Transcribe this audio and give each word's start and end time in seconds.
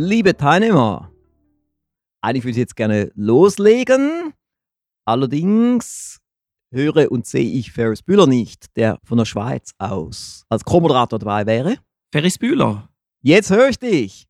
Liebe 0.00 0.36
Teilnehmer, 0.36 1.10
eigentlich 2.20 2.44
würde 2.44 2.52
ich 2.52 2.58
jetzt 2.58 2.76
gerne 2.76 3.10
loslegen. 3.16 4.32
Allerdings 5.04 6.20
höre 6.70 7.10
und 7.10 7.26
sehe 7.26 7.50
ich 7.50 7.72
Ferris 7.72 8.02
Bühler 8.02 8.28
nicht, 8.28 8.76
der 8.76 9.00
von 9.02 9.18
der 9.18 9.24
Schweiz 9.24 9.72
aus 9.78 10.44
als 10.48 10.64
Co-Moderator 10.64 11.18
dabei 11.18 11.46
wäre. 11.46 11.78
Ferris 12.12 12.38
Bühler. 12.38 12.88
Jetzt 13.22 13.50
höre 13.50 13.70
ich 13.70 13.80
dich. 13.80 14.28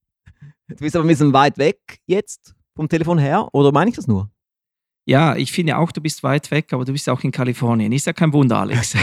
Du 0.69 0.77
bist 0.77 0.97
aber 0.97 1.05
ein 1.05 1.09
bisschen 1.09 1.35
weit 1.35 1.59
weg 1.59 2.01
jetzt 2.07 2.55
vom 2.75 2.89
Telefon 2.89 3.19
her, 3.19 3.47
oder 3.53 3.71
meine 3.71 3.91
ich 3.91 3.97
das 3.97 4.09
nur? 4.09 4.31
Ja, 5.09 5.37
ich 5.37 5.53
finde 5.53 5.79
auch, 5.79 5.91
du 5.91 6.03
bist 6.03 6.23
weit 6.23 6.51
weg, 6.51 6.71
aber 6.75 6.85
du 6.85 6.93
bist 6.93 7.09
auch 7.09 7.25
in 7.25 7.31
Kalifornien. 7.31 7.91
Ist 7.93 8.05
ja 8.05 8.13
kein 8.13 8.31
Wunder, 8.31 8.59
Alex. 8.59 8.93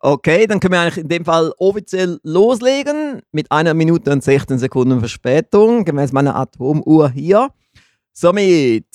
okay, 0.00 0.48
dann 0.48 0.58
können 0.58 0.72
wir 0.72 0.80
eigentlich 0.80 1.04
in 1.04 1.08
dem 1.08 1.24
Fall 1.24 1.52
offiziell 1.58 2.18
loslegen 2.24 3.22
mit 3.30 3.52
einer 3.52 3.74
Minute 3.74 4.10
und 4.10 4.24
16 4.24 4.58
Sekunden 4.58 4.98
Verspätung, 4.98 5.84
gemäß 5.84 6.10
meiner 6.10 6.34
Atomuhr 6.34 7.10
hier. 7.10 7.50
Somit, 8.12 8.86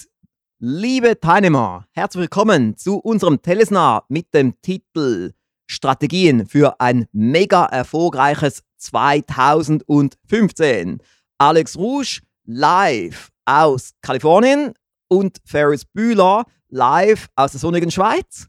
liebe 0.60 1.18
Teilnehmer, 1.18 1.86
herzlich 1.94 2.24
willkommen 2.24 2.76
zu 2.76 2.98
unserem 2.98 3.42
Telesnar 3.42 4.04
mit 4.10 4.34
dem 4.34 4.62
Titel 4.62 5.32
Strategien 5.66 6.46
für 6.46 6.82
ein 6.82 7.06
mega 7.14 7.68
erfolgreiches 7.68 8.64
2015. 8.80 10.98
Alex 11.38 11.78
Rouge 11.78 12.20
live 12.46 13.33
aus 13.46 13.92
Kalifornien 14.02 14.74
und 15.08 15.38
Ferris 15.46 15.86
Bühler 15.86 16.46
live 16.70 17.28
aus 17.36 17.52
der 17.52 17.60
sonnigen 17.60 17.92
Schweiz. 17.92 18.48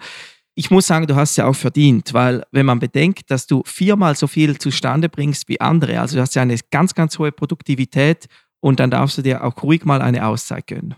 ich 0.55 0.71
muss 0.71 0.87
sagen, 0.87 1.05
du 1.05 1.15
hast 1.15 1.35
ja 1.35 1.47
auch 1.47 1.55
verdient, 1.55 2.13
weil 2.13 2.43
wenn 2.51 2.65
man 2.65 2.79
bedenkt, 2.79 3.29
dass 3.29 3.45
du 3.45 3.61
viermal 3.65 4.15
so 4.15 4.25
viel 4.25 4.57
zustande 4.57 5.09
bringst 5.09 5.49
wie 5.49 5.59
andere, 5.59 5.99
also 5.99 6.15
du 6.15 6.21
hast 6.21 6.33
ja 6.33 6.41
eine 6.41 6.57
ganz, 6.71 6.95
ganz 6.95 7.19
hohe 7.19 7.33
Produktivität 7.33 8.27
und 8.61 8.79
dann 8.79 8.89
darfst 8.89 9.17
du 9.17 9.21
dir 9.21 9.43
auch 9.43 9.61
ruhig 9.61 9.83
mal 9.83 10.01
eine 10.01 10.25
Auszeit 10.25 10.65
gönnen. 10.67 10.95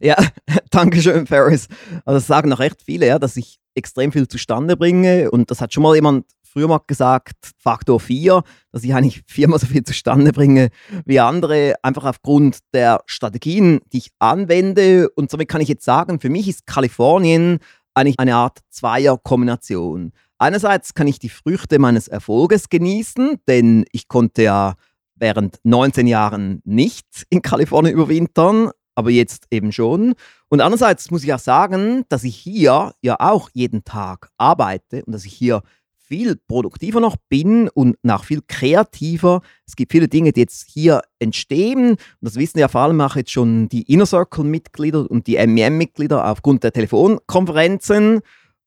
Ja, 0.00 0.16
danke 0.70 1.00
schön, 1.00 1.26
Ferris. 1.26 1.68
Also 2.04 2.18
das 2.18 2.26
sagen 2.26 2.50
noch 2.50 2.58
recht 2.58 2.82
viele, 2.84 3.06
ja, 3.06 3.18
dass 3.18 3.36
ich 3.36 3.58
extrem 3.74 4.10
viel 4.10 4.26
zustande 4.26 4.76
bringe 4.76 5.30
und 5.30 5.52
das 5.52 5.60
hat 5.60 5.72
schon 5.72 5.84
mal 5.84 5.94
jemand 5.94 6.26
früher 6.48 6.66
mal 6.66 6.80
gesagt, 6.86 7.52
Faktor 7.58 8.00
4, 8.00 8.42
dass 8.72 8.82
ich 8.82 8.94
eigentlich 8.94 9.22
viermal 9.26 9.58
so 9.60 9.66
viel 9.66 9.84
zustande 9.84 10.32
bringe 10.32 10.70
wie 11.04 11.20
andere, 11.20 11.74
einfach 11.82 12.04
aufgrund 12.04 12.58
der 12.72 13.02
Strategien, 13.06 13.80
die 13.92 13.98
ich 13.98 14.10
anwende. 14.18 15.08
Und 15.10 15.30
somit 15.30 15.48
kann 15.48 15.60
ich 15.60 15.68
jetzt 15.68 15.84
sagen, 15.84 16.20
für 16.20 16.30
mich 16.30 16.48
ist 16.48 16.66
Kalifornien 16.66 17.58
eigentlich 17.98 18.18
eine 18.18 18.36
Art 18.36 18.60
Zweierkombination. 18.70 20.12
Einerseits 20.38 20.94
kann 20.94 21.08
ich 21.08 21.18
die 21.18 21.28
Früchte 21.28 21.78
meines 21.78 22.08
Erfolges 22.08 22.68
genießen, 22.68 23.40
denn 23.48 23.84
ich 23.92 24.08
konnte 24.08 24.44
ja 24.44 24.74
während 25.16 25.58
19 25.64 26.06
Jahren 26.06 26.62
nicht 26.64 27.26
in 27.28 27.42
Kalifornien 27.42 27.94
überwintern, 27.94 28.70
aber 28.94 29.10
jetzt 29.10 29.46
eben 29.50 29.72
schon. 29.72 30.14
Und 30.48 30.60
andererseits 30.60 31.10
muss 31.10 31.24
ich 31.24 31.34
auch 31.34 31.38
sagen, 31.38 32.04
dass 32.08 32.24
ich 32.24 32.36
hier 32.36 32.94
ja 33.02 33.16
auch 33.18 33.50
jeden 33.52 33.84
Tag 33.84 34.30
arbeite 34.38 35.04
und 35.04 35.12
dass 35.12 35.24
ich 35.24 35.32
hier 35.32 35.62
viel 36.08 36.36
produktiver 36.36 37.00
noch 37.00 37.16
bin 37.28 37.68
und 37.68 37.96
noch 38.02 38.24
viel 38.24 38.40
kreativer. 38.46 39.42
Es 39.66 39.76
gibt 39.76 39.92
viele 39.92 40.08
Dinge, 40.08 40.32
die 40.32 40.40
jetzt 40.40 40.68
hier 40.68 41.02
entstehen. 41.18 41.90
Und 41.90 41.98
das 42.20 42.36
wissen 42.36 42.58
ja 42.58 42.68
vor 42.68 42.80
allem 42.80 43.00
auch 43.00 43.16
jetzt 43.16 43.30
schon 43.30 43.68
die 43.68 43.82
Inner 43.82 44.06
Circle-Mitglieder 44.06 45.10
und 45.10 45.26
die 45.26 45.36
MEM-Mitglieder 45.36 46.26
aufgrund 46.26 46.64
der 46.64 46.72
Telefonkonferenzen. 46.72 48.20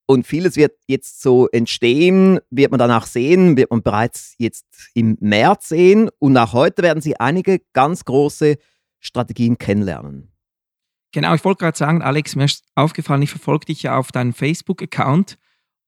Und 0.06 0.28
vieles 0.28 0.56
wird 0.56 0.73
jetzt 0.88 1.22
so 1.22 1.47
entstehen, 1.49 2.40
wird 2.49 2.72
man 2.72 2.79
danach 2.79 3.08
sehen, 3.08 3.58
wird 3.58 3.72
man 3.72 3.82
bereits 3.82 4.35
jetzt 4.37 4.66
im 4.94 5.17
März 5.20 5.70
sehen. 5.70 6.09
Und 6.20 6.37
auch 6.37 6.53
heute 6.53 6.84
werden 6.84 7.02
Sie 7.02 7.20
einige 7.20 7.61
ganz 7.73 8.05
große 8.05 8.58
Strategien 8.99 9.58
kennenlernen. 9.58 10.32
Genau, 11.14 11.34
ich 11.34 11.44
wollte 11.44 11.59
gerade 11.59 11.78
sagen, 11.78 12.02
Alex, 12.02 12.35
mir 12.35 12.46
ist 12.46 12.64
aufgefallen, 12.76 13.22
ich 13.22 13.32
verfolge 13.32 13.66
dich 13.66 13.84
ja 13.84 13.97
auf 13.97 14.11
deinem 14.11 14.34
Facebook-Account 14.34 15.37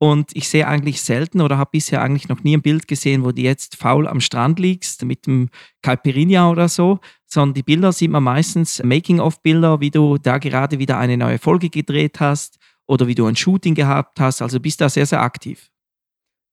und 0.03 0.35
ich 0.35 0.50
sehe 0.50 0.67
eigentlich 0.67 1.01
selten 1.01 1.39
oder 1.39 1.57
habe 1.57 1.69
bisher 1.71 2.01
eigentlich 2.01 2.27
noch 2.27 2.44
nie 2.44 2.57
ein 2.57 2.61
Bild 2.61 2.89
gesehen, 2.89 3.23
wo 3.23 3.31
du 3.31 3.41
jetzt 3.41 3.77
faul 3.77 4.05
am 4.05 4.19
Strand 4.19 4.59
liegst 4.59 5.05
mit 5.05 5.25
dem 5.25 5.47
Caipirinha 5.81 6.50
oder 6.50 6.67
so, 6.67 7.00
sondern 7.25 7.53
die 7.53 7.63
Bilder 7.63 7.94
sieht 7.94 8.11
man 8.11 8.21
meistens 8.21 8.83
Making-of-Bilder, 8.83 9.79
wie 9.79 9.91
du 9.91 10.17
da 10.17 10.39
gerade 10.39 10.77
wieder 10.77 10.97
eine 10.97 11.15
neue 11.15 11.39
Folge 11.39 11.69
gedreht 11.69 12.19
hast 12.19 12.57
oder 12.85 13.07
wie 13.07 13.15
du 13.15 13.25
ein 13.27 13.38
Shooting 13.38 13.75
gehabt 13.75 14.19
hast. 14.19 14.41
Also 14.41 14.59
bist 14.59 14.81
da 14.81 14.89
sehr, 14.89 15.05
sehr 15.05 15.21
aktiv. 15.21 15.71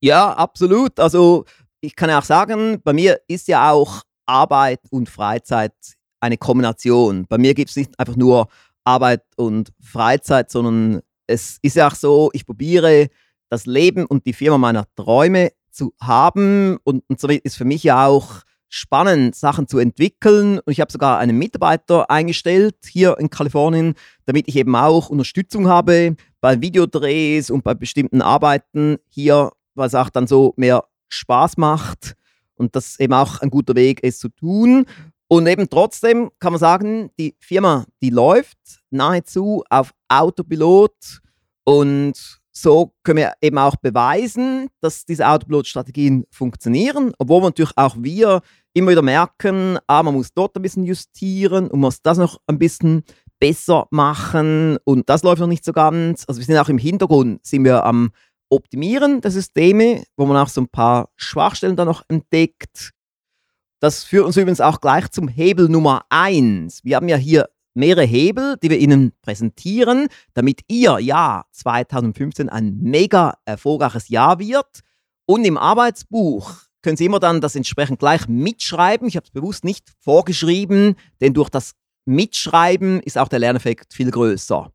Ja, 0.00 0.32
absolut. 0.32 1.00
Also 1.00 1.44
ich 1.80 1.96
kann 1.96 2.08
auch 2.10 2.22
sagen, 2.22 2.80
bei 2.84 2.92
mir 2.92 3.20
ist 3.26 3.48
ja 3.48 3.72
auch 3.72 4.02
Arbeit 4.26 4.82
und 4.90 5.08
Freizeit 5.08 5.74
eine 6.20 6.38
Kombination. 6.38 7.26
Bei 7.28 7.36
mir 7.36 7.54
gibt 7.54 7.70
es 7.70 7.76
nicht 7.76 7.98
einfach 7.98 8.14
nur 8.14 8.46
Arbeit 8.84 9.24
und 9.34 9.72
Freizeit, 9.80 10.52
sondern 10.52 11.00
es 11.26 11.58
ist 11.62 11.74
ja 11.74 11.88
auch 11.88 11.96
so, 11.96 12.30
ich 12.32 12.46
probiere 12.46 13.08
das 13.50 13.66
Leben 13.66 14.06
und 14.06 14.24
die 14.24 14.32
Firma 14.32 14.56
meiner 14.56 14.86
Träume 14.96 15.50
zu 15.70 15.92
haben. 16.00 16.78
Und, 16.84 17.04
und 17.08 17.20
so 17.20 17.28
ist 17.28 17.56
für 17.56 17.66
mich 17.66 17.82
ja 17.82 18.06
auch 18.06 18.42
spannend, 18.68 19.34
Sachen 19.34 19.68
zu 19.68 19.78
entwickeln. 19.78 20.60
Und 20.60 20.72
ich 20.72 20.80
habe 20.80 20.90
sogar 20.90 21.18
einen 21.18 21.36
Mitarbeiter 21.36 22.10
eingestellt 22.10 22.76
hier 22.86 23.18
in 23.18 23.28
Kalifornien, 23.28 23.94
damit 24.24 24.48
ich 24.48 24.56
eben 24.56 24.74
auch 24.76 25.10
Unterstützung 25.10 25.68
habe 25.68 26.16
bei 26.40 26.60
Videodrehs 26.62 27.50
und 27.50 27.64
bei 27.64 27.74
bestimmten 27.74 28.22
Arbeiten 28.22 28.96
hier, 29.08 29.50
weil 29.74 29.88
es 29.88 29.94
auch 29.94 30.08
dann 30.08 30.26
so 30.26 30.54
mehr 30.56 30.84
Spaß 31.08 31.56
macht 31.56 32.14
und 32.54 32.76
das 32.76 32.98
eben 33.00 33.12
auch 33.12 33.40
ein 33.40 33.50
guter 33.50 33.74
Weg 33.74 34.02
ist 34.02 34.20
zu 34.20 34.28
tun. 34.28 34.86
Und 35.26 35.46
eben 35.46 35.68
trotzdem 35.68 36.30
kann 36.38 36.52
man 36.52 36.60
sagen, 36.60 37.10
die 37.18 37.34
Firma, 37.38 37.84
die 38.00 38.10
läuft 38.10 38.58
nahezu 38.90 39.64
auf 39.68 39.92
Autopilot 40.08 41.20
Und 41.64 42.39
so 42.52 42.92
können 43.02 43.18
wir 43.18 43.32
eben 43.40 43.58
auch 43.58 43.76
beweisen, 43.76 44.68
dass 44.80 45.04
diese 45.04 45.28
Autopilot-Strategien 45.28 46.24
funktionieren, 46.30 47.12
obwohl 47.18 47.42
natürlich 47.42 47.72
auch 47.76 47.96
wir 47.98 48.42
immer 48.72 48.90
wieder 48.90 49.02
merken, 49.02 49.78
ah, 49.86 50.02
man 50.02 50.14
muss 50.14 50.32
dort 50.32 50.56
ein 50.56 50.62
bisschen 50.62 50.84
justieren 50.84 51.68
und 51.68 51.80
muss 51.80 52.02
das 52.02 52.18
noch 52.18 52.38
ein 52.46 52.58
bisschen 52.58 53.04
besser 53.38 53.86
machen 53.90 54.78
und 54.84 55.08
das 55.08 55.22
läuft 55.22 55.40
noch 55.40 55.46
nicht 55.46 55.64
so 55.64 55.72
ganz. 55.72 56.24
Also 56.28 56.40
wir 56.40 56.44
sind 56.44 56.58
auch 56.58 56.68
im 56.68 56.78
Hintergrund, 56.78 57.44
sind 57.44 57.64
wir 57.64 57.84
am 57.84 58.10
Optimieren 58.50 59.20
der 59.20 59.30
Systeme, 59.30 60.02
wo 60.16 60.26
man 60.26 60.36
auch 60.36 60.48
so 60.48 60.60
ein 60.60 60.68
paar 60.68 61.08
Schwachstellen 61.16 61.76
dann 61.76 61.86
noch 61.86 62.02
entdeckt. 62.08 62.90
Das 63.80 64.04
führt 64.04 64.26
uns 64.26 64.36
übrigens 64.36 64.60
auch 64.60 64.80
gleich 64.80 65.10
zum 65.10 65.28
Hebel 65.28 65.68
Nummer 65.68 66.04
eins. 66.10 66.84
Wir 66.84 66.96
haben 66.96 67.08
ja 67.08 67.16
hier 67.16 67.48
mehrere 67.74 68.04
Hebel, 68.04 68.56
die 68.62 68.70
wir 68.70 68.78
Ihnen 68.78 69.12
präsentieren, 69.22 70.08
damit 70.34 70.62
Ihr 70.68 70.98
Jahr 70.98 71.46
2015 71.52 72.48
ein 72.48 72.78
mega 72.78 73.34
erfolgreiches 73.44 74.08
Jahr 74.08 74.38
wird. 74.38 74.80
Und 75.26 75.44
im 75.44 75.56
Arbeitsbuch 75.56 76.52
können 76.82 76.96
Sie 76.96 77.04
immer 77.04 77.20
dann 77.20 77.40
das 77.40 77.56
entsprechend 77.56 77.98
gleich 77.98 78.28
mitschreiben. 78.28 79.06
Ich 79.06 79.16
habe 79.16 79.26
es 79.26 79.32
bewusst 79.32 79.64
nicht 79.64 79.92
vorgeschrieben, 80.00 80.96
denn 81.20 81.34
durch 81.34 81.50
das 81.50 81.74
Mitschreiben 82.06 83.00
ist 83.00 83.18
auch 83.18 83.28
der 83.28 83.38
Lerneffekt 83.38 83.94
viel 83.94 84.10
größer. 84.10 84.72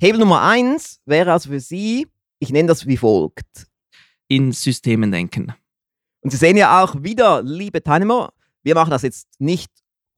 Hebel 0.00 0.20
Nummer 0.20 0.42
eins 0.42 1.00
wäre 1.04 1.32
also 1.32 1.50
für 1.50 1.60
Sie, 1.60 2.06
ich 2.38 2.50
nenne 2.50 2.68
das 2.68 2.86
wie 2.86 2.96
folgt. 2.96 3.66
In 4.28 4.52
Systemen 4.52 5.10
denken. 5.10 5.52
Und 6.22 6.30
Sie 6.30 6.36
sehen 6.36 6.56
ja 6.56 6.82
auch 6.82 7.02
wieder, 7.02 7.42
liebe 7.42 7.82
Teilnehmer, 7.82 8.32
wir 8.62 8.74
machen 8.74 8.90
das 8.90 9.02
jetzt 9.02 9.28
nicht 9.38 9.70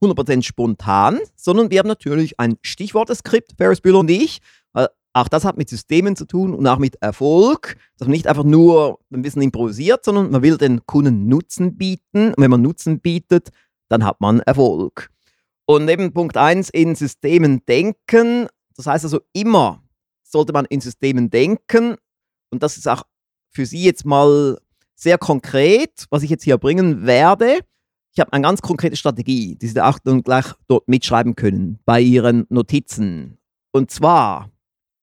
100% 0.03 0.43
spontan, 0.43 1.21
sondern 1.37 1.71
wir 1.71 1.79
haben 1.79 1.89
natürlich 1.89 2.39
ein 2.39 2.57
Stichworteskript, 2.63 3.53
Ferris 3.57 3.81
Bühler 3.81 4.01
und 4.01 4.11
ich. 4.11 4.41
Auch 5.15 5.29
das 5.29 5.45
hat 5.45 5.59
mit 5.59 5.69
Systemen 5.69 6.17
zu 6.17 6.25
tun 6.25 6.55
und 6.55 6.67
auch 6.67 6.79
mit 6.79 6.97
Erfolg, 7.03 7.77
dass 7.99 8.09
man 8.09 8.13
nicht 8.13 8.27
einfach 8.27 8.45
nur 8.45 8.99
ein 9.13 9.21
bisschen 9.21 9.43
improvisiert, 9.43 10.07
sondern 10.07 10.31
man 10.31 10.43
will 10.43 10.57
den 10.57 10.87
Kunden 10.87 11.29
Nutzen 11.29 11.77
bieten. 11.77 12.29
Und 12.29 12.39
wenn 12.39 12.51
man 12.51 12.63
Nutzen 12.63 12.99
bietet, 12.99 13.51
dann 13.89 14.05
hat 14.05 14.23
man 14.23 14.41
Erfolg. 14.41 15.11
Und 15.67 15.89
eben 15.91 16.15
Punkt 16.15 16.39
1, 16.39 16.71
in 16.71 16.95
Systemen 16.95 17.63
denken. 17.67 18.49
Das 18.75 18.87
heißt 18.87 19.05
also 19.05 19.21
immer 19.35 19.83
sollte 20.23 20.55
man 20.55 20.65
in 20.65 20.81
Systemen 20.81 21.29
denken. 21.29 21.97
Und 22.51 22.63
das 22.63 22.79
ist 22.79 22.89
auch 22.89 23.03
für 23.51 23.67
Sie 23.67 23.85
jetzt 23.85 24.07
mal 24.07 24.59
sehr 24.95 25.19
konkret, 25.19 26.07
was 26.09 26.23
ich 26.23 26.31
jetzt 26.31 26.45
hier 26.45 26.57
bringen 26.57 27.05
werde. 27.05 27.59
Ich 28.15 28.21
habe 28.21 28.33
eine 28.35 28.43
ganz 28.43 28.61
konkrete 28.61 28.97
Strategie, 28.97 29.57
die 29.57 29.67
Sie 29.67 29.83
auch 29.83 29.99
dann 29.99 30.23
gleich 30.23 30.45
dort 30.69 30.87
mitschreiben 30.87 31.35
können 31.35 31.79
bei 31.87 31.99
Ihren 32.01 32.45
Notizen. 32.51 33.39
Und 33.73 33.91
zwar, 33.91 34.51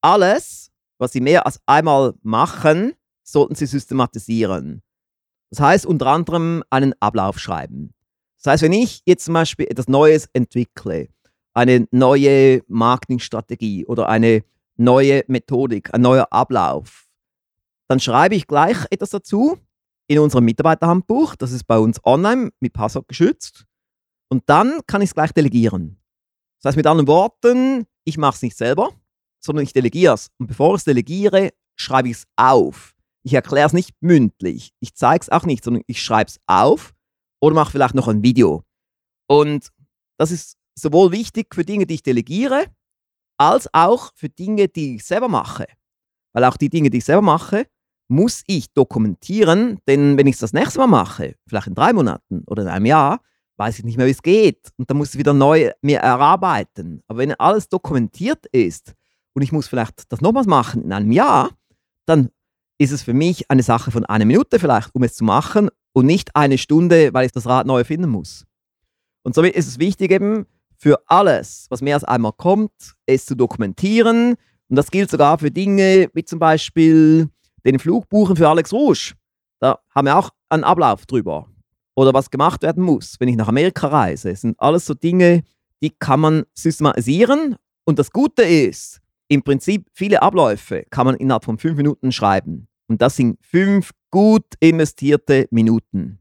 alles, 0.01 0.71
was 0.99 1.11
Sie 1.11 1.19
mehr 1.19 1.47
als 1.47 1.59
einmal 1.65 2.13
machen, 2.21 2.93
sollten 3.23 3.55
Sie 3.55 3.65
systematisieren. 3.65 4.83
Das 5.49 5.59
heißt 5.59 5.85
unter 5.87 6.05
anderem 6.07 6.63
einen 6.69 6.93
Ablauf 6.99 7.39
schreiben. 7.39 7.95
Das 8.37 8.53
heißt, 8.53 8.63
wenn 8.63 8.73
ich 8.73 9.01
jetzt 9.05 9.25
zum 9.25 9.33
Beispiel 9.33 9.65
etwas 9.65 9.87
Neues 9.87 10.29
entwickle, 10.33 11.07
eine 11.55 11.87
neue 11.89 12.61
Marketingstrategie 12.67 13.87
oder 13.87 14.07
eine 14.07 14.43
neue 14.77 15.23
Methodik, 15.27 15.91
ein 15.95 16.01
neuer 16.01 16.27
Ablauf, 16.31 17.07
dann 17.87 17.99
schreibe 17.99 18.35
ich 18.35 18.45
gleich 18.45 18.77
etwas 18.91 19.09
dazu 19.09 19.57
in 20.09 20.19
unserem 20.19 20.43
Mitarbeiterhandbuch. 20.45 21.35
Das 21.35 21.51
ist 21.51 21.65
bei 21.65 21.77
uns 21.77 22.03
online 22.03 22.49
mit 22.59 22.73
Passwort 22.73 23.07
geschützt. 23.07 23.65
Und 24.29 24.43
dann 24.47 24.81
kann 24.87 25.01
ich 25.01 25.09
es 25.09 25.13
gleich 25.13 25.31
delegieren. 25.31 26.01
Das 26.57 26.69
heißt 26.69 26.77
mit 26.77 26.87
anderen 26.87 27.07
Worten, 27.07 27.85
ich 28.03 28.17
mache 28.17 28.35
es 28.35 28.41
nicht 28.41 28.57
selber, 28.57 28.91
sondern 29.39 29.63
ich 29.63 29.71
delegiere 29.71 30.15
es. 30.15 30.29
Und 30.39 30.47
bevor 30.47 30.73
ich 30.73 30.79
es 30.79 30.83
delegiere, 30.83 31.51
schreibe 31.75 32.09
ich 32.09 32.17
es 32.17 32.23
auf. 32.35 32.95
Ich 33.23 33.33
erkläre 33.33 33.67
es 33.67 33.73
nicht 33.73 33.95
mündlich. 34.01 34.73
Ich 34.79 34.95
zeige 34.95 35.21
es 35.21 35.29
auch 35.29 35.45
nicht, 35.45 35.63
sondern 35.63 35.83
ich 35.85 36.01
schreibe 36.01 36.29
es 36.29 36.39
auf 36.47 36.93
oder 37.39 37.55
mache 37.55 37.71
vielleicht 37.71 37.95
noch 37.95 38.07
ein 38.07 38.23
Video. 38.23 38.63
Und 39.27 39.69
das 40.17 40.31
ist 40.31 40.57
sowohl 40.75 41.11
wichtig 41.11 41.53
für 41.53 41.63
Dinge, 41.63 41.85
die 41.85 41.95
ich 41.95 42.03
delegiere, 42.03 42.65
als 43.37 43.71
auch 43.73 44.11
für 44.15 44.29
Dinge, 44.29 44.67
die 44.67 44.95
ich 44.95 45.05
selber 45.05 45.29
mache. 45.29 45.67
Weil 46.33 46.45
auch 46.45 46.57
die 46.57 46.69
Dinge, 46.69 46.89
die 46.89 46.97
ich 46.97 47.05
selber 47.05 47.21
mache, 47.21 47.67
muss 48.09 48.43
ich 48.47 48.73
dokumentieren, 48.73 49.79
denn 49.87 50.17
wenn 50.17 50.27
ich 50.27 50.33
es 50.33 50.39
das 50.39 50.53
nächste 50.53 50.79
Mal 50.79 50.87
mache, 50.87 51.35
vielleicht 51.47 51.67
in 51.67 51.75
drei 51.75 51.93
Monaten 51.93 52.43
oder 52.47 52.63
in 52.63 52.67
einem 52.67 52.87
Jahr, 52.87 53.21
weiß 53.57 53.77
ich 53.77 53.85
nicht 53.85 53.97
mehr, 53.97 54.07
wie 54.07 54.11
es 54.11 54.21
geht. 54.21 54.71
Und 54.77 54.89
dann 54.89 54.97
muss 54.97 55.13
ich 55.13 55.19
wieder 55.19 55.33
neu 55.33 55.71
mir 55.81 55.99
erarbeiten. 55.99 57.01
Aber 57.07 57.19
wenn 57.19 57.33
alles 57.33 57.69
dokumentiert 57.69 58.45
ist 58.47 58.93
und 59.33 59.43
ich 59.43 59.51
muss 59.51 59.67
vielleicht 59.67 60.11
das 60.11 60.21
nochmals 60.21 60.47
machen 60.47 60.83
in 60.83 60.91
einem 60.91 61.11
Jahr, 61.11 61.51
dann 62.05 62.29
ist 62.79 62.91
es 62.91 63.03
für 63.03 63.13
mich 63.13 63.51
eine 63.51 63.61
Sache 63.61 63.91
von 63.91 64.05
einer 64.05 64.25
Minute 64.25 64.57
vielleicht, 64.57 64.95
um 64.95 65.03
es 65.03 65.13
zu 65.13 65.23
machen 65.23 65.69
und 65.93 66.05
nicht 66.05 66.35
eine 66.35 66.57
Stunde, 66.57 67.13
weil 67.13 67.25
ich 67.25 67.31
das 67.31 67.45
Rad 67.45 67.67
neu 67.67 67.79
erfinden 67.79 68.09
muss. 68.09 68.45
Und 69.21 69.35
somit 69.35 69.55
ist 69.55 69.67
es 69.67 69.77
wichtig 69.77 70.11
eben 70.11 70.45
für 70.77 71.03
alles, 71.07 71.67
was 71.69 71.81
mehr 71.81 71.95
als 71.95 72.05
einmal 72.05 72.31
kommt, 72.31 72.71
es 73.05 73.25
zu 73.25 73.35
dokumentieren. 73.35 74.35
Und 74.69 74.75
das 74.75 74.89
gilt 74.89 75.11
sogar 75.11 75.37
für 75.37 75.51
Dinge 75.51 76.09
wie 76.13 76.23
zum 76.23 76.39
Beispiel 76.39 77.29
den 77.65 77.79
Flug 77.79 78.09
buchen 78.09 78.35
für 78.35 78.47
Alex 78.47 78.73
Rouge. 78.73 79.13
Da 79.59 79.79
haben 79.93 80.05
wir 80.05 80.17
auch 80.17 80.29
einen 80.49 80.63
Ablauf 80.63 81.05
drüber. 81.05 81.47
Oder 81.95 82.13
was 82.13 82.29
gemacht 82.29 82.61
werden 82.61 82.83
muss, 82.83 83.19
wenn 83.19 83.27
ich 83.27 83.35
nach 83.35 83.47
Amerika 83.47 83.87
reise. 83.87 84.29
Das 84.29 84.41
sind 84.41 84.59
alles 84.59 84.85
so 84.85 84.93
Dinge, 84.93 85.43
die 85.81 85.89
kann 85.89 86.19
man 86.19 86.43
systematisieren. 86.53 87.55
Und 87.83 87.99
das 87.99 88.11
Gute 88.11 88.43
ist, 88.43 89.01
im 89.27 89.43
Prinzip 89.43 89.87
viele 89.93 90.21
Abläufe 90.21 90.85
kann 90.89 91.05
man 91.05 91.15
innerhalb 91.15 91.45
von 91.45 91.57
fünf 91.57 91.77
Minuten 91.77 92.11
schreiben. 92.11 92.67
Und 92.87 93.01
das 93.01 93.15
sind 93.15 93.37
fünf 93.41 93.91
gut 94.11 94.45
investierte 94.59 95.47
Minuten. 95.51 96.19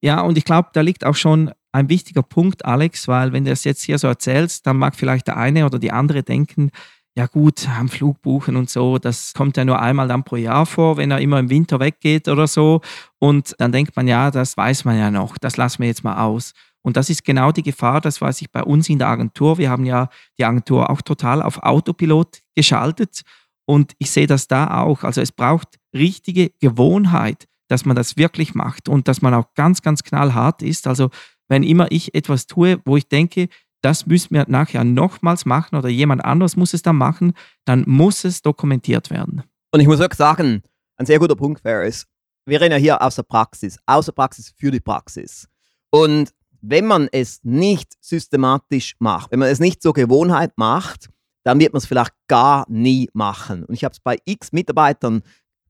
Ja, 0.00 0.22
und 0.22 0.38
ich 0.38 0.44
glaube, 0.44 0.70
da 0.72 0.80
liegt 0.80 1.04
auch 1.04 1.14
schon 1.14 1.52
ein 1.72 1.88
wichtiger 1.88 2.22
Punkt, 2.22 2.64
Alex, 2.64 3.06
weil 3.08 3.32
wenn 3.32 3.44
du 3.44 3.50
das 3.50 3.64
jetzt 3.64 3.82
hier 3.82 3.98
so 3.98 4.06
erzählst, 4.06 4.66
dann 4.66 4.78
mag 4.78 4.96
vielleicht 4.96 5.26
der 5.26 5.36
eine 5.36 5.66
oder 5.66 5.78
die 5.78 5.92
andere 5.92 6.22
denken, 6.22 6.70
ja 7.16 7.26
gut, 7.26 7.66
am 7.68 7.88
Flug 7.88 8.20
buchen 8.20 8.56
und 8.56 8.68
so, 8.68 8.98
das 8.98 9.32
kommt 9.32 9.56
ja 9.56 9.64
nur 9.64 9.80
einmal 9.80 10.06
dann 10.06 10.22
pro 10.22 10.36
Jahr 10.36 10.66
vor, 10.66 10.98
wenn 10.98 11.10
er 11.10 11.20
immer 11.20 11.38
im 11.38 11.48
Winter 11.48 11.80
weggeht 11.80 12.28
oder 12.28 12.46
so. 12.46 12.82
Und 13.18 13.54
dann 13.58 13.72
denkt 13.72 13.96
man, 13.96 14.06
ja, 14.06 14.30
das 14.30 14.56
weiß 14.56 14.84
man 14.84 14.98
ja 14.98 15.10
noch, 15.10 15.38
das 15.38 15.56
lassen 15.56 15.80
wir 15.80 15.88
jetzt 15.88 16.04
mal 16.04 16.22
aus. 16.22 16.52
Und 16.82 16.96
das 16.96 17.08
ist 17.08 17.24
genau 17.24 17.52
die 17.52 17.62
Gefahr, 17.62 18.02
das 18.02 18.20
weiß 18.20 18.42
ich 18.42 18.52
bei 18.52 18.62
uns 18.62 18.88
in 18.88 18.98
der 18.98 19.08
Agentur. 19.08 19.56
Wir 19.56 19.70
haben 19.70 19.86
ja 19.86 20.08
die 20.38 20.44
Agentur 20.44 20.90
auch 20.90 21.00
total 21.00 21.42
auf 21.42 21.62
Autopilot 21.62 22.42
geschaltet. 22.54 23.22
Und 23.64 23.94
ich 23.98 24.10
sehe 24.10 24.26
das 24.26 24.46
da 24.46 24.82
auch. 24.82 25.02
Also 25.02 25.20
es 25.20 25.32
braucht 25.32 25.78
richtige 25.94 26.50
Gewohnheit, 26.60 27.46
dass 27.68 27.86
man 27.86 27.96
das 27.96 28.16
wirklich 28.16 28.54
macht 28.54 28.88
und 28.88 29.08
dass 29.08 29.22
man 29.22 29.34
auch 29.34 29.54
ganz, 29.54 29.82
ganz 29.82 30.04
knallhart 30.04 30.62
ist. 30.62 30.86
Also 30.86 31.10
wenn 31.48 31.62
immer 31.62 31.90
ich 31.90 32.14
etwas 32.14 32.46
tue, 32.46 32.80
wo 32.84 32.96
ich 32.96 33.08
denke, 33.08 33.48
das 33.86 34.04
müssen 34.04 34.34
wir 34.34 34.46
nachher 34.48 34.82
nochmals 34.82 35.46
machen 35.46 35.76
oder 35.76 35.88
jemand 35.88 36.24
anderes 36.24 36.56
muss 36.56 36.74
es 36.74 36.82
dann 36.82 36.96
machen, 36.96 37.34
dann 37.66 37.84
muss 37.86 38.24
es 38.24 38.42
dokumentiert 38.42 39.10
werden. 39.10 39.44
Und 39.70 39.78
ich 39.78 39.86
muss 39.86 40.00
wirklich 40.00 40.18
sagen, 40.18 40.64
ein 40.96 41.06
sehr 41.06 41.20
guter 41.20 41.36
Punkt 41.36 41.62
wäre 41.62 41.86
es, 41.86 42.04
wir 42.46 42.60
reden 42.60 42.72
ja 42.72 42.78
hier 42.78 43.00
aus 43.00 43.14
der 43.14 43.22
Praxis, 43.22 43.78
aus 43.86 44.06
der 44.06 44.12
Praxis 44.12 44.52
für 44.56 44.72
die 44.72 44.80
Praxis. 44.80 45.46
Und 45.90 46.32
wenn 46.60 46.84
man 46.84 47.08
es 47.12 47.38
nicht 47.44 47.92
systematisch 48.00 48.96
macht, 48.98 49.30
wenn 49.30 49.38
man 49.38 49.50
es 49.50 49.60
nicht 49.60 49.80
zur 49.80 49.92
Gewohnheit 49.92 50.50
macht, 50.56 51.08
dann 51.44 51.60
wird 51.60 51.72
man 51.72 51.78
es 51.78 51.86
vielleicht 51.86 52.12
gar 52.26 52.66
nie 52.68 53.08
machen. 53.12 53.62
Und 53.66 53.74
ich 53.76 53.84
habe 53.84 53.92
es 53.92 54.00
bei 54.00 54.18
x 54.24 54.50
Mitarbeitern 54.50 55.22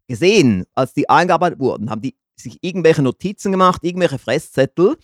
gesehen, 0.09 0.65
als 0.73 0.95
die 0.95 1.11
eingearbeitet 1.11 1.59
wurden, 1.59 1.91
haben 1.91 2.01
die 2.01 2.17
sich 2.35 2.57
irgendwelche 2.63 3.03
Notizen 3.03 3.53
gemacht, 3.53 3.85
irgendwelche 3.85 4.19
Fresszettel 4.19 4.97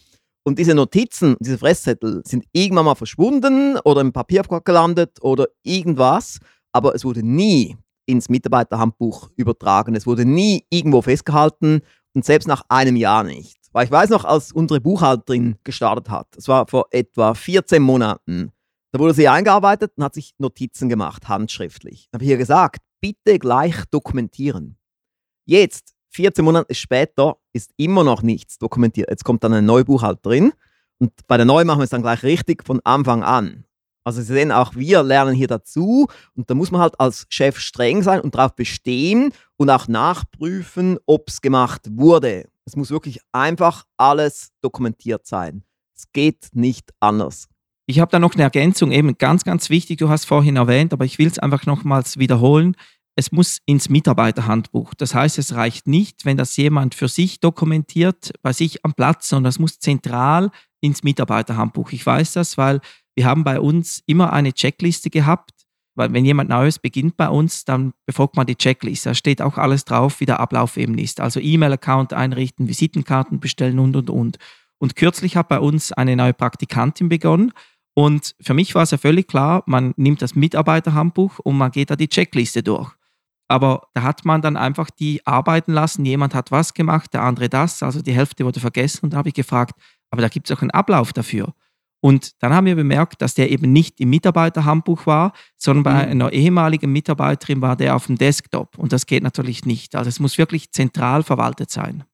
und 0.44 0.58
diese 0.58 0.74
Notizen, 0.74 1.36
diese 1.40 1.58
Fresszettel 1.58 2.22
sind 2.26 2.44
irgendwann 2.52 2.84
mal 2.84 2.94
verschwunden 2.94 3.78
oder 3.84 4.00
im 4.00 4.12
Papierkorb 4.12 4.64
gelandet 4.64 5.18
oder 5.22 5.46
irgendwas, 5.62 6.38
aber 6.72 6.94
es 6.94 7.04
wurde 7.04 7.22
nie 7.22 7.76
ins 8.06 8.28
Mitarbeiterhandbuch 8.28 9.30
übertragen. 9.36 9.94
Es 9.94 10.06
wurde 10.06 10.24
nie 10.24 10.64
irgendwo 10.70 11.02
festgehalten 11.02 11.82
und 12.14 12.24
selbst 12.24 12.48
nach 12.48 12.62
einem 12.68 12.96
Jahr 12.96 13.24
nicht. 13.24 13.56
Weil 13.72 13.86
ich 13.86 13.90
weiß 13.90 14.10
noch, 14.10 14.24
als 14.24 14.52
unsere 14.52 14.80
Buchhalterin 14.80 15.56
gestartet 15.64 16.10
hat, 16.10 16.28
das 16.32 16.48
war 16.48 16.66
vor 16.66 16.86
etwa 16.90 17.34
14 17.34 17.82
Monaten, 17.82 18.52
da 18.92 18.98
wurde 18.98 19.14
sie 19.14 19.28
eingearbeitet 19.28 19.92
und 19.96 20.04
hat 20.04 20.14
sich 20.14 20.34
Notizen 20.38 20.90
gemacht, 20.90 21.28
handschriftlich. 21.28 22.08
Da 22.10 22.16
habe 22.16 22.24
ich 22.24 22.30
ihr 22.30 22.36
gesagt, 22.36 22.82
bitte 23.00 23.38
gleich 23.38 23.84
dokumentieren. 23.90 24.76
Jetzt 25.46 25.94
14 26.10 26.44
Monate 26.44 26.74
später 26.74 27.38
ist 27.52 27.72
immer 27.76 28.04
noch 28.04 28.22
nichts 28.22 28.58
dokumentiert. 28.58 29.10
Jetzt 29.10 29.24
kommt 29.24 29.44
dann 29.44 29.52
ein 29.52 29.64
Neubuchhalterin 29.64 30.52
und 30.98 31.12
bei 31.26 31.36
der 31.36 31.46
neuen 31.46 31.66
machen 31.66 31.80
wir 31.80 31.84
es 31.84 31.90
dann 31.90 32.02
gleich 32.02 32.22
richtig 32.22 32.64
von 32.64 32.80
Anfang 32.84 33.22
an. 33.22 33.64
Also 34.04 34.20
Sie 34.20 34.32
sehen, 34.32 34.50
auch 34.50 34.74
wir 34.74 35.02
lernen 35.02 35.34
hier 35.34 35.46
dazu 35.46 36.08
und 36.34 36.50
da 36.50 36.54
muss 36.54 36.70
man 36.70 36.80
halt 36.80 36.98
als 36.98 37.26
Chef 37.28 37.58
streng 37.58 38.02
sein 38.02 38.20
und 38.20 38.34
darauf 38.34 38.54
bestehen 38.54 39.32
und 39.56 39.70
auch 39.70 39.86
nachprüfen, 39.86 40.98
ob 41.06 41.28
es 41.28 41.40
gemacht 41.40 41.82
wurde. 41.92 42.48
Es 42.64 42.76
muss 42.76 42.90
wirklich 42.90 43.20
einfach 43.32 43.84
alles 43.96 44.50
dokumentiert 44.60 45.26
sein. 45.26 45.62
Es 45.96 46.10
geht 46.12 46.48
nicht 46.52 46.90
anders. 47.00 47.48
Ich 47.86 48.00
habe 48.00 48.10
da 48.10 48.18
noch 48.18 48.34
eine 48.34 48.44
Ergänzung, 48.44 48.92
eben 48.92 49.18
ganz, 49.18 49.44
ganz 49.44 49.68
wichtig, 49.68 49.98
du 49.98 50.08
hast 50.08 50.24
vorhin 50.24 50.56
erwähnt, 50.56 50.92
aber 50.92 51.04
ich 51.04 51.18
will 51.18 51.26
es 51.26 51.38
einfach 51.38 51.66
nochmals 51.66 52.18
wiederholen 52.18 52.76
es 53.14 53.32
muss 53.32 53.58
ins 53.66 53.88
Mitarbeiterhandbuch. 53.88 54.94
Das 54.94 55.14
heißt, 55.14 55.38
es 55.38 55.54
reicht 55.54 55.86
nicht, 55.86 56.24
wenn 56.24 56.36
das 56.36 56.56
jemand 56.56 56.94
für 56.94 57.08
sich 57.08 57.40
dokumentiert, 57.40 58.32
bei 58.42 58.52
sich 58.52 58.84
am 58.84 58.94
Platz, 58.94 59.28
sondern 59.28 59.50
es 59.50 59.58
muss 59.58 59.78
zentral 59.78 60.50
ins 60.80 61.02
Mitarbeiterhandbuch. 61.02 61.92
Ich 61.92 62.04
weiß 62.04 62.32
das, 62.32 62.56
weil 62.56 62.80
wir 63.14 63.26
haben 63.26 63.44
bei 63.44 63.60
uns 63.60 64.02
immer 64.06 64.32
eine 64.32 64.54
Checkliste 64.54 65.10
gehabt, 65.10 65.50
weil 65.94 66.12
wenn 66.14 66.24
jemand 66.24 66.48
Neues 66.48 66.78
beginnt 66.78 67.18
bei 67.18 67.28
uns, 67.28 67.66
dann 67.66 67.92
befolgt 68.06 68.36
man 68.36 68.46
die 68.46 68.56
Checkliste. 68.56 69.10
Da 69.10 69.14
steht 69.14 69.42
auch 69.42 69.58
alles 69.58 69.84
drauf, 69.84 70.20
wie 70.20 70.26
der 70.26 70.40
Ablauf 70.40 70.78
eben 70.78 70.96
ist. 70.96 71.20
Also 71.20 71.38
E-Mail-Account 71.38 72.14
einrichten, 72.14 72.68
Visitenkarten 72.68 73.40
bestellen 73.40 73.78
und, 73.78 73.94
und, 73.94 74.08
und. 74.08 74.38
Und 74.78 74.96
kürzlich 74.96 75.36
hat 75.36 75.48
bei 75.48 75.60
uns 75.60 75.92
eine 75.92 76.16
neue 76.16 76.32
Praktikantin 76.32 77.10
begonnen. 77.10 77.52
Und 77.94 78.34
für 78.40 78.54
mich 78.54 78.74
war 78.74 78.84
es 78.84 78.90
ja 78.90 78.96
völlig 78.96 79.28
klar, 79.28 79.62
man 79.66 79.92
nimmt 79.96 80.22
das 80.22 80.34
Mitarbeiterhandbuch 80.34 81.38
und 81.40 81.58
man 81.58 81.70
geht 81.70 81.90
da 81.90 81.96
die 81.96 82.08
Checkliste 82.08 82.62
durch. 82.62 82.90
Aber 83.52 83.82
da 83.92 84.02
hat 84.02 84.24
man 84.24 84.40
dann 84.40 84.56
einfach 84.56 84.88
die 84.88 85.20
arbeiten 85.26 85.74
lassen. 85.74 86.06
Jemand 86.06 86.34
hat 86.34 86.50
was 86.50 86.72
gemacht, 86.72 87.12
der 87.12 87.20
andere 87.20 87.50
das. 87.50 87.82
Also 87.82 88.00
die 88.00 88.14
Hälfte 88.14 88.46
wurde 88.46 88.60
vergessen. 88.60 89.00
Und 89.02 89.12
da 89.12 89.18
habe 89.18 89.28
ich 89.28 89.34
gefragt, 89.34 89.78
aber 90.10 90.22
da 90.22 90.28
gibt 90.28 90.48
es 90.48 90.56
auch 90.56 90.62
einen 90.62 90.70
Ablauf 90.70 91.12
dafür. 91.12 91.52
Und 92.00 92.42
dann 92.42 92.54
haben 92.54 92.64
wir 92.64 92.76
bemerkt, 92.76 93.20
dass 93.20 93.34
der 93.34 93.50
eben 93.50 93.70
nicht 93.70 94.00
im 94.00 94.08
Mitarbeiterhandbuch 94.08 95.06
war, 95.06 95.34
sondern 95.58 95.82
bei 95.82 95.92
mhm. 96.06 96.12
einer 96.12 96.32
ehemaligen 96.32 96.90
Mitarbeiterin 96.90 97.60
war 97.60 97.76
der 97.76 97.94
auf 97.94 98.06
dem 98.06 98.16
Desktop. 98.16 98.78
Und 98.78 98.94
das 98.94 99.04
geht 99.04 99.22
natürlich 99.22 99.66
nicht. 99.66 99.96
Also 99.96 100.08
es 100.08 100.18
muss 100.18 100.38
wirklich 100.38 100.72
zentral 100.72 101.22
verwaltet 101.22 101.70
sein. 101.70 102.04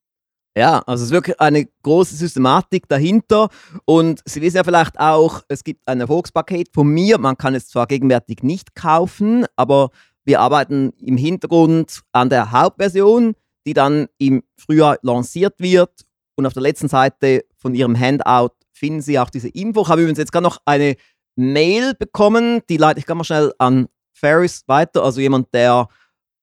Ja, 0.56 0.80
also 0.88 1.02
es 1.02 1.10
ist 1.10 1.14
wirklich 1.14 1.40
eine 1.40 1.68
große 1.84 2.16
Systematik 2.16 2.88
dahinter. 2.88 3.48
Und 3.84 4.22
Sie 4.24 4.42
wissen 4.42 4.56
ja 4.56 4.64
vielleicht 4.64 4.98
auch, 4.98 5.42
es 5.46 5.62
gibt 5.62 5.86
ein 5.86 6.00
Erfolgspaket 6.00 6.70
von 6.74 6.88
mir. 6.88 7.16
Man 7.18 7.38
kann 7.38 7.54
es 7.54 7.68
zwar 7.68 7.86
gegenwärtig 7.86 8.42
nicht 8.42 8.74
kaufen, 8.74 9.46
aber 9.54 9.90
wir 10.28 10.40
arbeiten 10.40 10.92
im 10.98 11.16
Hintergrund 11.16 12.02
an 12.12 12.28
der 12.28 12.52
Hauptversion, 12.52 13.34
die 13.66 13.72
dann 13.72 14.08
im 14.18 14.42
Frühjahr 14.58 14.98
lanciert 15.00 15.58
wird. 15.58 16.04
Und 16.36 16.44
auf 16.44 16.52
der 16.52 16.62
letzten 16.62 16.88
Seite 16.88 17.46
von 17.56 17.74
Ihrem 17.74 17.98
Handout 17.98 18.54
finden 18.74 19.00
Sie 19.00 19.18
auch 19.18 19.30
diese 19.30 19.48
Info. 19.48 19.82
Ich 19.82 19.88
habe 19.88 20.02
übrigens 20.02 20.18
jetzt 20.18 20.30
gerade 20.30 20.44
noch 20.44 20.60
eine 20.66 20.96
Mail 21.34 21.94
bekommen, 21.94 22.60
die 22.68 22.76
leite 22.76 23.00
ich 23.00 23.06
ganz 23.06 23.16
mal 23.16 23.24
schnell 23.24 23.54
an 23.58 23.88
Ferris 24.12 24.64
weiter, 24.66 25.02
also 25.02 25.20
jemand, 25.20 25.54
der 25.54 25.88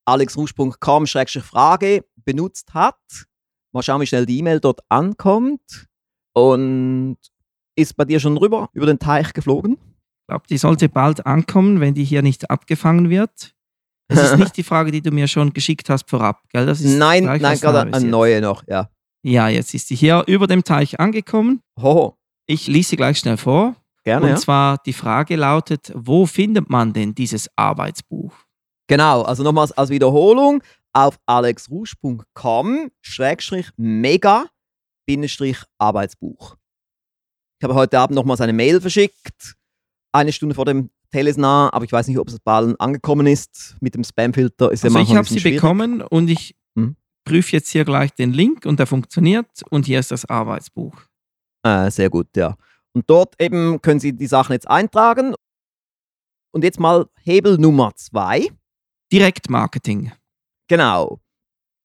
alexrusch.com-frage 0.06 2.06
benutzt 2.15 2.74
hat. 2.74 2.98
Mal 3.72 3.84
schauen, 3.84 4.01
wie 4.01 4.08
schnell 4.08 4.25
die 4.25 4.39
E-Mail 4.39 4.60
dort 4.60 4.80
ankommt. 4.89 5.88
Und 6.34 7.18
ist 7.75 7.96
bei 7.96 8.06
dir 8.06 8.20
schon 8.20 8.38
rüber, 8.38 8.70
über 8.74 8.88
den 8.88 8.98
Teich 8.98 9.32
geflogen? 9.34 9.74
Ich 9.74 10.27
glaube, 10.27 10.48
die 10.50 10.58
sollte 10.58 10.89
bald 10.89 11.27
ankommen, 11.27 11.82
wenn 11.82 11.94
die 11.94 12.04
hier 12.04 12.24
nicht 12.24 12.50
abgefangen 12.50 13.12
wird. 13.12 13.55
Das 14.08 14.32
ist 14.32 14.38
nicht 14.40 14.58
die 14.58 14.64
Frage, 14.64 14.92
die 14.92 15.02
du 15.02 15.12
mir 15.12 15.28
schon 15.28 15.54
geschickt 15.54 15.90
hast 15.90 16.10
vorab, 16.10 16.42
gell? 16.50 16.66
Das 16.66 16.82
ist 16.82 16.98
nein, 16.98 17.24
nein, 17.26 17.60
gerade 17.60 17.94
eine 17.94 18.06
neue 18.06 18.42
noch, 18.42 18.64
ja. 18.68 18.90
Ja, 19.24 19.48
jetzt 19.50 19.74
ist 19.74 19.88
sie 19.88 19.96
hier 19.96 20.24
über 20.28 20.46
dem 20.46 20.64
Teich 20.64 21.00
angekommen. 21.00 21.62
Ho. 21.82 22.16
Ich 22.46 22.68
lese 22.68 22.90
sie 22.90 22.96
gleich 22.96 23.18
schnell 23.18 23.38
vor. 23.38 23.76
Gerne. 24.04 24.26
Und 24.26 24.32
ja. 24.34 24.36
zwar 24.36 24.78
die 24.86 24.94
Frage 24.94 25.36
lautet: 25.36 25.92
Wo 25.96 26.28
findet 26.28 26.70
man 26.70 26.94
denn 26.94 27.16
dieses 27.16 27.50
Arbeitsbuch? 27.56 28.36
Genau, 28.88 29.24
also 29.24 29.42
nochmals 29.42 29.72
als 29.72 29.90
Wiederholung 29.90 30.62
auf 30.94 31.18
alexrusch.com 31.26 32.92
mega 33.78 34.46
Arbeitsbuch. 35.80 36.56
Ich 37.60 37.64
habe 37.64 37.74
heute 37.74 38.00
Abend 38.00 38.16
nochmals 38.16 38.42
eine 38.42 38.54
Mail 38.54 38.80
verschickt, 38.80 39.56
eine 40.14 40.32
Stunde 40.32 40.54
vor 40.56 40.66
dem 40.66 40.92
Telesnar, 41.15 41.74
aber 41.74 41.86
ich 41.86 41.91
weiß 41.93 42.10
nicht, 42.10 42.19
ob 42.19 42.27
es 42.27 42.39
bald 42.39 42.79
angekommen 42.81 43.25
ist. 43.25 43.77
Mit 43.79 43.95
dem 43.95 44.03
Spamfilter 44.03 44.72
ist 44.72 44.84
also 44.84 44.98
ja 44.98 45.03
ich 45.03 45.15
habe 45.15 45.25
sie 45.25 45.39
schwierig. 45.39 45.62
bekommen 45.62 46.01
und 46.01 46.27
ich 46.27 46.55
hm? 46.77 46.98
prüfe 47.24 47.53
jetzt 47.53 47.69
hier 47.69 47.86
gleich 47.86 48.13
den 48.13 48.34
Link 48.34 48.65
und 48.65 48.79
der 48.79 48.86
funktioniert 48.86 49.48
und 49.69 49.86
hier 49.86 50.00
ist 50.00 50.12
das 50.12 50.25
Arbeitsbuch. 50.25 50.93
Äh, 51.63 51.89
sehr 51.89 52.10
gut, 52.10 52.27
ja. 52.36 52.55
Und 52.93 53.10
dort 53.10 53.41
eben 53.41 53.81
können 53.81 54.01
Sie 54.01 54.12
die 54.12 54.27
Sachen 54.27 54.51
jetzt 54.51 54.69
eintragen. 54.69 55.36
Und 56.51 56.65
jetzt 56.65 56.79
mal 56.79 57.05
Hebel 57.24 57.57
Nummer 57.57 57.93
zwei. 57.95 58.50
Direktmarketing. 59.12 60.12
Genau. 60.67 61.22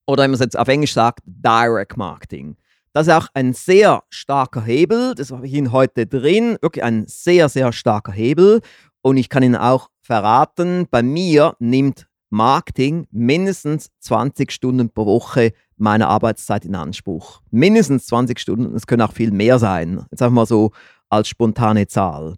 Oder 0.08 0.24
wenn 0.24 0.32
man 0.32 0.40
es 0.40 0.44
jetzt 0.44 0.58
auf 0.58 0.66
Englisch 0.66 0.92
sagt, 0.92 1.20
Direct 1.24 1.96
Marketing. 1.96 2.56
Das 2.92 3.06
ist 3.06 3.12
auch 3.12 3.28
ein 3.34 3.52
sehr 3.52 4.02
starker 4.08 4.62
Hebel. 4.62 5.14
Das 5.14 5.30
habe 5.30 5.46
ich 5.46 5.52
Ihnen 5.52 5.70
heute 5.70 6.06
drin. 6.06 6.58
Wirklich 6.60 6.82
ein 6.82 7.06
sehr, 7.06 7.48
sehr 7.48 7.72
starker 7.72 8.10
Hebel. 8.10 8.60
Und 9.02 9.16
ich 9.16 9.28
kann 9.28 9.42
Ihnen 9.42 9.56
auch 9.56 9.88
verraten, 10.00 10.86
bei 10.90 11.02
mir 11.02 11.54
nimmt 11.58 12.06
Marketing 12.30 13.06
mindestens 13.10 13.90
20 14.00 14.52
Stunden 14.52 14.90
pro 14.90 15.06
Woche 15.06 15.52
meiner 15.76 16.08
Arbeitszeit 16.08 16.64
in 16.64 16.74
Anspruch. 16.74 17.40
Mindestens 17.50 18.06
20 18.06 18.38
Stunden, 18.38 18.74
es 18.74 18.86
können 18.86 19.02
auch 19.02 19.12
viel 19.12 19.32
mehr 19.32 19.58
sein. 19.58 20.04
Jetzt 20.10 20.22
einfach 20.22 20.34
mal 20.34 20.46
so 20.46 20.70
als 21.08 21.28
spontane 21.28 21.86
Zahl. 21.86 22.36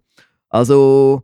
Also 0.49 1.23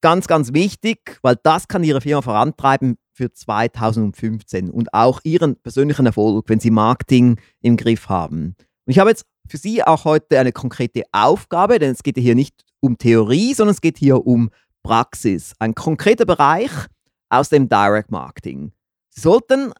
ganz, 0.00 0.26
ganz 0.26 0.52
wichtig, 0.52 1.18
weil 1.22 1.36
das 1.42 1.68
kann 1.68 1.84
Ihre 1.84 2.00
Firma 2.00 2.22
vorantreiben 2.22 2.98
für 3.12 3.32
2015 3.32 4.70
und 4.70 4.92
auch 4.92 5.20
Ihren 5.24 5.56
persönlichen 5.56 6.06
Erfolg, 6.06 6.48
wenn 6.48 6.60
Sie 6.60 6.70
Marketing 6.70 7.40
im 7.62 7.76
Griff 7.76 8.08
haben. 8.08 8.56
Und 8.84 8.90
ich 8.90 8.98
habe 8.98 9.10
jetzt 9.10 9.24
für 9.48 9.56
Sie 9.56 9.82
auch 9.82 10.04
heute 10.04 10.38
eine 10.38 10.52
konkrete 10.52 11.02
Aufgabe, 11.12 11.78
denn 11.78 11.92
es 11.92 12.02
geht 12.02 12.18
hier 12.18 12.34
nicht 12.34 12.65
um 12.80 12.98
Theorie, 12.98 13.54
sondern 13.54 13.74
es 13.74 13.80
geht 13.80 13.98
hier 13.98 14.26
um 14.26 14.50
Praxis. 14.82 15.52
Ein 15.58 15.74
konkreter 15.74 16.26
Bereich 16.26 16.70
aus 17.28 17.48
dem 17.48 17.68
Direct 17.68 18.10
Marketing. 18.10 18.72
Sie 19.10 19.20
sollten 19.20 19.72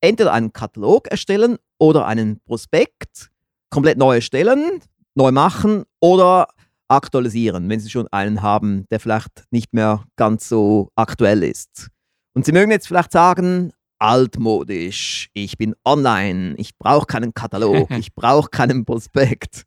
entweder 0.00 0.32
einen 0.32 0.52
Katalog 0.52 1.08
erstellen 1.08 1.56
oder 1.78 2.06
einen 2.06 2.40
Prospekt, 2.40 3.30
komplett 3.70 3.98
neu 3.98 4.16
erstellen, 4.16 4.80
neu 5.14 5.32
machen 5.32 5.84
oder 6.00 6.48
aktualisieren, 6.88 7.68
wenn 7.68 7.80
Sie 7.80 7.90
schon 7.90 8.08
einen 8.08 8.42
haben, 8.42 8.86
der 8.90 9.00
vielleicht 9.00 9.44
nicht 9.50 9.72
mehr 9.72 10.04
ganz 10.16 10.48
so 10.48 10.90
aktuell 10.94 11.42
ist. 11.42 11.88
Und 12.34 12.44
Sie 12.44 12.52
mögen 12.52 12.70
jetzt 12.70 12.86
vielleicht 12.86 13.12
sagen, 13.12 13.72
altmodisch, 14.02 15.30
ich 15.32 15.56
bin 15.56 15.76
online, 15.84 16.56
ich 16.56 16.76
brauche 16.76 17.06
keinen 17.06 17.32
Katalog, 17.34 17.88
ich 17.98 18.12
brauche 18.12 18.50
keinen 18.50 18.84
Prospekt. 18.84 19.64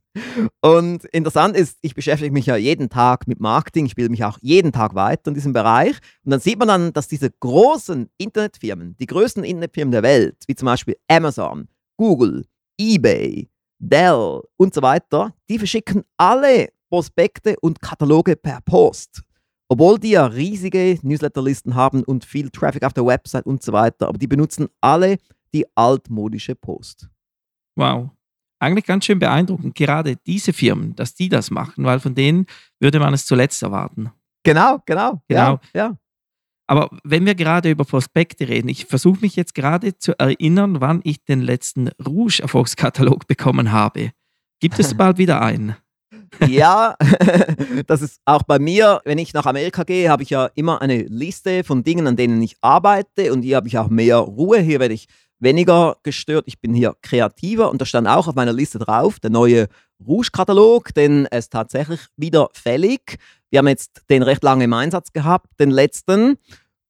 Und 0.62 1.06
interessant 1.06 1.56
ist, 1.56 1.77
ich 1.82 1.96
beschäftige 1.96 2.34
mich 2.34 2.46
ja 2.46 2.58
jeden 2.58 2.89
Tag 2.89 3.27
mit 3.27 3.39
Marketing, 3.39 3.86
ich 3.86 3.96
bilde 3.96 4.12
mich 4.12 4.25
auch 4.25 4.38
jeden 4.42 4.74
Tag 4.74 4.94
weiter 4.94 5.30
in 5.30 5.36
diesem 5.36 5.54
Bereich. 5.54 5.98
Und 6.25 6.32
dann 6.32 6.42
sieht 6.42 6.60
man 6.60 6.68
dann, 6.68 6.92
dass 6.92 7.08
diese 7.08 7.32
großen 7.32 8.10
Internetfirmen, 8.18 8.98
die 8.98 9.06
größten 9.06 9.46
Internetfirmen 9.46 9.94
der 9.94 10.04
Welt, 10.04 10.36
wie 10.48 10.56
zum 10.56 10.65
Beispiel 10.65 10.98
Amazon, 11.08 11.70
Google, 11.98 12.46
eBay, 12.77 13.50
Dell 13.80 14.42
und 14.58 14.74
so 14.74 14.82
weiter, 14.82 15.34
die 15.50 15.58
verschicken 15.58 16.04
alle 16.18 16.70
Prospekte 16.89 17.56
und 17.62 17.82
Kataloge 17.82 18.36
per 18.36 18.60
Post. 18.62 19.22
Obwohl 19.67 19.98
die 20.00 20.12
ja 20.12 20.25
riesige 20.25 21.00
Newsletterlisten 21.01 21.75
haben 21.75 22.03
und 22.03 22.24
viel 22.24 22.50
Traffic 22.50 22.84
auf 22.84 22.93
der 22.93 23.05
Website 23.05 23.45
und 23.45 23.63
so 23.63 23.74
weiter, 23.74 24.07
aber 24.07 24.17
die 24.17 24.27
benutzen 24.27 24.67
alle 24.81 25.17
die 25.53 25.65
altmodische 25.75 26.55
Post. 26.55 27.10
Wow. 27.75 28.10
Eigentlich 28.60 28.86
ganz 28.86 29.05
schön 29.05 29.19
beeindruckend, 29.19 29.75
gerade 29.75 30.15
diese 30.25 30.53
Firmen, 30.53 30.95
dass 30.95 31.13
die 31.13 31.29
das 31.29 31.51
machen, 31.51 31.84
weil 31.84 32.00
von 32.00 32.15
denen 32.15 32.45
würde 32.79 33.00
man 33.00 33.13
es 33.13 33.25
zuletzt 33.25 33.62
erwarten. 33.63 34.12
Genau, 34.43 34.81
genau. 34.86 35.22
genau. 35.27 35.60
Ja, 35.74 35.88
ja. 35.89 35.98
Aber 36.67 36.89
wenn 37.03 37.25
wir 37.25 37.36
gerade 37.36 37.69
über 37.69 37.86
Prospekte 37.86 38.48
reden, 38.48 38.69
ich 38.69 38.86
versuche 38.86 39.22
mich 39.22 39.36
jetzt 39.36 39.53
gerade 39.53 39.98
zu 39.98 40.17
erinnern, 40.17 40.81
wann 40.81 41.01
ich 41.03 41.24
den 41.24 41.41
letzten 41.41 41.89
Rouge-Erfolgskatalog 42.03 43.27
bekommen 43.27 43.72
habe. 43.72 44.12
Gibt 44.60 44.79
es 44.79 44.93
bald 44.98 45.17
wieder 45.17 45.41
einen? 45.41 45.75
Ja, 46.48 46.96
das 47.88 48.01
ist 48.01 48.20
auch 48.25 48.44
bei 48.44 48.60
mir, 48.60 49.01
wenn 49.06 49.18
ich 49.18 49.34
nach 49.34 49.46
Amerika 49.46 49.84
gehe, 49.84 50.10
habe 50.10 50.24
ich 50.24 50.30
ja 50.30 50.50
immer 50.56 50.82
eine 50.82 51.04
Liste 51.04 51.63
von 51.63 51.84
Dingen, 51.84 52.08
an 52.08 52.15
denen 52.15 52.42
ich 52.42 52.56
arbeite 52.62 53.34
und 53.34 53.42
hier 53.42 53.58
habe 53.58 53.68
ich 53.68 53.77
auch 53.77 53.89
mehr 53.89 54.18
Ruhe. 54.18 54.60
Hier 54.60 54.80
werde 54.80 54.94
ich 54.94 55.08
weniger 55.39 55.98
gestört. 56.04 56.46
Ich 56.48 56.60
bin 56.60 56.74
hier 56.74 56.96
kreativer 57.01 57.70
und 57.70 57.82
da 57.82 57.86
stand 57.86 58.08
auch 58.08 58.27
auf 58.27 58.36
meiner 58.36 58.54
Liste 58.54 58.80
drauf 58.80 59.20
der 59.20 59.30
neue 59.30 59.68
Rouge-Katalog, 60.06 60.94
denn 60.94 61.27
es 61.32 61.46
ist 61.46 61.54
tatsächlich 61.54 62.01
wieder 62.18 62.50
fällig. 62.54 63.18
Wir 63.50 63.60
haben 63.60 63.68
jetzt 63.68 64.01
den 64.10 64.24
recht 64.24 64.44
lange 64.44 64.65
im 64.65 64.74
Einsatz 64.74 65.13
gehabt, 65.13 65.48
den 65.60 65.72
letzten. 65.72 66.38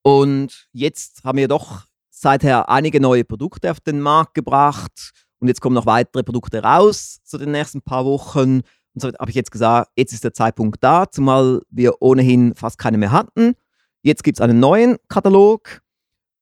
Und 0.02 0.68
jetzt 0.72 1.24
haben 1.24 1.38
wir 1.38 1.48
doch 1.48 1.86
seither 2.10 2.70
einige 2.70 3.00
neue 3.00 3.24
Produkte 3.24 3.72
auf 3.72 3.80
den 3.80 4.02
Markt 4.02 4.34
gebracht. 4.34 5.12
Und 5.40 5.48
jetzt 5.48 5.62
kommen 5.62 5.76
noch 5.76 5.86
weitere 5.86 6.24
Produkte 6.24 6.64
raus 6.64 7.20
zu 7.24 7.38
den 7.38 7.52
nächsten 7.52 7.82
paar 7.82 8.06
Wochen. 8.06 8.62
Und 8.96 9.02
so 9.02 9.10
habe 9.20 9.30
ich 9.30 9.36
jetzt 9.36 9.52
gesagt, 9.52 9.92
jetzt 9.98 10.14
ist 10.14 10.24
der 10.24 10.34
Zeitpunkt 10.34 10.82
da, 10.84 11.10
zumal 11.12 11.62
wir 11.70 12.02
ohnehin 12.02 12.56
fast 12.56 12.78
keine 12.78 12.98
mehr 12.98 13.12
hatten. 13.12 13.56
Jetzt 14.04 14.24
gibt 14.24 14.38
es 14.38 14.42
einen 14.42 14.60
neuen 14.60 14.98
Katalog 15.10 15.82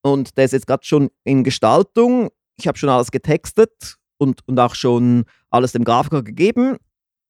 und 0.03 0.37
der 0.37 0.45
ist 0.45 0.51
jetzt 0.51 0.67
gerade 0.67 0.85
schon 0.85 1.09
in 1.23 1.43
Gestaltung. 1.43 2.29
Ich 2.55 2.67
habe 2.67 2.77
schon 2.77 2.89
alles 2.89 3.09
getextet 3.09 3.97
und, 4.17 4.47
und 4.47 4.59
auch 4.59 4.75
schon 4.75 5.25
alles 5.49 5.71
dem 5.71 5.83
Grafiker 5.83 6.21
gegeben. 6.21 6.77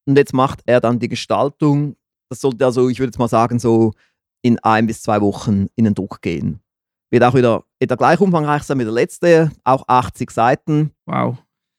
Und 0.05 0.17
jetzt 0.17 0.33
macht 0.33 0.61
er 0.65 0.81
dann 0.81 0.99
die 0.99 1.07
Gestaltung. 1.07 1.95
Das 2.29 2.41
sollte 2.41 2.65
also, 2.65 2.89
ich 2.89 2.99
würde 2.99 3.11
jetzt 3.11 3.19
mal 3.19 3.29
sagen, 3.29 3.59
so 3.59 3.93
in 4.41 4.59
ein 4.59 4.87
bis 4.87 5.01
zwei 5.01 5.21
Wochen 5.21 5.67
in 5.75 5.85
den 5.85 5.95
Druck 5.95 6.21
gehen. 6.21 6.59
Wird 7.11 7.23
auch 7.23 7.35
wieder 7.35 7.63
etwa 7.79 7.95
gleich 7.95 8.19
umfangreich 8.19 8.63
sein 8.63 8.79
wie 8.79 8.83
der 8.83 8.91
letzte, 8.91 9.51
auch 9.63 9.87
80 9.87 10.31
Seiten. 10.31 10.91
Wow. 11.05 11.37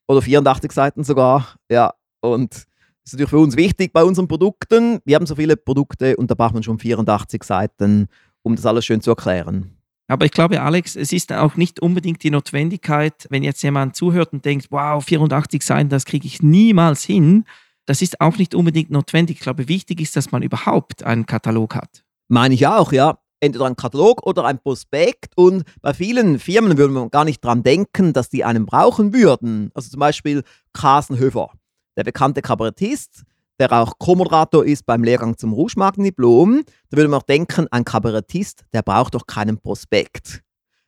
Oder 0.09 0.23
84 0.23 0.73
Seiten 0.73 1.05
sogar. 1.05 1.57
Ja, 1.69 1.95
und 2.21 2.67
das 3.05 3.13
ist 3.13 3.19
natürlich 3.19 3.31
für 3.31 3.39
uns 3.39 3.57
wichtig 3.57 3.93
bei 3.93 4.03
unseren 4.03 4.29
Produkten. 4.29 4.99
Wir 5.05 5.17
haben 5.17 5.27
so 5.27 5.37
viele 5.37 5.57
Produkte 5.59 6.17
und 6.17 6.31
da 6.31 6.35
braucht 6.35 6.55
man 6.55 6.63
schon 6.63 6.79
84 6.79 7.45
Seiten, 7.45 8.09
um 8.43 8.57
das 8.57 8.65
alles 8.65 8.87
schön 8.87 9.03
zu 9.03 9.11
erklären. 9.11 9.77
Aber 10.07 10.25
ich 10.25 10.33
glaube, 10.33 10.61
Alex, 10.61 10.97
es 10.97 11.13
ist 11.13 11.33
auch 11.33 11.57
nicht 11.57 11.81
unbedingt 11.81 12.23
die 12.23 12.31
Notwendigkeit, 12.31 13.27
wenn 13.29 13.43
jetzt 13.43 13.63
jemand 13.63 13.95
zuhört 13.95 14.33
und 14.33 14.45
denkt, 14.45 14.69
wow, 14.71 15.05
84 15.05 15.63
Seiten, 15.63 15.91
das 15.91 16.07
kriege 16.07 16.27
ich 16.27 16.43
niemals 16.43 17.05
hin. 17.05 17.45
Das 17.87 18.01
ist 18.01 18.21
auch 18.23 18.39
nicht 18.39 18.55
unbedingt 18.55 18.91
notwendig. 18.91 19.37
Ich 19.37 19.43
glaube, 19.43 19.69
wichtig 19.69 20.01
ist, 20.01 20.17
dass 20.17 20.33
man 20.33 20.43
überhaupt 20.43 21.03
einen 21.03 21.27
Katalog 21.27 21.75
hat. 21.75 22.05
Meine 22.29 22.55
ich 22.55 22.67
auch, 22.67 22.93
ja. 22.93 23.19
Entweder 23.41 23.67
ein 23.67 23.77
Katalog 23.77 24.27
oder 24.27 24.47
ein 24.47 24.59
Prospekt. 24.59 25.37
Und 25.37 25.65
bei 25.83 25.93
vielen 25.93 26.39
Firmen 26.39 26.79
würde 26.79 26.95
man 26.95 27.11
gar 27.11 27.27
nicht 27.27 27.45
dran 27.45 27.63
denken, 27.63 28.15
dass 28.15 28.31
die 28.31 28.45
einen 28.45 28.65
brauchen 28.65 29.13
würden. 29.13 29.71
Also 29.75 29.91
zum 29.91 30.01
Beispiel 30.01 30.43
Carsten 30.73 31.19
Höfer, 31.19 31.51
der 31.97 32.05
bekannte 32.05 32.43
Kabarettist, 32.43 33.23
der 33.59 33.73
auch 33.73 33.99
Co-Moderator 33.99 34.65
ist 34.65 34.85
beim 34.87 35.05
Lehrgang 35.05 35.37
zum 35.37 35.53
Rouge-Marken-Diplom. 35.53 36.63
Da 36.91 36.97
würde 36.97 37.09
man 37.09 37.21
auch 37.21 37.25
denken, 37.25 37.69
ein 37.71 37.85
Kabarettist, 37.85 38.65
der 38.73 38.83
braucht 38.83 39.15
doch 39.15 39.27
keinen 39.27 39.59
Prospekt. 39.59 40.43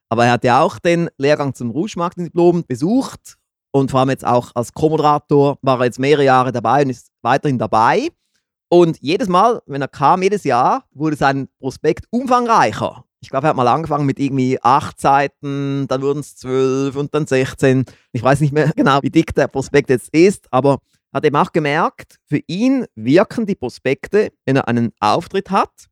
Aber 0.08 0.26
er 0.26 0.32
hat 0.32 0.44
ja 0.44 0.60
auch 0.60 0.78
den 0.78 1.08
Lehrgang 1.18 1.54
zum 1.54 1.70
Rouge-Marken-Diplom 1.70 2.64
besucht 2.66 3.36
und 3.72 3.90
vor 3.90 4.00
allem 4.00 4.10
jetzt 4.10 4.26
auch 4.26 4.52
als 4.54 4.72
Co-Moderator 4.72 5.58
war 5.60 5.80
er 5.80 5.84
jetzt 5.84 5.98
mehrere 5.98 6.24
Jahre 6.24 6.50
dabei 6.50 6.82
und 6.82 6.90
ist 6.90 7.10
weiterhin 7.22 7.58
dabei. 7.58 8.08
Und 8.68 8.98
jedes 9.00 9.28
Mal, 9.28 9.60
wenn 9.66 9.82
er 9.82 9.88
kam, 9.88 10.22
jedes 10.22 10.44
Jahr, 10.44 10.84
wurde 10.92 11.16
sein 11.16 11.48
Prospekt 11.60 12.06
umfangreicher. 12.10 13.04
Ich 13.20 13.28
glaube, 13.28 13.46
er 13.46 13.50
hat 13.50 13.56
mal 13.56 13.68
angefangen 13.68 14.06
mit 14.06 14.18
irgendwie 14.18 14.58
acht 14.62 15.00
Seiten, 15.00 15.86
dann 15.88 16.02
wurden 16.02 16.20
es 16.20 16.36
zwölf 16.36 16.96
und 16.96 17.14
dann 17.14 17.26
16. 17.26 17.84
Ich 18.12 18.22
weiß 18.22 18.40
nicht 18.40 18.52
mehr 18.52 18.72
genau, 18.76 19.00
wie 19.02 19.10
dick 19.10 19.34
der 19.34 19.48
Prospekt 19.48 19.90
jetzt 19.90 20.08
ist, 20.14 20.46
aber 20.50 20.78
hat 21.16 21.24
eben 21.24 21.36
auch 21.36 21.50
gemerkt, 21.50 22.18
für 22.26 22.40
ihn 22.46 22.84
wirken 22.94 23.46
die 23.46 23.54
Prospekte, 23.54 24.32
wenn 24.44 24.56
er 24.56 24.68
einen 24.68 24.92
Auftritt 25.00 25.50
hat, 25.50 25.86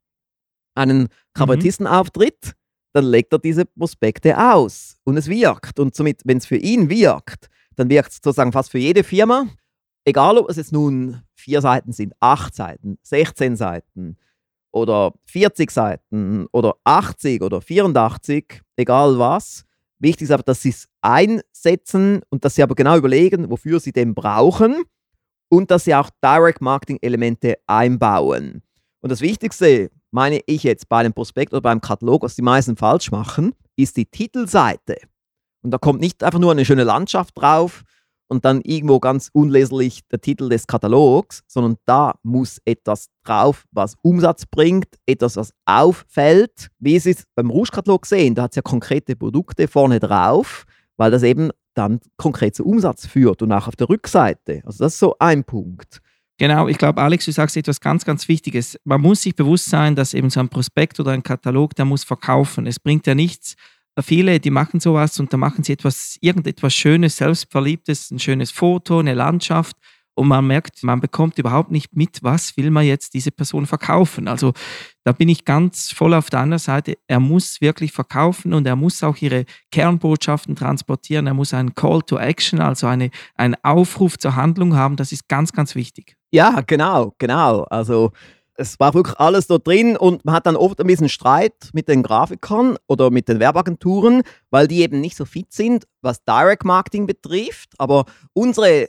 einen 0.75 1.09
Kabarettistenauftritt, 1.33 2.47
mhm. 2.47 2.52
dann 2.93 3.04
legt 3.07 3.33
er 3.33 3.38
diese 3.38 3.64
Prospekte 3.64 4.37
aus 4.38 4.99
und 5.04 5.16
es 5.16 5.28
wirkt. 5.28 5.81
Und 5.81 5.95
somit, 5.95 6.21
wenn 6.25 6.37
es 6.37 6.47
für 6.47 6.57
ihn 6.57 6.90
wirkt, 6.90 7.49
dann 7.76 7.88
wirkt 7.88 8.11
es 8.11 8.16
sozusagen 8.16 8.52
fast 8.52 8.71
für 8.71 8.78
jede 8.78 9.02
Firma. 9.02 9.47
Egal, 10.04 10.37
ob 10.37 10.50
es 10.50 10.59
jetzt 10.59 10.73
nun 10.73 11.23
vier 11.35 11.62
Seiten 11.62 11.93
sind, 11.93 12.12
acht 12.21 12.54
Seiten, 12.54 12.99
16 13.02 13.57
Seiten 13.57 14.19
oder 14.73 15.14
40 15.25 15.71
Seiten 15.71 16.47
oder 16.52 16.75
80 16.85 17.40
oder 17.43 17.62
84, 17.62 18.61
egal 18.76 19.19
was. 19.19 19.64
Wichtig 19.99 20.25
ist 20.25 20.33
aber, 20.33 20.43
dass 20.43 20.61
sie 20.61 20.69
es 20.69 20.87
einsetzen 21.00 22.21
und 22.28 22.45
dass 22.45 22.57
sie 22.57 22.62
aber 22.62 22.75
genau 22.75 22.99
überlegen, 22.99 23.50
wofür 23.50 23.81
sie 23.81 23.93
den 23.93 24.15
brauchen 24.15 24.84
und 25.49 25.71
dass 25.71 25.85
sie 25.85 25.95
auch 25.95 26.11
Direct 26.23 26.61
Marketing 26.61 26.99
Elemente 27.00 27.57
einbauen. 27.67 28.63
Und 29.00 29.11
das 29.11 29.21
Wichtigste, 29.21 29.91
meine 30.11 30.41
ich 30.47 30.63
jetzt 30.63 30.89
bei 30.89 30.99
einem 30.99 31.13
Prospekt 31.13 31.52
oder 31.52 31.61
beim 31.61 31.80
Katalog, 31.80 32.23
was 32.23 32.37
die 32.37 32.43
meisten 32.43 32.76
falsch 32.76 33.11
machen, 33.11 33.52
ist 33.76 33.97
die 33.97 34.07
Titelseite. 34.07 34.97
Und 35.63 35.71
da 35.71 35.78
kommt 35.78 36.00
nicht 36.00 36.23
einfach 36.23 36.39
nur 36.39 36.52
eine 36.52 36.65
schöne 36.65 36.85
Landschaft 36.85 37.33
drauf 37.37 37.83
und 38.28 38.45
dann 38.45 38.61
irgendwo 38.63 39.00
ganz 39.00 39.30
unleserlich 39.33 40.00
der 40.09 40.21
Titel 40.21 40.49
des 40.49 40.67
Katalogs, 40.67 41.43
sondern 41.47 41.76
da 41.85 42.15
muss 42.23 42.61
etwas 42.65 43.09
drauf, 43.25 43.65
was 43.71 43.97
Umsatz 44.02 44.47
bringt, 44.47 44.89
etwas, 45.07 45.37
was 45.37 45.52
auffällt. 45.67 46.69
Wie 46.78 46.99
Sie 46.99 47.11
es 47.11 47.25
beim 47.35 47.50
Rouge-Katalog 47.50 48.07
sehen, 48.07 48.35
da 48.35 48.43
hat 48.45 48.52
es 48.52 48.57
ja 48.57 48.63
konkrete 48.63 49.17
Produkte 49.17 49.69
vorne 49.69 50.00
drauf, 50.00 50.65
weil 50.97 51.11
das 51.11 51.23
eben 51.23 51.50
dann 51.75 52.00
konkret 52.17 52.54
zu 52.54 52.65
Umsatz 52.65 53.06
führt 53.06 53.43
und 53.43 53.52
auch 53.52 53.69
auf 53.69 53.76
der 53.76 53.89
Rückseite. 53.89 54.63
Also 54.65 54.84
das 54.84 54.95
ist 54.95 54.99
so 54.99 55.17
ein 55.19 55.45
Punkt. 55.45 56.00
Genau, 56.39 56.67
ich 56.67 56.78
glaube, 56.78 57.00
Alex, 57.00 57.26
du 57.26 57.32
sagst 57.32 57.56
etwas 57.56 57.80
ganz, 57.80 58.04
ganz 58.04 58.26
Wichtiges. 58.26 58.78
Man 58.84 59.00
muss 59.00 59.23
sich 59.23 59.37
bewusst 59.37 59.67
sein, 59.67 59.95
dass 59.95 60.15
eben 60.15 60.30
so 60.30 60.41
ein 60.41 60.49
Prospekt 60.49 60.99
oder 60.99 61.13
ein 61.13 61.23
Katalog, 61.23 61.76
der 61.76 61.84
muss 61.84 62.02
verkaufen. 62.02 62.67
Es 62.67 62.80
bringt 62.80 63.06
ja 63.06 63.15
nichts. 63.15 63.54
Viele, 64.02 64.41
die 64.41 64.50
machen 64.50 64.80
sowas 64.80 65.21
und 65.21 65.32
da 65.32 65.37
machen 65.37 65.63
sie 65.63 65.75
etwas, 65.75 66.19
irgendetwas 66.21 66.75
Schönes, 66.75 67.17
Selbstverliebtes, 67.19 68.10
ein 68.10 68.19
schönes 68.19 68.50
Foto, 68.50 68.99
eine 68.99 69.15
Landschaft 69.15 69.76
und 70.14 70.28
man 70.28 70.46
merkt, 70.46 70.82
man 70.82 71.00
bekommt 71.00 71.38
überhaupt 71.38 71.70
nicht 71.70 71.96
mit, 71.96 72.22
was 72.22 72.56
will 72.56 72.70
man 72.70 72.84
jetzt 72.84 73.14
diese 73.14 73.30
Person 73.30 73.66
verkaufen. 73.66 74.28
Also 74.28 74.52
da 75.04 75.12
bin 75.12 75.28
ich 75.28 75.44
ganz 75.44 75.92
voll 75.92 76.14
auf 76.14 76.30
der 76.30 76.40
anderen 76.40 76.60
Seite. 76.60 76.96
Er 77.08 77.20
muss 77.20 77.60
wirklich 77.60 77.92
verkaufen 77.92 78.54
und 78.54 78.66
er 78.66 78.76
muss 78.76 79.02
auch 79.02 79.16
ihre 79.16 79.44
Kernbotschaften 79.72 80.54
transportieren. 80.56 81.26
Er 81.26 81.34
muss 81.34 81.52
einen 81.52 81.74
Call 81.74 82.02
to 82.02 82.16
Action, 82.16 82.60
also 82.60 82.86
eine, 82.86 83.10
einen 83.34 83.56
Aufruf 83.62 84.16
zur 84.18 84.36
Handlung 84.36 84.76
haben. 84.76 84.96
Das 84.96 85.12
ist 85.12 85.28
ganz, 85.28 85.52
ganz 85.52 85.74
wichtig. 85.74 86.16
Ja, 86.30 86.62
genau, 86.66 87.14
genau. 87.18 87.62
Also 87.64 88.12
es 88.56 88.78
war 88.78 88.94
wirklich 88.94 89.18
alles 89.18 89.48
dort 89.48 89.66
drin 89.66 89.96
und 89.96 90.24
man 90.24 90.34
hat 90.34 90.46
dann 90.46 90.56
oft 90.56 90.80
ein 90.80 90.86
bisschen 90.86 91.08
Streit 91.08 91.70
mit 91.72 91.88
den 91.88 92.04
Grafikern 92.04 92.76
oder 92.86 93.10
mit 93.10 93.28
den 93.28 93.40
Werbeagenturen, 93.40 94.22
weil 94.50 94.68
die 94.68 94.80
eben 94.80 95.00
nicht 95.00 95.16
so 95.16 95.24
fit 95.24 95.52
sind, 95.52 95.86
was 96.02 96.24
Direct 96.24 96.64
Marketing 96.64 97.06
betrifft. 97.06 97.72
Aber 97.78 98.04
unsere 98.32 98.88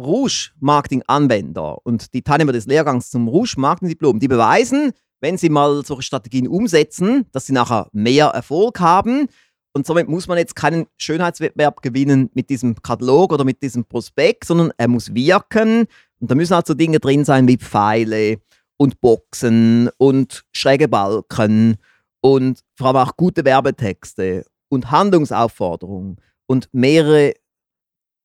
Rouge-Marketing-Anwender 0.00 1.78
und 1.84 2.12
die 2.14 2.22
Teilnehmer 2.22 2.52
des 2.52 2.66
Lehrgangs 2.66 3.10
zum 3.10 3.28
Rouge-Marketing-Diplom, 3.28 4.18
die 4.18 4.28
beweisen, 4.28 4.92
wenn 5.20 5.36
sie 5.36 5.50
mal 5.50 5.84
solche 5.84 6.02
Strategien 6.02 6.48
umsetzen, 6.48 7.26
dass 7.32 7.46
sie 7.46 7.52
nachher 7.52 7.88
mehr 7.92 8.26
Erfolg 8.26 8.80
haben. 8.80 9.28
Und 9.72 9.86
somit 9.86 10.08
muss 10.08 10.26
man 10.26 10.38
jetzt 10.38 10.56
keinen 10.56 10.86
Schönheitswettbewerb 10.96 11.82
gewinnen 11.82 12.30
mit 12.34 12.50
diesem 12.50 12.74
Katalog 12.82 13.32
oder 13.32 13.44
mit 13.44 13.62
diesem 13.62 13.84
Prospekt, 13.84 14.46
sondern 14.46 14.72
er 14.76 14.88
muss 14.88 15.14
wirken. 15.14 15.86
Und 16.18 16.30
da 16.30 16.34
müssen 16.34 16.54
halt 16.54 16.66
so 16.66 16.74
Dinge 16.74 16.98
drin 16.98 17.24
sein 17.24 17.46
wie 17.46 17.56
Pfeile 17.56 18.38
und 18.78 19.00
Boxen 19.00 19.90
und 19.98 20.44
schräge 20.52 20.88
Balken 20.88 21.76
und 22.20 22.60
vor 22.76 22.88
allem 22.88 22.96
auch 22.96 23.16
gute 23.16 23.44
Werbetexte 23.44 24.44
und 24.68 24.90
Handlungsaufforderungen 24.90 26.16
und 26.46 26.68
mehrere 26.72 27.34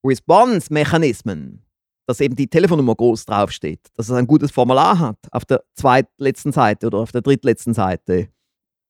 Response-Mechanismen 0.04 1.65
dass 2.06 2.20
eben 2.20 2.36
die 2.36 2.46
Telefonnummer 2.46 2.94
groß 2.94 3.24
draufsteht, 3.26 3.80
dass 3.96 4.08
es 4.08 4.14
ein 4.14 4.26
gutes 4.26 4.50
Formular 4.50 4.98
hat 4.98 5.18
auf 5.32 5.44
der 5.44 5.62
zweitletzten 5.74 6.52
Seite 6.52 6.86
oder 6.86 6.98
auf 6.98 7.12
der 7.12 7.22
drittletzten 7.22 7.74
Seite. 7.74 8.28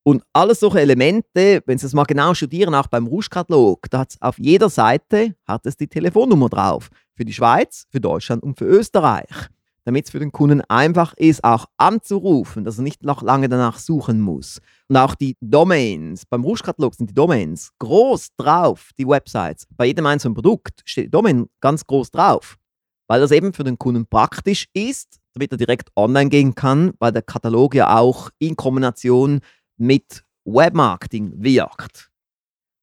Und 0.03 0.23
alles 0.31 0.61
solche 0.61 0.79
Elemente, 0.79 1.61
wenn 1.65 1.77
Sie 1.77 1.85
es 1.85 1.93
mal 1.93 2.05
genau 2.05 2.33
studieren, 2.33 2.73
auch 2.73 2.87
beim 2.87 3.07
Rouge-Katalog, 3.07 3.89
da 3.89 3.99
hat 3.99 4.11
es 4.11 4.21
auf 4.21 4.39
jeder 4.39 4.69
Seite 4.69 5.35
hat 5.45 5.65
es 5.65 5.75
die 5.75 5.87
Telefonnummer 5.87 6.47
drauf. 6.47 6.89
Für 7.13 7.25
die 7.25 7.33
Schweiz, 7.33 7.87
für 7.89 7.99
Deutschland 7.99 8.41
und 8.41 8.57
für 8.57 8.63
Österreich. 8.63 9.49
Damit 9.83 10.05
es 10.05 10.11
für 10.11 10.19
den 10.19 10.31
Kunden 10.31 10.61
einfach 10.61 11.13
ist, 11.15 11.43
auch 11.43 11.65
anzurufen, 11.75 12.63
dass 12.63 12.77
er 12.77 12.83
nicht 12.83 13.03
noch 13.03 13.21
lange 13.21 13.49
danach 13.49 13.79
suchen 13.79 14.21
muss. 14.21 14.61
Und 14.87 14.95
auch 14.95 15.15
die 15.15 15.35
Domains, 15.41 16.25
beim 16.25 16.43
Rouge-Katalog 16.43 16.95
sind 16.95 17.09
die 17.09 17.13
Domains 17.13 17.71
groß 17.79 18.29
drauf, 18.37 18.91
die 18.97 19.07
Websites. 19.07 19.67
Bei 19.75 19.87
jedem 19.87 20.05
einzelnen 20.05 20.35
Produkt 20.35 20.83
steht 20.85 21.07
die 21.07 21.11
Domain 21.11 21.49
ganz 21.59 21.85
groß 21.85 22.11
drauf 22.11 22.57
weil 23.07 23.21
das 23.21 23.31
eben 23.31 23.53
für 23.53 23.63
den 23.63 23.77
Kunden 23.77 24.05
praktisch 24.05 24.67
ist, 24.73 25.19
damit 25.33 25.51
er 25.51 25.57
direkt 25.57 25.89
online 25.95 26.29
gehen 26.29 26.55
kann, 26.55 26.93
weil 26.99 27.11
der 27.11 27.21
Katalog 27.21 27.75
ja 27.75 27.97
auch 27.97 28.29
in 28.39 28.55
Kombination 28.55 29.41
mit 29.77 30.23
Webmarketing 30.45 31.33
wirkt. 31.35 32.09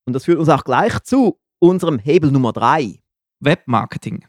Und 0.07 0.13
das 0.13 0.25
führt 0.25 0.39
uns 0.39 0.49
auch 0.49 0.65
gleich 0.65 1.01
zu 1.01 1.39
unserem 1.61 1.99
Hebel 1.99 2.31
Nummer 2.31 2.53
drei. 2.53 3.01
Webmarketing. 3.41 4.25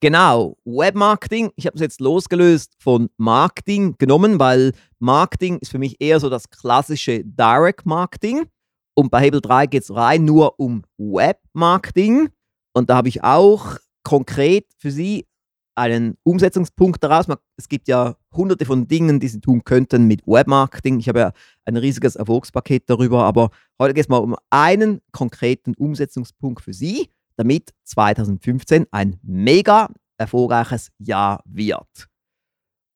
Genau, 0.00 0.56
Webmarketing. 0.64 1.52
Ich 1.56 1.66
habe 1.66 1.74
es 1.74 1.80
jetzt 1.80 2.00
losgelöst 2.00 2.74
von 2.78 3.08
Marketing 3.16 3.96
genommen, 3.98 4.38
weil 4.38 4.72
Marketing 4.98 5.58
ist 5.58 5.70
für 5.70 5.78
mich 5.78 6.00
eher 6.00 6.20
so 6.20 6.28
das 6.28 6.50
klassische 6.50 7.24
Direct 7.24 7.86
Marketing. 7.86 8.46
Und 8.94 9.10
bei 9.10 9.22
Hebel 9.22 9.40
3 9.40 9.66
geht 9.66 9.82
es 9.82 9.94
rein 9.94 10.24
nur 10.24 10.60
um 10.60 10.82
Webmarketing. 10.98 12.28
Und 12.74 12.90
da 12.90 12.96
habe 12.96 13.08
ich 13.08 13.24
auch 13.24 13.78
konkret 14.06 14.66
für 14.78 14.92
Sie 14.92 15.26
einen 15.74 16.16
Umsetzungspunkt 16.22 17.02
daraus. 17.02 17.26
Es 17.56 17.68
gibt 17.68 17.88
ja 17.88 18.14
hunderte 18.32 18.64
von 18.64 18.86
Dingen, 18.86 19.18
die 19.18 19.26
Sie 19.26 19.40
tun 19.40 19.64
könnten 19.64 20.06
mit 20.06 20.24
Webmarketing. 20.28 21.00
Ich 21.00 21.08
habe 21.08 21.18
ja 21.18 21.32
ein 21.64 21.76
riesiges 21.76 22.14
Erfolgspaket 22.14 22.88
darüber, 22.88 23.24
aber 23.24 23.50
heute 23.80 23.94
geht 23.94 24.04
es 24.04 24.08
mal 24.08 24.18
um 24.18 24.36
einen 24.48 25.00
konkreten 25.10 25.74
Umsetzungspunkt 25.74 26.62
für 26.62 26.72
Sie, 26.72 27.10
damit 27.34 27.74
2015 27.82 28.86
ein 28.92 29.18
mega 29.22 29.90
erfolgreiches 30.18 30.92
Jahr 30.98 31.42
wird. 31.44 32.06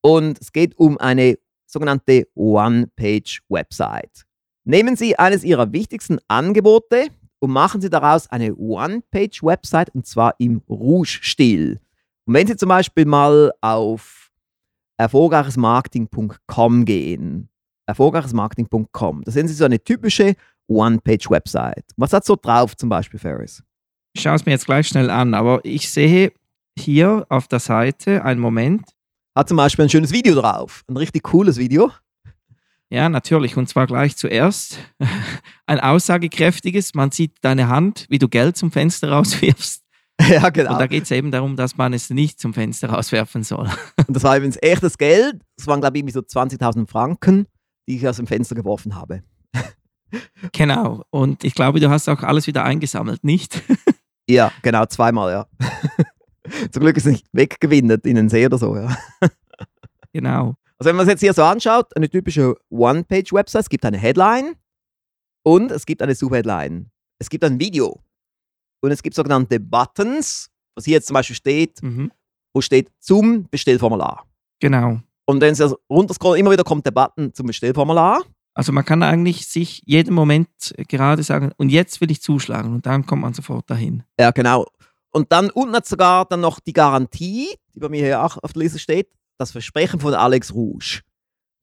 Und 0.02 0.40
es 0.40 0.52
geht 0.52 0.78
um 0.78 0.96
eine 0.96 1.38
sogenannte 1.66 2.28
One-Page-Website. 2.34 4.26
Nehmen 4.64 4.94
Sie 4.94 5.18
eines 5.18 5.42
Ihrer 5.42 5.72
wichtigsten 5.72 6.20
Angebote, 6.28 7.08
und 7.40 7.50
machen 7.50 7.80
Sie 7.80 7.90
daraus 7.90 8.30
eine 8.30 8.54
One-Page-Website 8.54 9.90
und 9.94 10.06
zwar 10.06 10.34
im 10.38 10.62
Rouge-Stil. 10.68 11.80
Und 12.26 12.34
wenn 12.34 12.46
Sie 12.46 12.56
zum 12.56 12.68
Beispiel 12.68 13.06
mal 13.06 13.52
auf 13.60 14.30
erfolgreichesmarketing.com 14.98 16.84
gehen, 16.84 17.48
erfolgreichesmarketing.com, 17.86 19.24
da 19.24 19.32
sehen 19.32 19.48
Sie 19.48 19.54
so 19.54 19.64
eine 19.64 19.82
typische 19.82 20.34
One-Page-Website. 20.68 21.86
Was 21.96 22.12
hat 22.12 22.24
so 22.24 22.36
drauf 22.40 22.76
zum 22.76 22.88
Beispiel, 22.88 23.18
Ferris? 23.18 23.62
Ich 24.12 24.22
schaue 24.22 24.36
es 24.36 24.46
mir 24.46 24.52
jetzt 24.52 24.66
gleich 24.66 24.88
schnell 24.88 25.10
an, 25.10 25.34
aber 25.34 25.64
ich 25.64 25.90
sehe 25.90 26.32
hier 26.78 27.26
auf 27.28 27.48
der 27.48 27.60
Seite 27.60 28.24
einen 28.24 28.40
Moment. 28.40 28.90
Hat 29.36 29.48
zum 29.48 29.56
Beispiel 29.56 29.84
ein 29.84 29.88
schönes 29.88 30.12
Video 30.12 30.34
drauf. 30.34 30.84
Ein 30.88 30.96
richtig 30.96 31.22
cooles 31.24 31.56
Video. 31.56 31.90
Ja, 32.90 33.08
natürlich. 33.08 33.56
Und 33.56 33.68
zwar 33.68 33.86
gleich 33.86 34.16
zuerst 34.16 34.78
ein 35.66 35.80
aussagekräftiges. 35.80 36.94
Man 36.94 37.12
sieht 37.12 37.36
deine 37.40 37.68
Hand, 37.68 38.06
wie 38.08 38.18
du 38.18 38.28
Geld 38.28 38.56
zum 38.56 38.72
Fenster 38.72 39.10
rauswirfst. 39.12 39.82
Ja, 40.28 40.50
genau. 40.50 40.72
Und 40.72 40.80
da 40.80 40.86
geht 40.86 41.04
es 41.04 41.10
eben 41.12 41.30
darum, 41.30 41.56
dass 41.56 41.78
man 41.78 41.94
es 41.94 42.10
nicht 42.10 42.40
zum 42.40 42.52
Fenster 42.52 42.90
rauswerfen 42.90 43.42
soll. 43.42 43.70
Und 44.06 44.14
das 44.14 44.22
war 44.22 44.36
übrigens 44.36 44.58
echtes 44.60 44.98
Geld. 44.98 45.40
Das 45.56 45.66
waren, 45.66 45.80
glaube 45.80 45.98
ich, 45.98 46.12
so 46.12 46.20
20.000 46.20 46.86
Franken, 46.86 47.46
die 47.88 47.96
ich 47.96 48.06
aus 48.06 48.16
dem 48.16 48.26
Fenster 48.26 48.54
geworfen 48.54 48.96
habe. 48.96 49.22
Genau. 50.52 51.04
Und 51.10 51.44
ich 51.44 51.54
glaube, 51.54 51.80
du 51.80 51.88
hast 51.88 52.08
auch 52.08 52.22
alles 52.22 52.46
wieder 52.46 52.64
eingesammelt, 52.64 53.22
nicht? 53.22 53.62
Ja, 54.28 54.52
genau, 54.62 54.84
zweimal, 54.86 55.30
ja. 55.32 55.46
Zum 56.70 56.82
Glück 56.82 56.96
ist 56.96 57.06
es 57.06 57.12
nicht 57.12 57.26
weggewindet 57.32 58.06
in 58.06 58.16
den 58.16 58.28
See 58.28 58.44
oder 58.44 58.58
so, 58.58 58.76
ja. 58.76 58.96
Genau. 60.12 60.56
Also 60.80 60.88
wenn 60.88 60.96
man 60.96 61.06
es 61.06 61.10
jetzt 61.10 61.20
hier 61.20 61.34
so 61.34 61.42
anschaut, 61.42 61.94
eine 61.94 62.08
typische 62.08 62.54
One-Page-Website, 62.70 63.60
es 63.64 63.68
gibt 63.68 63.84
eine 63.84 63.98
Headline 63.98 64.54
und 65.44 65.70
es 65.70 65.84
gibt 65.84 66.00
eine 66.00 66.14
Subheadline. 66.14 66.90
Es 67.18 67.28
gibt 67.28 67.44
ein 67.44 67.60
Video 67.60 68.00
und 68.82 68.90
es 68.90 69.02
gibt 69.02 69.14
sogenannte 69.14 69.60
Buttons, 69.60 70.48
was 70.74 70.86
hier 70.86 70.94
jetzt 70.94 71.08
zum 71.08 71.14
Beispiel 71.14 71.36
steht, 71.36 71.82
Mhm. 71.82 72.10
wo 72.54 72.62
steht 72.62 72.90
zum 72.98 73.46
Bestellformular. 73.50 74.24
Genau. 74.60 75.00
Und 75.26 75.42
wenn 75.42 75.54
Sie 75.54 75.62
also 75.62 75.78
runterscrollen, 75.90 76.40
immer 76.40 76.50
wieder 76.50 76.64
kommt 76.64 76.86
der 76.86 76.92
Button 76.92 77.34
zum 77.34 77.46
Bestellformular. 77.46 78.22
Also 78.54 78.72
man 78.72 78.84
kann 78.86 79.02
eigentlich 79.02 79.46
sich 79.48 79.82
jeden 79.84 80.14
Moment 80.14 80.74
gerade 80.88 81.22
sagen, 81.22 81.52
und 81.58 81.68
jetzt 81.68 82.00
will 82.00 82.10
ich 82.10 82.22
zuschlagen 82.22 82.72
und 82.72 82.86
dann 82.86 83.04
kommt 83.04 83.20
man 83.20 83.34
sofort 83.34 83.68
dahin. 83.68 84.02
Ja, 84.18 84.30
genau. 84.30 84.66
Und 85.10 85.30
dann 85.30 85.50
unten 85.50 85.74
hat 85.74 85.86
sogar 85.86 86.24
dann 86.24 86.40
noch 86.40 86.58
die 86.58 86.72
Garantie, 86.72 87.48
die 87.74 87.80
bei 87.80 87.90
mir 87.90 88.02
hier 88.02 88.24
auch 88.24 88.38
auf 88.42 88.54
der 88.54 88.62
Liste 88.62 88.78
steht, 88.78 89.10
das 89.40 89.52
Versprechen 89.52 89.98
von 90.00 90.14
Alex 90.14 90.54
Rouge. 90.54 91.00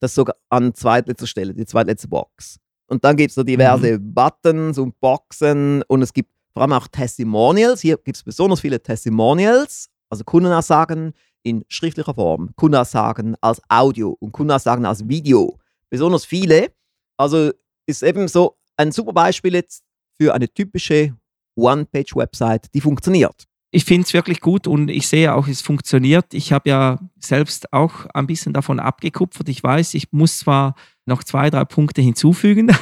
Das 0.00 0.14
sogar 0.14 0.36
an 0.48 0.74
zweitletzter 0.74 1.26
Stelle, 1.26 1.54
die 1.54 1.64
zweitletzte 1.64 2.08
Box. 2.08 2.58
Und 2.88 3.04
dann 3.04 3.16
gibt 3.16 3.30
es 3.30 3.34
so 3.34 3.42
diverse 3.42 3.98
Buttons 3.98 4.78
und 4.78 4.98
Boxen 5.00 5.82
und 5.88 6.02
es 6.02 6.12
gibt 6.12 6.30
vor 6.52 6.62
allem 6.62 6.72
auch 6.72 6.88
Testimonials. 6.88 7.80
Hier 7.80 7.96
gibt 7.98 8.16
es 8.16 8.22
besonders 8.22 8.60
viele 8.60 8.82
Testimonials, 8.82 9.88
also 10.08 10.24
Kundenaussagen 10.24 11.12
in 11.42 11.64
schriftlicher 11.68 12.14
Form, 12.14 12.50
Kundenaussagen 12.56 13.36
als 13.40 13.60
Audio 13.68 14.16
und 14.18 14.32
Kundenaussagen 14.32 14.84
als 14.84 15.06
Video. 15.06 15.58
Besonders 15.90 16.24
viele. 16.24 16.72
Also 17.16 17.52
ist 17.86 18.02
eben 18.02 18.28
so 18.28 18.56
ein 18.76 18.92
super 18.92 19.12
Beispiel 19.12 19.54
jetzt 19.54 19.82
für 20.20 20.34
eine 20.34 20.48
typische 20.48 21.14
One-Page-Website, 21.56 22.72
die 22.74 22.80
funktioniert. 22.80 23.47
Ich 23.70 23.84
finde 23.84 24.06
es 24.06 24.14
wirklich 24.14 24.40
gut 24.40 24.66
und 24.66 24.88
ich 24.88 25.08
sehe 25.08 25.34
auch, 25.34 25.46
es 25.46 25.60
funktioniert. 25.60 26.32
Ich 26.32 26.52
habe 26.52 26.70
ja 26.70 26.98
selbst 27.18 27.70
auch 27.72 28.06
ein 28.14 28.26
bisschen 28.26 28.54
davon 28.54 28.80
abgekupfert. 28.80 29.48
Ich 29.50 29.62
weiß, 29.62 29.92
ich 29.92 30.10
muss 30.10 30.38
zwar 30.38 30.74
noch 31.04 31.22
zwei, 31.22 31.50
drei 31.50 31.64
Punkte 31.66 32.00
hinzufügen, 32.00 32.74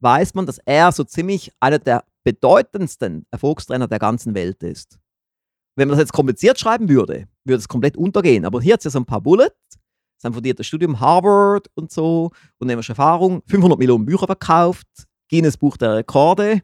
weiß 0.00 0.34
man, 0.34 0.46
dass 0.46 0.58
er 0.66 0.90
so 0.90 1.04
ziemlich 1.04 1.52
einer 1.60 1.78
der 1.78 2.02
bedeutendsten 2.24 3.24
Erfolgstrainer 3.30 3.86
der 3.86 4.00
ganzen 4.00 4.34
Welt 4.34 4.64
ist. 4.64 4.98
Wenn 5.76 5.88
man 5.88 5.96
das 5.96 6.04
jetzt 6.04 6.12
kompliziert 6.12 6.58
schreiben 6.58 6.88
würde, 6.88 7.26
würde 7.44 7.58
es 7.58 7.68
komplett 7.68 7.96
untergehen. 7.96 8.44
Aber 8.44 8.60
hier 8.60 8.74
hat 8.74 8.80
es 8.80 8.84
ja 8.84 8.90
so 8.90 9.00
ein 9.00 9.06
paar 9.06 9.20
Bullets. 9.20 9.56
Sein 10.18 10.32
fundiertes 10.32 10.66
Studium 10.66 11.00
Harvard 11.00 11.68
und 11.74 11.90
so, 11.90 12.30
unternehmerische 12.58 12.92
Erfahrung, 12.92 13.42
500 13.46 13.78
Millionen 13.78 14.06
Bücher 14.06 14.26
verkauft, 14.26 14.86
Guinness 15.28 15.56
Buch 15.56 15.76
der 15.76 15.96
Rekorde, 15.96 16.62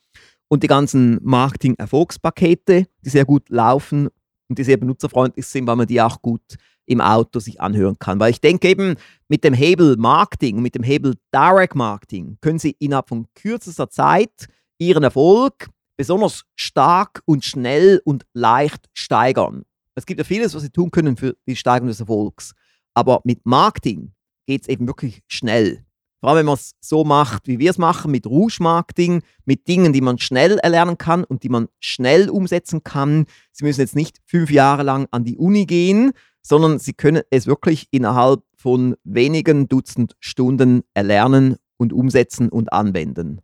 Und 0.49 0.63
die 0.63 0.67
ganzen 0.67 1.19
Marketing-Erfolgspakete, 1.23 2.87
die 3.05 3.11
sehr 3.11 3.27
gut 3.27 3.51
laufen 3.51 4.09
und 4.49 4.59
die 4.59 4.65
sehr 4.65 4.79
benutzerfreundlich 4.79 5.47
sind, 5.47 5.67
weil 5.67 5.77
man 5.77 5.87
die 5.87 6.01
auch 6.01 6.23
gut 6.23 6.57
im 6.89 7.01
Auto 7.01 7.39
sich 7.39 7.61
anhören 7.61 7.99
kann. 7.99 8.19
Weil 8.19 8.31
ich 8.31 8.41
denke 8.41 8.69
eben, 8.69 8.97
mit 9.29 9.45
dem 9.45 9.55
Hebel 9.55 9.97
Marketing, 9.97 10.63
mit 10.63 10.75
dem 10.75 10.83
Hebel 10.83 11.15
Direct 11.35 11.75
Marketing 11.75 12.39
können 12.41 12.59
Sie 12.59 12.75
innerhalb 12.79 13.09
von 13.09 13.27
kürzester 13.35 13.91
Zeit 13.91 14.47
Ihren 14.79 15.03
Erfolg 15.03 15.69
besonders 15.97 16.45
stark 16.55 17.23
und 17.27 17.45
schnell 17.45 18.01
und 18.05 18.25
leicht 18.33 18.89
steigern. 18.95 19.65
Es 19.95 20.07
gibt 20.07 20.19
ja 20.19 20.25
vieles, 20.25 20.55
was 20.55 20.63
Sie 20.63 20.71
tun 20.71 20.91
können 20.91 21.17
für 21.17 21.37
die 21.47 21.57
Steigerung 21.57 21.89
des 21.89 22.01
Erfolgs. 22.01 22.55
Aber 22.95 23.21
mit 23.25 23.45
Marketing 23.45 24.13
geht 24.47 24.63
es 24.63 24.69
eben 24.69 24.87
wirklich 24.87 25.23
schnell. 25.27 25.85
Vor 26.21 26.31
allem, 26.31 26.39
wenn 26.39 26.47
man 26.47 26.55
es 26.55 26.75
so 26.81 27.05
macht, 27.05 27.47
wie 27.47 27.59
wir 27.59 27.71
es 27.71 27.79
machen, 27.79 28.11
mit 28.11 28.27
Rouge-Marketing, 28.27 29.23
mit 29.45 29.69
Dingen, 29.69 29.93
die 29.93 30.01
man 30.01 30.19
schnell 30.19 30.59
erlernen 30.59 30.99
kann 30.99 31.23
und 31.23 31.43
die 31.43 31.49
man 31.49 31.69
schnell 31.79 32.29
umsetzen 32.29 32.83
kann. 32.83 33.27
Sie 33.53 33.65
müssen 33.65 33.81
jetzt 33.81 33.95
nicht 33.95 34.19
fünf 34.25 34.51
Jahre 34.51 34.83
lang 34.83 35.07
an 35.13 35.25
die 35.25 35.37
Uni 35.37 35.67
gehen, 35.67 36.13
sondern 36.43 36.79
Sie 36.79 36.93
können 36.93 37.23
es 37.31 37.47
wirklich 37.47 37.89
innerhalb 37.91 38.43
von 38.57 38.97
wenigen 39.05 39.69
Dutzend 39.69 40.17
Stunden 40.21 40.83
erlernen 40.95 41.57
und 41.77 41.93
umsetzen 41.93 42.49
und 42.49 42.73
anwenden. 42.73 43.41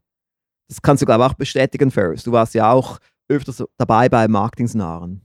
Das 0.68 0.82
kannst 0.82 1.02
du, 1.02 1.06
glaube 1.06 1.24
ich, 1.24 1.30
auch 1.30 1.34
bestätigen, 1.34 1.90
Ferris. 1.90 2.24
Du 2.24 2.32
warst 2.32 2.54
ja 2.54 2.72
auch 2.72 2.98
öfters 3.28 3.62
dabei 3.76 4.08
bei 4.08 4.28
Marketingseminaren. 4.28 5.22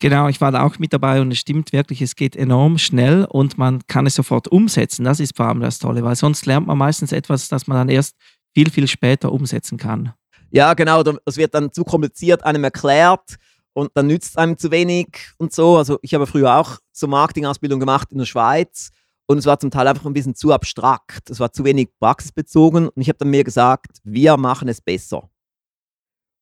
Genau, 0.00 0.28
ich 0.28 0.40
war 0.40 0.52
da 0.52 0.62
auch 0.64 0.78
mit 0.78 0.92
dabei 0.92 1.20
und 1.20 1.30
es 1.30 1.38
stimmt 1.38 1.72
wirklich, 1.72 2.02
es 2.02 2.14
geht 2.14 2.36
enorm 2.36 2.78
schnell 2.78 3.24
und 3.24 3.56
man 3.56 3.86
kann 3.86 4.06
es 4.06 4.14
sofort 4.14 4.48
umsetzen. 4.48 5.04
Das 5.04 5.20
ist 5.20 5.36
vor 5.36 5.46
allem 5.46 5.60
das 5.60 5.78
Tolle, 5.78 6.02
weil 6.04 6.16
sonst 6.16 6.44
lernt 6.46 6.66
man 6.66 6.76
meistens 6.76 7.12
etwas, 7.12 7.48
das 7.48 7.66
man 7.66 7.78
dann 7.78 7.88
erst 7.88 8.16
viel, 8.54 8.70
viel 8.70 8.86
später 8.86 9.32
umsetzen 9.32 9.78
kann. 9.78 10.12
Ja, 10.50 10.74
genau, 10.74 11.02
das 11.02 11.36
wird 11.36 11.54
dann 11.54 11.72
zu 11.72 11.84
kompliziert 11.84 12.44
einem 12.44 12.64
erklärt 12.64 13.36
und 13.74 13.90
dann 13.94 14.06
nützt 14.06 14.30
es 14.30 14.36
einem 14.36 14.56
zu 14.56 14.70
wenig 14.70 15.08
und 15.36 15.52
so. 15.52 15.76
Also 15.76 15.98
ich 16.00 16.14
habe 16.14 16.26
früher 16.26 16.56
auch 16.56 16.78
so 16.92 17.06
Marketingausbildung 17.06 17.80
gemacht 17.80 18.10
in 18.12 18.18
der 18.18 18.24
Schweiz 18.24 18.90
und 19.26 19.38
es 19.38 19.46
war 19.46 19.58
zum 19.58 19.70
Teil 19.70 19.86
einfach 19.86 20.06
ein 20.06 20.14
bisschen 20.14 20.34
zu 20.34 20.52
abstrakt. 20.52 21.28
Es 21.28 21.40
war 21.40 21.52
zu 21.52 21.64
wenig 21.64 21.88
praxisbezogen 21.98 22.88
und 22.88 23.02
ich 23.02 23.08
habe 23.08 23.18
dann 23.18 23.30
mir 23.30 23.44
gesagt, 23.44 23.98
wir 24.04 24.36
machen 24.36 24.68
es 24.68 24.80
besser. 24.80 25.28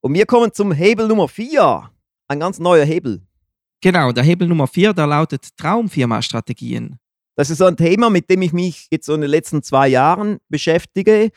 Und 0.01 0.15
wir 0.15 0.27
kommen 0.27 0.53
zum 0.53 0.73
Hebel 0.73 1.09
Nummer 1.09 1.29
4. 1.29 1.91
Ein 2.29 2.41
ganz 2.41 2.59
neuer 2.59 2.85
Hebel. 2.85 3.23
Genau, 3.81 4.13
der 4.13 4.25
Hebel 4.25 4.49
Nummer 4.49 4.67
4, 4.67 4.93
der 4.93 5.07
lautet 5.07 5.57
Traumfirma-Strategien. 5.57 6.99
Das 7.37 7.51
ist 7.51 7.59
so 7.59 7.65
ein 7.65 7.77
Thema, 7.77 8.11
mit 8.11 8.29
dem 8.29 8.43
ich 8.43 8.53
mich 8.53 8.89
jetzt 8.91 9.07
so 9.07 9.15
in 9.15 9.23
den 9.23 9.31
letzten 9.31 9.63
zwei 9.63 9.89
Jahren 9.89 10.39
beschäftige, 10.49 11.31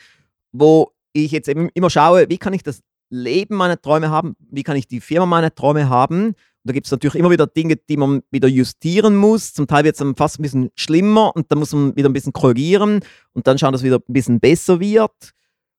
wo 0.52 0.92
ich 1.12 1.32
jetzt 1.32 1.48
eben 1.48 1.70
immer 1.74 1.90
schaue, 1.90 2.28
wie 2.28 2.38
kann 2.38 2.52
ich 2.52 2.62
das 2.62 2.82
Leben 3.08 3.56
meiner 3.56 3.80
Träume 3.80 4.10
haben, 4.10 4.36
wie 4.50 4.62
kann 4.62 4.76
ich 4.76 4.88
die 4.88 5.00
Firma 5.00 5.26
meiner 5.26 5.54
Träume 5.54 5.88
haben. 5.88 6.28
Und 6.28 6.34
da 6.64 6.72
gibt 6.72 6.86
es 6.86 6.90
natürlich 6.90 7.14
immer 7.14 7.30
wieder 7.30 7.46
Dinge, 7.46 7.76
die 7.76 7.96
man 7.96 8.22
wieder 8.30 8.48
justieren 8.48 9.16
muss. 9.16 9.52
Zum 9.52 9.66
Teil 9.66 9.84
wird 9.84 9.94
es 9.94 10.00
dann 10.00 10.16
fast 10.16 10.38
ein 10.38 10.42
bisschen 10.42 10.70
schlimmer 10.74 11.34
und 11.34 11.50
dann 11.50 11.58
muss 11.58 11.72
man 11.72 11.94
wieder 11.94 12.08
ein 12.08 12.12
bisschen 12.12 12.32
korrigieren 12.32 13.00
und 13.32 13.46
dann 13.46 13.58
schauen, 13.58 13.72
dass 13.72 13.82
es 13.82 13.86
wieder 13.86 13.98
ein 13.98 14.12
bisschen 14.12 14.40
besser 14.40 14.80
wird. 14.80 15.32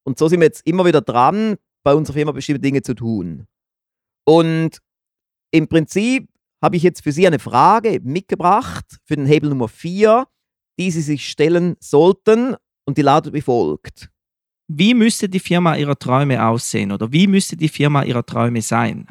Und 0.03 0.17
so 0.17 0.29
sind 0.29 0.39
wir 0.39 0.45
jetzt 0.45 0.65
immer 0.65 0.85
wieder 0.85 1.01
dran, 1.01 1.55
bei 1.83 1.93
unserer 1.93 2.15
Firma 2.15 2.31
bestimmte 2.31 2.61
Dinge 2.61 2.81
zu 2.81 2.93
tun. 2.93 3.47
Und 4.25 4.79
im 5.51 5.67
Prinzip 5.67 6.29
habe 6.61 6.75
ich 6.75 6.83
jetzt 6.83 7.03
für 7.03 7.11
Sie 7.11 7.27
eine 7.27 7.39
Frage 7.39 7.99
mitgebracht 8.03 8.85
für 9.05 9.15
den 9.15 9.25
Hebel 9.25 9.49
Nummer 9.49 9.67
4, 9.67 10.25
die 10.79 10.91
Sie 10.91 11.01
sich 11.01 11.29
stellen 11.29 11.75
sollten 11.79 12.55
und 12.85 12.97
die 12.97 13.01
lautet 13.01 13.33
wie 13.33 13.41
folgt. 13.41 14.09
Wie 14.67 14.93
müsste 14.93 15.29
die 15.29 15.39
Firma 15.39 15.75
Ihrer 15.75 15.97
Träume 15.97 16.45
aussehen 16.45 16.91
oder 16.91 17.11
wie 17.11 17.27
müsste 17.27 17.55
die 17.55 17.69
Firma 17.69 18.03
Ihrer 18.03 18.25
Träume 18.25 18.61
sein? 18.61 19.07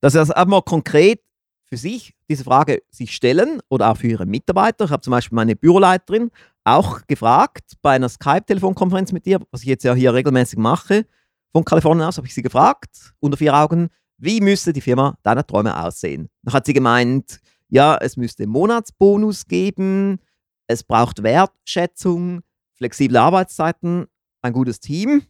Dass 0.00 0.14
Sie 0.14 0.18
also 0.18 0.34
einmal 0.34 0.62
konkret 0.62 1.20
für 1.66 1.76
sich 1.76 2.14
diese 2.28 2.42
Frage 2.42 2.82
sich 2.90 3.14
stellen 3.14 3.60
oder 3.68 3.90
auch 3.90 3.96
für 3.96 4.08
Ihre 4.08 4.26
Mitarbeiter. 4.26 4.86
Ich 4.86 4.90
habe 4.90 5.02
zum 5.02 5.12
Beispiel 5.12 5.36
meine 5.36 5.54
Büroleiterin 5.54 6.32
auch 6.64 7.06
gefragt 7.06 7.74
bei 7.82 7.92
einer 7.92 8.08
Skype-Telefonkonferenz 8.08 9.12
mit 9.12 9.26
ihr, 9.26 9.40
was 9.52 9.62
ich 9.62 9.68
jetzt 9.68 9.84
ja 9.84 9.94
hier 9.94 10.12
regelmäßig 10.12 10.58
mache. 10.58 11.06
Von 11.52 11.64
Kalifornien 11.64 12.06
aus 12.06 12.16
habe 12.16 12.26
ich 12.26 12.34
sie 12.34 12.42
gefragt, 12.42 13.14
unter 13.20 13.36
vier 13.36 13.54
Augen, 13.54 13.88
wie 14.18 14.40
müsste 14.40 14.72
die 14.72 14.80
Firma 14.80 15.16
deiner 15.22 15.46
Träume 15.46 15.82
aussehen? 15.82 16.28
Dann 16.42 16.54
hat 16.54 16.66
sie 16.66 16.72
gemeint, 16.72 17.40
ja, 17.68 17.96
es 17.96 18.16
müsste 18.16 18.46
Monatsbonus 18.46 19.46
geben, 19.46 20.18
es 20.66 20.82
braucht 20.82 21.22
Wertschätzung, 21.22 22.42
flexible 22.74 23.16
Arbeitszeiten, 23.16 24.06
ein 24.42 24.52
gutes 24.52 24.80
Team. 24.80 25.22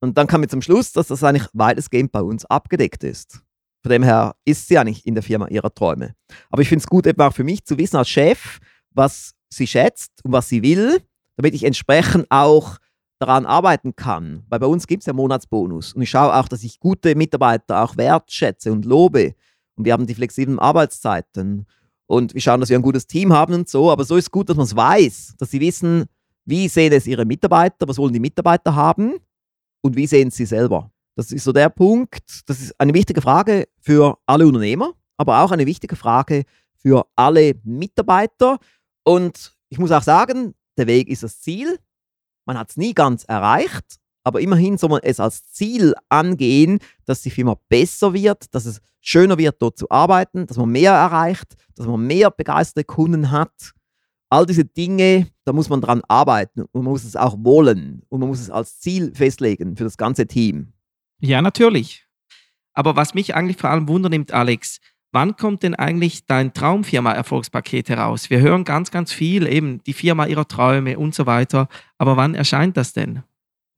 Und 0.00 0.16
dann 0.16 0.26
kam 0.26 0.40
mir 0.40 0.48
zum 0.48 0.62
Schluss, 0.62 0.92
dass 0.92 1.08
das 1.08 1.24
eigentlich 1.24 1.48
weitestgehend 1.52 2.12
bei 2.12 2.22
uns 2.22 2.44
abgedeckt 2.44 3.04
ist. 3.04 3.42
Von 3.82 3.90
dem 3.90 4.02
her 4.02 4.34
ist 4.44 4.68
sie 4.68 4.78
eigentlich 4.78 5.06
in 5.06 5.14
der 5.14 5.22
Firma 5.22 5.48
ihrer 5.48 5.72
Träume. 5.72 6.14
Aber 6.50 6.62
ich 6.62 6.68
finde 6.68 6.82
es 6.82 6.88
gut, 6.88 7.06
eben 7.06 7.20
auch 7.20 7.32
für 7.34 7.44
mich 7.44 7.64
zu 7.64 7.78
wissen 7.78 7.96
als 7.96 8.08
Chef, 8.08 8.58
was 8.90 9.34
sie 9.50 9.66
schätzt 9.66 10.24
und 10.24 10.32
was 10.32 10.48
sie 10.48 10.62
will, 10.62 11.00
damit 11.36 11.54
ich 11.54 11.64
entsprechend 11.64 12.26
auch 12.30 12.78
daran 13.18 13.46
arbeiten 13.46 13.96
kann. 13.96 14.44
Weil 14.48 14.60
bei 14.60 14.66
uns 14.66 14.86
gibt 14.86 15.02
es 15.02 15.06
ja 15.06 15.12
Monatsbonus. 15.12 15.92
Und 15.92 16.02
ich 16.02 16.10
schaue 16.10 16.34
auch, 16.34 16.48
dass 16.48 16.64
ich 16.64 16.80
gute 16.80 17.14
Mitarbeiter 17.14 17.82
auch 17.82 17.96
wertschätze 17.96 18.72
und 18.72 18.84
lobe. 18.84 19.34
Und 19.76 19.84
wir 19.84 19.92
haben 19.92 20.06
die 20.06 20.14
flexiblen 20.14 20.58
Arbeitszeiten. 20.58 21.66
Und 22.06 22.34
wir 22.34 22.40
schauen, 22.40 22.60
dass 22.60 22.70
wir 22.70 22.78
ein 22.78 22.82
gutes 22.82 23.06
Team 23.06 23.32
haben 23.32 23.54
und 23.54 23.68
so. 23.68 23.90
Aber 23.90 24.04
so 24.04 24.16
ist 24.16 24.30
gut, 24.30 24.48
dass 24.48 24.56
man 24.56 24.66
es 24.66 24.74
weiß, 24.74 25.34
dass 25.38 25.50
sie 25.50 25.60
wissen, 25.60 26.06
wie 26.48 26.66
sehen 26.68 26.94
es 26.94 27.06
ihre 27.06 27.26
Mitarbeiter, 27.26 27.86
was 27.86 27.98
wollen 27.98 28.14
die 28.14 28.20
Mitarbeiter 28.20 28.74
haben 28.74 29.16
und 29.82 29.96
wie 29.96 30.06
sehen 30.06 30.30
sie 30.30 30.46
selber. 30.46 30.90
Das 31.14 31.30
ist 31.30 31.44
so 31.44 31.52
der 31.52 31.68
Punkt. 31.68 32.48
Das 32.48 32.60
ist 32.60 32.80
eine 32.80 32.94
wichtige 32.94 33.20
Frage 33.20 33.68
für 33.80 34.18
alle 34.24 34.46
Unternehmer, 34.46 34.94
aber 35.18 35.42
auch 35.42 35.50
eine 35.50 35.66
wichtige 35.66 35.94
Frage 35.94 36.44
für 36.76 37.06
alle 37.16 37.54
Mitarbeiter. 37.64 38.58
Und 39.04 39.54
ich 39.68 39.78
muss 39.78 39.92
auch 39.92 40.02
sagen, 40.02 40.54
der 40.78 40.86
Weg 40.86 41.08
ist 41.08 41.22
das 41.22 41.38
Ziel. 41.40 41.78
Man 42.46 42.56
hat 42.56 42.70
es 42.70 42.78
nie 42.78 42.94
ganz 42.94 43.24
erreicht, 43.24 43.98
aber 44.24 44.40
immerhin 44.40 44.78
soll 44.78 44.88
man 44.88 45.00
es 45.02 45.20
als 45.20 45.50
Ziel 45.52 45.94
angehen, 46.08 46.78
dass 47.04 47.20
die 47.20 47.30
Firma 47.30 47.56
besser 47.68 48.14
wird, 48.14 48.54
dass 48.54 48.64
es 48.64 48.80
schöner 49.02 49.36
wird, 49.36 49.60
dort 49.60 49.76
zu 49.76 49.90
arbeiten, 49.90 50.46
dass 50.46 50.56
man 50.56 50.70
mehr 50.70 50.92
erreicht, 50.92 51.56
dass 51.74 51.86
man 51.86 52.06
mehr 52.06 52.30
begeisterte 52.30 52.84
Kunden 52.84 53.30
hat. 53.30 53.74
All 54.30 54.46
diese 54.46 54.64
Dinge, 54.64 55.28
da 55.44 55.52
muss 55.52 55.68
man 55.68 55.80
dran 55.80 56.02
arbeiten 56.06 56.62
und 56.72 56.82
man 56.82 56.92
muss 56.92 57.04
es 57.04 57.16
auch 57.16 57.36
wollen 57.38 58.02
und 58.08 58.20
man 58.20 58.28
muss 58.28 58.40
es 58.40 58.50
als 58.50 58.78
Ziel 58.80 59.14
festlegen 59.14 59.76
für 59.76 59.84
das 59.84 59.96
ganze 59.96 60.26
Team. 60.26 60.72
Ja, 61.20 61.40
natürlich. 61.40 62.06
Aber 62.74 62.94
was 62.94 63.14
mich 63.14 63.34
eigentlich 63.34 63.56
vor 63.56 63.70
allem 63.70 63.88
wundernimmt, 63.88 64.32
Alex, 64.32 64.80
Wann 65.10 65.36
kommt 65.36 65.62
denn 65.62 65.74
eigentlich 65.74 66.26
dein 66.26 66.52
Traumfirma-Erfolgspaket 66.52 67.88
heraus? 67.88 68.28
Wir 68.28 68.40
hören 68.40 68.64
ganz, 68.64 68.90
ganz 68.90 69.10
viel, 69.10 69.46
eben 69.46 69.82
die 69.84 69.94
Firma 69.94 70.26
ihrer 70.26 70.46
Träume 70.46 70.98
und 70.98 71.14
so 71.14 71.24
weiter. 71.24 71.68
Aber 71.96 72.16
wann 72.16 72.34
erscheint 72.34 72.76
das 72.76 72.92
denn? 72.92 73.22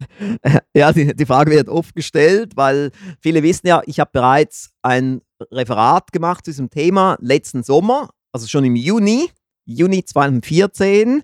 Ja, 0.74 0.92
die, 0.92 1.14
die 1.14 1.26
Frage 1.26 1.50
wird 1.50 1.68
oft 1.68 1.94
gestellt, 1.94 2.56
weil 2.56 2.90
viele 3.20 3.42
wissen 3.42 3.66
ja, 3.66 3.82
ich 3.84 4.00
habe 4.00 4.10
bereits 4.12 4.70
ein 4.82 5.20
Referat 5.52 6.10
gemacht 6.10 6.44
zu 6.44 6.52
diesem 6.52 6.70
Thema 6.70 7.18
letzten 7.20 7.62
Sommer, 7.62 8.08
also 8.32 8.46
schon 8.46 8.64
im 8.64 8.76
Juni, 8.76 9.30
Juni 9.64 10.04
2014. 10.04 11.22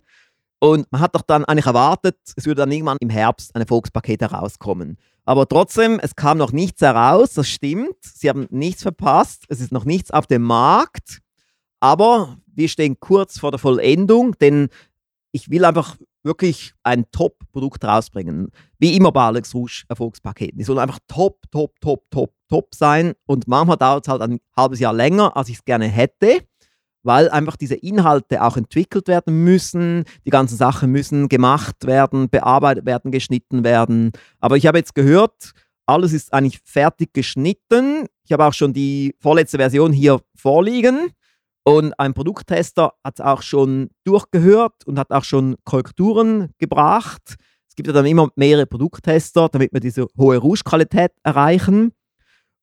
Und 0.59 0.91
man 0.91 1.01
hat 1.01 1.15
doch 1.15 1.23
dann 1.23 1.45
eigentlich 1.45 1.67
erwartet, 1.67 2.17
es 2.35 2.47
würde 2.47 2.63
dann 2.63 2.73
irgendwann 2.73 2.97
im 3.01 3.11
Herbst 3.11 3.55
ein 3.55 3.61
Erfolgspaket 3.61 4.23
herauskommen. 4.23 4.97
Aber 5.25 5.47
trotzdem, 5.47 5.99
es 6.01 6.17
kam 6.17 6.39
noch 6.39 6.53
nichts 6.53 6.81
heraus, 6.81 7.35
das 7.35 7.49
stimmt. 7.49 7.97
Sie 8.03 8.29
haben 8.29 8.47
nichts 8.51 8.83
verpasst, 8.83 9.45
es 9.49 9.61
ist 9.61 9.73
noch 9.73 9.85
nichts 9.85 10.11
auf 10.11 10.27
dem 10.27 10.43
Markt. 10.43 11.21
Aber 11.81 12.39
wir 12.47 12.69
stehen 12.69 12.99
kurz 13.01 13.39
vor 13.39 13.51
der 13.51 13.59
Vollendung, 13.59 14.37
denn 14.39 14.69
ich 15.33 15.51
will 15.51 15.65
einfach 15.65 15.97
wirklich 16.23 16.73
ein 16.83 17.11
Top-Produkt 17.11 17.85
rausbringen. 17.85 18.51
Wie 18.79 18.97
immer 18.97 19.13
bei 19.13 19.25
Alex 19.25 19.55
Rouge 19.55 19.85
Erfolgspaketen. 19.89 20.59
Die 20.59 20.65
sollen 20.65 20.79
einfach 20.79 20.99
top, 21.07 21.43
top, 21.51 21.79
top, 21.81 22.11
top, 22.11 22.33
top 22.49 22.75
sein. 22.75 23.13
Und 23.27 23.47
manchmal 23.47 23.77
dauert 23.77 24.07
es 24.07 24.11
halt 24.11 24.23
ein 24.23 24.41
halbes 24.57 24.81
Jahr 24.81 24.95
länger, 24.95 25.37
als 25.37 25.49
ich 25.49 25.57
es 25.57 25.65
gerne 25.65 25.87
hätte 25.87 26.41
weil 27.07 27.31
einfach 27.31 27.57
diese 27.57 27.77
Inhalte 27.77 28.43
auch 28.43 28.57
entwickelt 28.57 29.07
werden 29.09 29.45
müssen. 29.45 30.05
Die 30.25 30.31
ganzen 30.31 30.57
Sachen 30.57 30.91
müssen 30.91 31.29
gemacht 31.29 31.87
werden, 31.87 32.29
bearbeitet 32.29 32.85
werden, 32.85 33.13
geschnitten 33.13 33.65
werden. 33.65 34.11
Aber 34.41 34.57
ich 34.57 34.67
habe 34.67 34.79
jetzt 34.79 34.95
gehört, 34.95 35.53
alles 35.87 36.13
ist 36.13 36.35
eigentlich 36.35 36.61
fertig 36.65 37.15
geschnitten. 37.15 38.07
Ich 38.25 38.33
habe 38.33 38.45
auch 38.45 38.53
schon 38.53 38.73
die 38.73 39.15
vorletzte 39.21 39.59
Version 39.59 39.93
hier 39.93 40.21
vorliegen. 40.35 41.11
Und 41.65 41.99
ein 41.99 42.13
Produkttester 42.13 42.93
hat 43.05 43.19
es 43.19 43.25
auch 43.25 43.43
schon 43.43 43.91
durchgehört 44.05 44.85
und 44.85 44.99
hat 44.99 45.11
auch 45.13 45.25
schon 45.25 45.57
Korrekturen 45.65 46.51
gebracht. 46.59 47.37
Es 47.69 47.77
gibt 47.77 47.87
ja 47.87 47.93
dann 47.93 48.07
immer 48.07 48.31
mehrere 48.37 48.67
Produkttester, 48.67 49.49
damit 49.49 49.73
wir 49.73 49.81
diese 49.81 50.07
hohe 50.19 50.39
Rouge-Qualität 50.39 51.13
erreichen. 51.23 51.93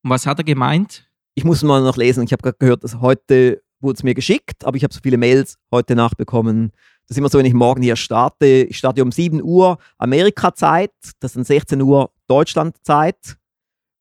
Und 0.03 0.10
was 0.10 0.25
hat 0.25 0.39
er 0.39 0.43
gemeint? 0.43 1.10
Ich 1.34 1.45
muss 1.45 1.63
mal 1.63 1.82
noch 1.82 1.97
lesen. 1.97 2.23
Ich 2.23 2.34
habe 2.34 2.43
gerade 2.43 2.58
gehört, 2.60 2.84
dass 2.84 2.99
heute 2.99 3.62
wurde 3.83 3.97
es 3.97 4.03
mir 4.03 4.13
geschickt, 4.13 4.65
aber 4.65 4.77
ich 4.77 4.83
habe 4.83 4.93
so 4.93 4.99
viele 5.03 5.17
Mails 5.17 5.57
heute 5.71 5.95
nachbekommen. 5.95 6.71
Das 7.07 7.15
ist 7.15 7.17
immer 7.17 7.29
so, 7.29 7.37
wenn 7.37 7.45
ich 7.45 7.53
morgen 7.53 7.81
hier 7.83 7.95
starte. 7.95 8.45
Ich 8.45 8.77
starte 8.77 9.03
um 9.03 9.11
7 9.11 9.43
Uhr 9.43 9.77
Amerika-Zeit, 9.97 10.93
das 11.19 11.31
ist 11.31 11.35
dann 11.35 11.43
16 11.43 11.81
Uhr 11.81 12.11
Deutschland-Zeit. 12.27 13.37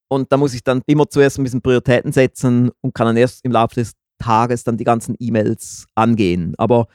Und 0.09 0.31
da 0.31 0.37
muss 0.37 0.55
ich 0.55 0.63
dann 0.63 0.83
immer 0.87 1.09
zuerst 1.09 1.39
ein 1.39 1.45
bisschen 1.45 1.63
Prioritäten 1.63 2.13
setzen 2.13 2.71
und 2.81 2.95
kann 2.95 3.07
dann 3.07 3.17
erst 3.17 3.45
im 3.45 3.53
Laufe 3.53 3.77
des 3.77 3.93
Tages 4.19 4.63
dann 4.63 4.77
die 4.77 4.85
ganzen 4.85 5.17
E-Mails 5.19 5.87
angehen. 5.95 6.55
Aber 6.59 6.87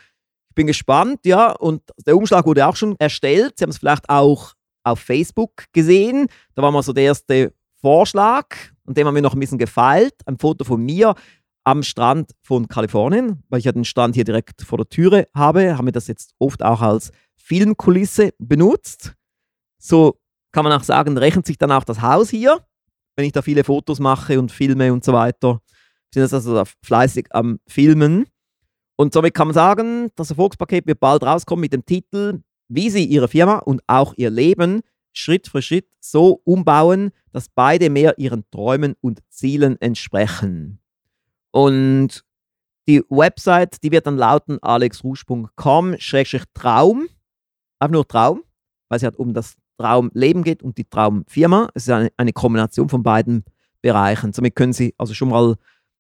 ich 0.50 0.56
bin 0.56 0.68
gespannt, 0.68 1.20
ja. 1.26 1.52
Und 1.52 1.82
der 2.06 2.16
Umschlag 2.16 2.46
wurde 2.46 2.66
auch 2.66 2.76
schon 2.76 2.96
erstellt. 3.00 3.56
Sie 3.58 3.64
haben 3.64 3.72
es 3.72 3.80
vielleicht 3.80 4.08
auch 4.10 4.54
auf 4.84 5.00
Facebook 5.00 5.66
gesehen. 5.74 6.28
Da 6.56 6.62
war 6.62 6.72
mal 6.72 6.84
so 6.84 6.94
der 6.94 7.06
erste 7.06 7.54
Vorschlag 7.82 8.48
und 8.86 8.98
dem 8.98 9.06
haben 9.06 9.16
wir 9.16 9.22
noch 9.22 9.34
ein 9.34 9.40
bisschen 9.40 9.58
gefeilt. 9.58 10.16
Ein 10.26 10.38
Foto 10.38 10.64
von 10.64 10.82
mir 10.84 11.14
am 11.68 11.84
Strand 11.84 12.32
von 12.44 12.70
Kalifornien, 12.70 13.44
weil 13.50 13.60
ich 13.60 13.66
ja 13.66 13.74
den 13.74 13.84
Strand 13.84 14.16
hier 14.16 14.24
direkt 14.24 14.62
vor 14.62 14.78
der 14.78 14.88
Türe 14.88 15.28
habe, 15.36 15.78
haben 15.78 15.86
wir 15.86 15.92
das 15.92 16.08
jetzt 16.08 16.34
oft 16.40 16.64
auch 16.64 16.82
als 16.82 17.12
Filmkulisse 17.36 18.32
benutzt. 18.40 19.16
So 19.78 20.18
kann 20.54 20.64
man 20.64 20.72
auch 20.72 20.84
sagen, 20.84 21.18
rechnet 21.18 21.46
sich 21.46 21.58
dann 21.58 21.74
auch 21.74 21.84
das 21.84 22.02
Haus 22.02 22.30
hier, 22.30 22.66
wenn 23.18 23.26
ich 23.26 23.34
da 23.34 23.42
viele 23.42 23.66
Fotos 23.66 24.00
mache 24.00 24.40
und 24.40 24.50
filme 24.50 24.94
und 24.94 25.04
so 25.04 25.12
weiter. 25.12 25.60
Sind 26.14 26.32
also 26.32 26.64
fleißig 26.86 27.28
am 27.32 27.60
Filmen. 27.68 28.28
Und 28.96 29.12
somit 29.12 29.34
kann 29.34 29.48
man 29.48 29.54
sagen, 29.54 30.10
das 30.16 30.30
Erfolgspaket 30.30 30.88
wird 30.88 31.02
bald 31.02 31.22
rauskommen 31.24 31.62
mit 31.62 31.74
dem 31.74 31.86
Titel, 31.86 32.44
wie 32.70 32.90
Sie 32.90 33.04
Ihre 33.04 33.28
Firma 33.28 33.58
und 33.58 33.82
auch 33.88 34.14
Ihr 34.16 34.30
Leben 34.30 34.84
Schritt 35.12 35.50
für 35.50 35.62
Schritt 35.62 35.90
so 36.00 36.42
umbauen, 36.46 37.12
dass 37.34 37.50
beide 37.50 37.90
mehr 37.90 38.18
Ihren 38.20 38.46
Träumen 38.52 38.96
und 39.02 39.20
Zielen 39.30 39.76
entsprechen. 39.82 40.80
Und 41.58 42.24
die 42.88 43.04
Website, 43.10 43.82
die 43.82 43.92
wird 43.92 44.06
dann 44.06 44.16
lauten 44.16 44.62
alexrusch.com-traum. 44.62 47.10
Einfach 47.80 47.94
nur 47.94 48.08
Traum, 48.08 48.44
weil 48.90 48.98
es 48.98 49.04
halt 49.04 49.16
um 49.16 49.34
das 49.34 49.56
Traumleben 49.80 50.44
geht 50.44 50.62
und 50.62 50.78
die 50.78 50.86
Traumfirma. 50.86 51.72
Es 51.74 51.88
ist 51.88 51.90
eine, 51.90 52.12
eine 52.16 52.32
Kombination 52.32 52.90
von 52.90 53.02
beiden 53.02 53.44
Bereichen. 53.82 54.34
Somit 54.34 54.56
können 54.56 54.72
Sie 54.72 54.94
also 55.00 55.16
schon 55.16 55.30
mal 55.30 55.56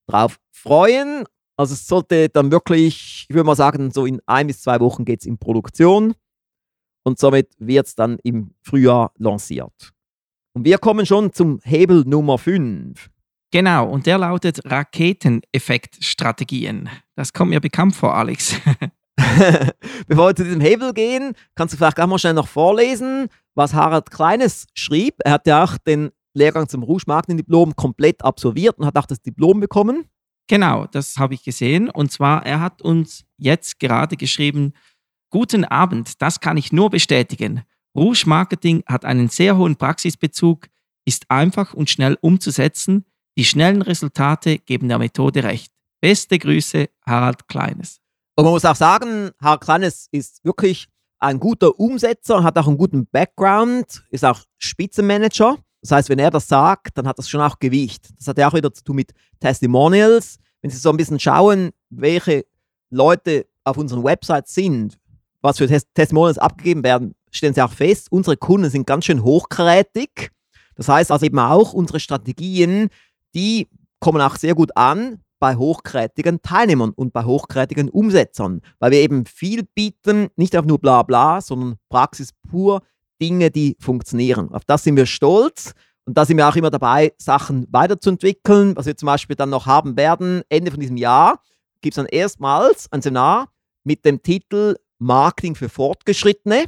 drauf 0.07 0.39
freuen. 0.51 1.23
Also 1.55 1.73
es 1.73 1.87
sollte 1.87 2.29
dann 2.29 2.51
wirklich, 2.51 3.25
ich 3.27 3.35
würde 3.35 3.47
mal 3.47 3.55
sagen, 3.55 3.89
so 3.89 4.05
in 4.05 4.21
ein 4.27 4.45
bis 4.45 4.61
zwei 4.61 4.79
Wochen 4.79 5.05
geht 5.05 5.21
es 5.21 5.25
in 5.25 5.39
Produktion 5.39 6.13
und 7.03 7.17
somit 7.17 7.49
wird 7.57 7.87
es 7.87 7.95
dann 7.95 8.19
im 8.21 8.53
Frühjahr 8.61 9.11
lanciert. 9.17 9.91
Und 10.53 10.65
wir 10.65 10.77
kommen 10.77 11.07
schon 11.07 11.33
zum 11.33 11.61
Hebel 11.63 12.03
Nummer 12.05 12.37
5. 12.37 13.09
Genau, 13.51 13.87
und 13.87 14.05
der 14.05 14.17
lautet 14.17 14.59
Raketeneffektstrategien. 14.65 16.89
Das 17.15 17.31
kommt 17.33 17.51
mir 17.51 17.61
bekannt 17.61 17.95
vor, 17.95 18.15
Alex. 18.15 18.59
Bevor 20.07 20.29
wir 20.29 20.35
zu 20.35 20.43
diesem 20.43 20.61
Hebel 20.61 20.93
gehen, 20.93 21.33
kannst 21.55 21.73
du 21.73 21.77
vielleicht 21.77 21.99
auch 21.99 22.07
mal 22.07 22.19
schnell 22.19 22.33
noch 22.33 22.47
vorlesen, 22.47 23.29
was 23.55 23.73
Harald 23.73 24.11
Kleines 24.11 24.67
schrieb. 24.73 25.15
Er 25.23 25.31
hat 25.31 25.47
ja 25.47 25.63
auch 25.63 25.77
den 25.77 26.11
Lehrgang 26.33 26.67
zum 26.67 26.83
Rouge 26.83 27.05
Marketing-Diplom 27.07 27.75
komplett 27.75 28.23
absolviert 28.23 28.77
und 28.77 28.85
hat 28.85 28.97
auch 28.97 29.05
das 29.05 29.21
Diplom 29.21 29.59
bekommen. 29.59 30.05
Genau, 30.47 30.85
das 30.85 31.17
habe 31.17 31.33
ich 31.33 31.43
gesehen. 31.43 31.89
Und 31.89 32.11
zwar, 32.11 32.45
er 32.45 32.59
hat 32.59 32.81
uns 32.81 33.25
jetzt 33.37 33.79
gerade 33.79 34.17
geschrieben, 34.17 34.73
Guten 35.29 35.65
Abend, 35.65 36.21
das 36.21 36.39
kann 36.39 36.55
ich 36.55 36.71
nur 36.71 36.89
bestätigen. 36.89 37.63
Rouge 37.93 38.23
Marketing 38.27 38.83
hat 38.87 39.03
einen 39.03 39.27
sehr 39.27 39.57
hohen 39.57 39.75
Praxisbezug, 39.75 40.67
ist 41.03 41.29
einfach 41.29 41.73
und 41.73 41.89
schnell 41.89 42.17
umzusetzen, 42.21 43.03
die 43.37 43.45
schnellen 43.45 43.83
Resultate 43.83 44.57
geben 44.57 44.89
der 44.89 44.97
Methode 44.97 45.43
recht. 45.43 45.71
Beste 46.01 46.39
Grüße, 46.39 46.89
Harald 47.05 47.47
Kleines. 47.47 47.99
Und 48.35 48.43
man 48.43 48.53
muss 48.53 48.65
auch 48.65 48.75
sagen, 48.75 49.31
Harald 49.41 49.61
Kleines 49.61 50.07
ist 50.11 50.43
wirklich 50.43 50.87
ein 51.19 51.39
guter 51.39 51.79
Umsetzer, 51.79 52.43
hat 52.43 52.57
auch 52.57 52.67
einen 52.67 52.77
guten 52.77 53.07
Background, 53.07 54.03
ist 54.09 54.25
auch 54.25 54.41
Spitzenmanager. 54.57 55.57
Das 55.81 55.91
heißt, 55.91 56.09
wenn 56.09 56.19
er 56.19 56.31
das 56.31 56.47
sagt, 56.47 56.97
dann 56.97 57.07
hat 57.07 57.17
das 57.17 57.29
schon 57.29 57.41
auch 57.41 57.59
Gewicht. 57.59 58.09
Das 58.17 58.27
hat 58.27 58.37
ja 58.37 58.49
auch 58.49 58.53
wieder 58.53 58.73
zu 58.73 58.83
tun 58.83 58.97
mit 58.97 59.11
Testimonials. 59.39 60.39
Wenn 60.61 60.71
Sie 60.71 60.77
so 60.77 60.89
ein 60.89 60.97
bisschen 60.97 61.19
schauen, 61.19 61.71
welche 61.89 62.45
Leute 62.89 63.45
auf 63.63 63.77
unseren 63.77 64.03
Websites 64.03 64.53
sind, 64.53 64.97
was 65.41 65.57
für 65.57 65.67
Testimonials 65.67 66.39
abgegeben 66.39 66.83
werden, 66.83 67.15
stellen 67.31 67.53
Sie 67.53 67.61
auch 67.61 67.71
fest, 67.71 68.11
unsere 68.11 68.37
Kunden 68.37 68.69
sind 68.69 68.87
ganz 68.87 69.05
schön 69.05 69.23
hochkarätig. 69.23 70.31
Das 70.75 70.87
heißt 70.87 71.11
also 71.11 71.25
eben 71.25 71.39
auch, 71.39 71.73
unsere 71.73 71.99
Strategien 71.99 72.89
die 73.37 73.69
kommen 73.99 74.21
auch 74.21 74.35
sehr 74.35 74.55
gut 74.55 74.75
an 74.75 75.21
bei 75.39 75.55
hochkarätigen 75.55 76.41
Teilnehmern 76.41 76.91
und 76.91 77.13
bei 77.13 77.23
hochkarätigen 77.23 77.89
Umsetzern, 77.89 78.61
weil 78.79 78.91
wir 78.91 78.99
eben 78.99 79.25
viel 79.25 79.63
bieten, 79.75 80.29
nicht 80.35 80.55
einfach 80.55 80.67
nur 80.67 80.79
bla 80.79 81.03
bla, 81.03 81.41
sondern 81.41 81.75
Praxis 81.89 82.33
pur, 82.49 82.81
Dinge, 83.21 83.51
die 83.51 83.77
funktionieren. 83.79 84.51
Auf 84.51 84.65
das 84.65 84.83
sind 84.83 84.95
wir 84.95 85.05
stolz 85.05 85.73
und 86.05 86.17
da 86.17 86.25
sind 86.25 86.37
wir 86.37 86.47
auch 86.49 86.55
immer 86.55 86.71
dabei, 86.71 87.13
Sachen 87.17 87.67
weiterzuentwickeln. 87.71 88.75
Was 88.75 88.87
wir 88.87 88.97
zum 88.97 89.07
Beispiel 89.07 89.35
dann 89.35 89.51
noch 89.51 89.67
haben 89.67 89.95
werden, 89.95 90.41
Ende 90.49 90.71
von 90.71 90.79
diesem 90.79 90.97
Jahr, 90.97 91.39
gibt 91.81 91.93
es 91.93 92.03
dann 92.03 92.07
erstmals 92.07 92.91
ein 92.91 93.01
Seminar 93.01 93.49
mit 93.83 94.05
dem 94.05 94.23
Titel 94.23 94.75
Marketing 94.97 95.53
für 95.53 95.69
Fortgeschrittene 95.69 96.65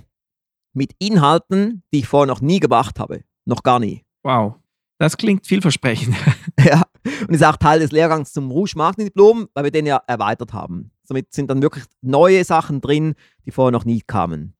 mit 0.74 0.94
Inhalten, 1.00 1.84
die 1.92 2.00
ich 2.00 2.08
vorher 2.08 2.28
noch 2.28 2.42
nie 2.42 2.60
gemacht 2.60 3.00
habe. 3.00 3.24
Noch 3.46 3.64
gar 3.64 3.80
nie. 3.80 4.04
Wow. 4.24 4.56
Das 5.00 5.16
klingt 5.16 5.48
vielversprechend. 5.48 6.16
ja, 6.60 6.84
und 7.22 7.34
ist 7.34 7.44
auch 7.44 7.56
Teil 7.56 7.80
des 7.80 7.92
Lehrgangs 7.92 8.34
zum 8.34 8.52
Rouge 8.52 8.74
Marketing 8.76 9.08
Diplom, 9.08 9.48
weil 9.54 9.64
wir 9.64 9.72
den 9.72 9.86
ja 9.86 10.02
erweitert 10.08 10.54
haben. 10.54 10.92
Somit 11.04 11.34
sind 11.34 11.50
dann 11.50 11.62
wirklich 11.62 11.86
neue 12.02 12.44
Sachen 12.44 12.82
drin, 12.82 13.16
die 13.46 13.52
vorher 13.52 13.72
noch 13.72 13.86
nie 13.86 14.02
kamen. 14.02 14.56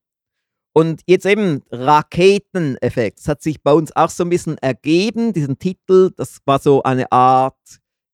Und 0.74 1.02
jetzt 1.08 1.26
eben 1.26 1.62
Raketeneffekt. 1.72 3.20
Das 3.20 3.28
hat 3.28 3.42
sich 3.42 3.62
bei 3.62 3.74
uns 3.74 3.94
auch 3.96 4.10
so 4.10 4.24
ein 4.24 4.30
bisschen 4.30 4.58
ergeben, 4.60 5.34
diesen 5.34 5.60
Titel. 5.60 6.12
Das 6.16 6.40
war 6.46 6.60
so 6.60 6.84
eine 6.84 7.12
Art 7.12 7.58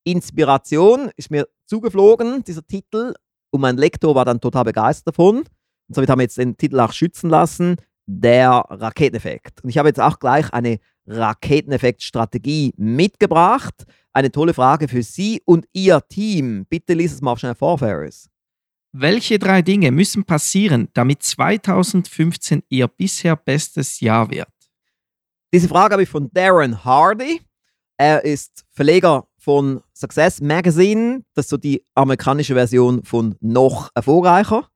Inspiration, 0.04 1.12
ist 1.18 1.30
mir 1.30 1.48
zugeflogen, 1.68 2.44
dieser 2.44 2.66
Titel. 2.66 3.14
Und 3.52 3.62
mein 3.62 3.78
Lektor 3.78 4.16
war 4.16 4.26
dann 4.26 4.42
total 4.42 4.64
begeistert 4.64 5.10
davon. 5.10 5.40
Und 5.88 5.94
somit 5.94 6.10
haben 6.10 6.20
wir 6.20 6.24
jetzt 6.24 6.40
den 6.40 6.58
Titel 6.58 6.80
auch 6.80 6.92
schützen 6.92 7.30
lassen, 7.30 7.76
der 8.06 8.66
Raketeneffekt. 8.70 9.64
Und 9.64 9.70
ich 9.70 9.78
habe 9.78 9.90
jetzt 9.90 10.00
auch 10.00 10.20
gleich 10.20 10.54
eine 10.54 10.80
Raketeneffekt-Strategie 11.08 12.74
mitgebracht. 12.78 13.86
Eine 14.14 14.32
tolle 14.32 14.54
Frage 14.54 14.88
für 14.88 15.04
Sie 15.04 15.42
und 15.46 15.66
Ihr 15.74 16.02
Team. 16.08 16.66
Bitte 16.70 16.94
lies 16.94 17.14
es 17.14 17.22
mal 17.22 17.38
schnell 17.38 17.56
vor, 17.56 17.78
Ferris. 17.78 18.30
Welche 18.92 19.40
drei 19.40 19.62
Dinge 19.62 19.92
müssen 19.92 20.24
passieren, 20.24 20.88
damit 20.94 21.22
2015 21.22 22.64
Ihr 22.70 22.88
bisher 22.88 23.36
bestes 23.36 24.00
Jahr 24.00 24.30
wird? 24.30 24.48
Diese 25.54 25.68
Frage 25.68 25.94
habe 25.94 26.04
ich 26.04 26.10
von 26.10 26.30
Darren 26.32 26.84
Hardy. 26.86 27.42
Er 27.98 28.24
ist 28.24 28.66
Verleger 28.72 29.28
von 29.38 29.82
Success 29.94 30.42
Magazine. 30.42 31.24
Das 31.34 31.46
ist 31.46 31.50
so 31.50 31.58
die 31.58 31.86
amerikanische 31.94 32.54
Version 32.54 33.04
von 33.04 33.36
noch 33.42 33.90
erfolgreicher. 33.96 34.70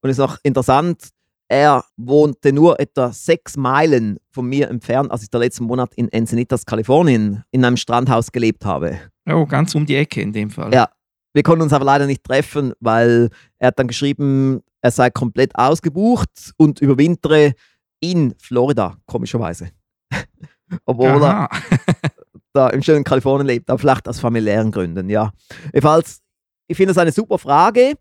Und 0.00 0.10
es 0.10 0.18
ist 0.18 0.24
auch 0.24 0.38
interessant, 0.42 1.10
er 1.52 1.84
wohnte 1.98 2.50
nur 2.50 2.80
etwa 2.80 3.12
sechs 3.12 3.58
Meilen 3.58 4.18
von 4.30 4.46
mir 4.46 4.70
entfernt, 4.70 5.12
als 5.12 5.22
ich 5.22 5.28
der 5.28 5.40
letzten 5.40 5.64
Monat 5.64 5.92
in 5.96 6.08
Encinitas, 6.08 6.64
Kalifornien, 6.64 7.44
in 7.50 7.62
einem 7.62 7.76
Strandhaus 7.76 8.32
gelebt 8.32 8.64
habe. 8.64 8.98
Oh, 9.28 9.44
ganz 9.44 9.74
um 9.74 9.84
die 9.84 9.96
Ecke 9.96 10.22
in 10.22 10.32
dem 10.32 10.48
Fall. 10.48 10.72
Ja, 10.72 10.88
wir 11.34 11.42
konnten 11.42 11.60
uns 11.60 11.74
aber 11.74 11.84
leider 11.84 12.06
nicht 12.06 12.24
treffen, 12.24 12.72
weil 12.80 13.28
er 13.58 13.68
hat 13.68 13.78
dann 13.78 13.86
geschrieben, 13.86 14.62
er 14.80 14.92
sei 14.92 15.10
komplett 15.10 15.54
ausgebucht 15.54 16.54
und 16.56 16.80
überwintere 16.80 17.52
in 18.00 18.34
Florida, 18.38 18.96
komischerweise. 19.04 19.72
Obwohl 20.86 21.22
er 21.22 21.50
da 22.54 22.70
im 22.70 22.82
schönen 22.82 23.04
Kalifornien 23.04 23.46
lebt, 23.46 23.68
aber 23.68 23.78
vielleicht 23.78 24.08
aus 24.08 24.20
familiären 24.20 24.70
Gründen, 24.70 25.10
ja. 25.10 25.30
Jedenfalls, 25.66 26.22
ich 26.66 26.78
finde 26.78 26.94
das 26.94 26.98
eine 26.98 27.12
super 27.12 27.36
Frage 27.36 27.92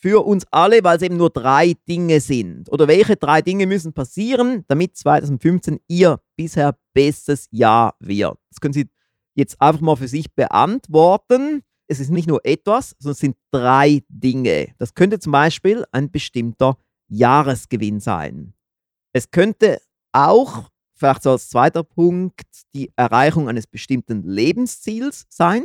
für 0.00 0.24
uns 0.24 0.46
alle, 0.50 0.82
weil 0.82 0.96
es 0.96 1.02
eben 1.02 1.16
nur 1.16 1.30
drei 1.30 1.74
Dinge 1.88 2.20
sind. 2.20 2.72
Oder 2.72 2.88
welche 2.88 3.16
drei 3.16 3.42
Dinge 3.42 3.66
müssen 3.66 3.92
passieren, 3.92 4.64
damit 4.66 4.96
2015 4.96 5.78
Ihr 5.88 6.20
bisher 6.36 6.76
bestes 6.94 7.48
Jahr 7.50 7.94
wird? 8.00 8.38
Das 8.50 8.60
können 8.60 8.72
Sie 8.72 8.88
jetzt 9.34 9.60
einfach 9.60 9.82
mal 9.82 9.96
für 9.96 10.08
sich 10.08 10.34
beantworten. 10.34 11.62
es 11.86 11.98
ist 11.98 12.10
nicht 12.10 12.28
nur 12.28 12.40
etwas, 12.44 12.94
sondern 12.98 13.12
es 13.12 13.18
sind 13.18 13.36
drei 13.50 14.02
Dinge. 14.08 14.68
Das 14.78 14.94
könnte 14.94 15.18
zum 15.18 15.32
Beispiel 15.32 15.84
ein 15.90 16.10
bestimmter 16.10 16.76
Jahresgewinn 17.08 17.98
sein. 17.98 18.54
Es 19.12 19.30
könnte 19.30 19.80
auch, 20.12 20.68
vielleicht 20.94 21.24
so 21.24 21.32
als 21.32 21.48
zweiter 21.48 21.82
Punkt, 21.82 22.46
die 22.74 22.92
Erreichung 22.94 23.48
eines 23.48 23.66
bestimmten 23.66 24.22
Lebensziels 24.22 25.26
sein. 25.28 25.64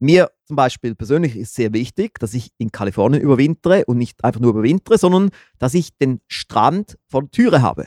Mir 0.00 0.30
zum 0.46 0.56
Beispiel 0.56 0.94
persönlich 0.94 1.36
ist 1.36 1.54
sehr 1.54 1.72
wichtig, 1.74 2.18
dass 2.18 2.34
ich 2.34 2.50
in 2.56 2.72
Kalifornien 2.72 3.22
überwintere 3.22 3.84
und 3.86 3.98
nicht 3.98 4.24
einfach 4.24 4.40
nur 4.40 4.50
überwintere, 4.50 4.96
sondern 4.96 5.30
dass 5.58 5.74
ich 5.74 5.96
den 5.98 6.20
Strand 6.26 6.98
vor 7.06 7.22
der 7.22 7.30
Türe 7.30 7.62
habe. 7.62 7.86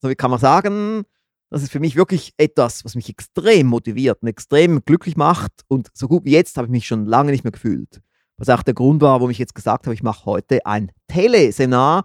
So 0.00 0.08
wie 0.08 0.14
kann 0.14 0.30
man 0.30 0.38
sagen, 0.38 1.02
das 1.50 1.62
ist 1.62 1.72
für 1.72 1.80
mich 1.80 1.96
wirklich 1.96 2.32
etwas, 2.38 2.84
was 2.84 2.94
mich 2.94 3.10
extrem 3.10 3.66
motiviert 3.66 4.22
und 4.22 4.28
extrem 4.28 4.84
glücklich 4.84 5.16
macht. 5.16 5.52
Und 5.68 5.90
so 5.92 6.08
gut 6.08 6.24
wie 6.24 6.30
jetzt 6.30 6.56
habe 6.56 6.66
ich 6.66 6.70
mich 6.70 6.86
schon 6.86 7.06
lange 7.06 7.32
nicht 7.32 7.44
mehr 7.44 7.52
gefühlt. 7.52 8.00
Was 8.38 8.48
auch 8.48 8.62
der 8.62 8.74
Grund 8.74 9.02
war, 9.02 9.20
warum 9.20 9.30
ich 9.30 9.38
jetzt 9.38 9.54
gesagt 9.54 9.86
habe, 9.86 9.94
ich 9.94 10.02
mache 10.02 10.24
heute 10.24 10.64
ein 10.64 10.90
Teleseminar, 11.08 12.04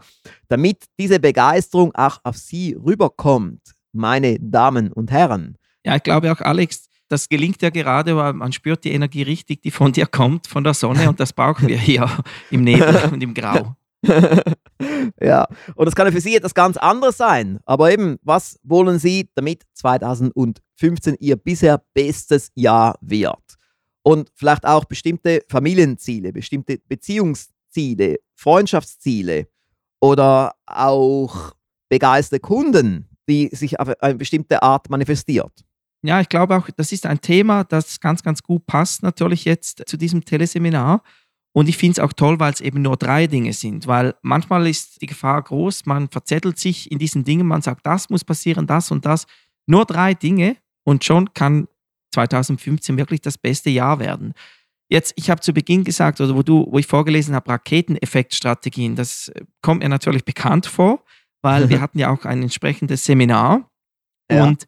damit 0.50 0.86
diese 1.00 1.20
Begeisterung 1.20 1.96
auch 1.96 2.20
auf 2.24 2.38
Sie 2.38 2.74
rüberkommt, 2.74 3.62
meine 3.94 4.38
Damen 4.40 4.92
und 4.92 5.12
Herren. 5.12 5.58
Ja, 5.86 5.96
ich 5.96 6.04
glaube 6.04 6.32
auch, 6.32 6.42
Alex, 6.42 6.87
das 7.10 7.30
gelingt 7.30 7.62
ja 7.62 7.70
gerade, 7.70 8.16
weil 8.16 8.34
man 8.34 8.52
spürt 8.52 8.84
die 8.84 8.92
Energie 8.92 9.24
richtig, 9.24 9.62
die 9.62 9.72
von 9.72 9.92
dir 9.92 10.06
kommt, 10.06 10.48
von 10.48 10.64
der 10.64 10.74
Sonne 10.74 11.10
und 11.10 11.20
das 11.20 11.34
brauchen 11.34 11.68
wir 11.68 11.78
hier 11.78 12.10
im 12.52 12.64
Nebel 12.64 13.10
und 13.12 13.22
im 13.24 13.34
Grau. 13.34 13.76
ja, 15.22 15.48
und 15.76 15.86
das 15.86 15.96
kann 15.96 16.08
ja 16.08 16.12
für 16.12 16.22
Sie 16.22 16.36
etwas 16.36 16.54
ganz 16.54 16.78
anderes 16.78 17.18
sein. 17.18 17.60
Aber 17.66 17.92
eben, 17.92 18.18
was 18.22 18.60
wollen 18.64 19.00
Sie, 19.00 19.30
damit 19.36 19.64
2015 19.74 21.16
Ihr 21.20 21.36
bisher 21.36 21.82
bestes 21.94 22.52
Jahr 22.56 22.98
wird? 23.02 23.58
Und 24.04 24.32
vielleicht 24.36 24.66
auch 24.66 24.86
bestimmte 24.86 25.44
Familienziele, 25.50 26.32
bestimmte 26.32 26.80
Beziehungsziele, 26.88 28.18
Freundschaftsziele 28.36 29.48
oder 30.00 30.54
auch 30.66 31.54
begeisterte 31.90 32.40
Kunden, 32.40 33.10
die 33.28 33.50
sich 33.52 33.80
auf 33.80 33.90
eine 34.02 34.16
bestimmte 34.16 34.64
Art 34.64 34.90
manifestiert. 34.90 35.67
Ja, 36.04 36.22
ich 36.22 36.30
glaube 36.30 36.56
auch, 36.56 36.70
das 36.76 36.92
ist 36.92 37.06
ein 37.06 37.22
Thema, 37.22 37.64
das 37.64 38.00
ganz, 38.00 38.24
ganz 38.24 38.44
gut 38.44 38.66
passt 38.66 39.04
natürlich 39.04 39.46
jetzt 39.46 39.84
zu 39.88 39.98
diesem 39.98 40.24
Teleseminar. 40.24 41.04
Und 41.54 41.68
ich 41.68 41.78
finde 41.78 41.94
es 41.94 42.00
auch 42.00 42.14
toll, 42.14 42.40
weil 42.40 42.54
es 42.54 42.62
eben 42.62 42.84
nur 42.84 42.98
drei 42.98 43.26
Dinge 43.26 43.52
sind, 43.52 43.88
weil 43.88 44.14
manchmal 44.22 44.68
ist 44.68 45.02
die 45.02 45.08
Gefahr 45.08 45.42
groß, 45.42 45.88
man 45.88 46.08
verzettelt 46.08 46.60
sich 46.60 46.92
in 46.92 47.00
diesen 47.00 47.24
Dingen, 47.24 47.48
man 47.48 47.64
sagt, 47.64 47.86
das 47.88 48.12
muss 48.12 48.24
passieren, 48.24 48.68
das 48.68 48.92
und 48.92 49.08
das. 49.08 49.26
Nur 49.66 49.86
drei 49.86 50.14
Dinge 50.14 50.58
und 50.84 51.04
schon 51.04 51.34
kann 51.34 51.68
2015 52.14 52.96
wirklich 52.98 53.22
das 53.22 53.40
beste 53.40 53.72
Jahr 53.72 54.00
werden. 54.00 54.34
Jetzt, 54.90 55.14
ich 55.16 55.30
habe 55.30 55.42
zu 55.42 55.52
Beginn 55.52 55.84
gesagt, 55.84 56.22
oder 56.22 56.36
wo 56.36 56.44
du, 56.44 56.68
wo 56.70 56.78
ich 56.78 56.88
vorgelesen 56.88 57.36
habe, 57.36 57.50
Raketeneffektstrategien, 57.50 58.96
das 58.96 59.32
kommt 59.62 59.82
mir 59.82 59.90
natürlich 59.90 60.24
bekannt 60.24 60.68
vor, 60.68 61.04
weil 61.42 61.70
wir 61.70 61.82
hatten 61.82 62.00
ja 62.00 62.12
auch 62.12 62.24
ein 62.26 62.44
entsprechendes 62.44 63.04
Seminar. 63.04 63.70
Ja. 64.32 64.46
Und 64.46 64.66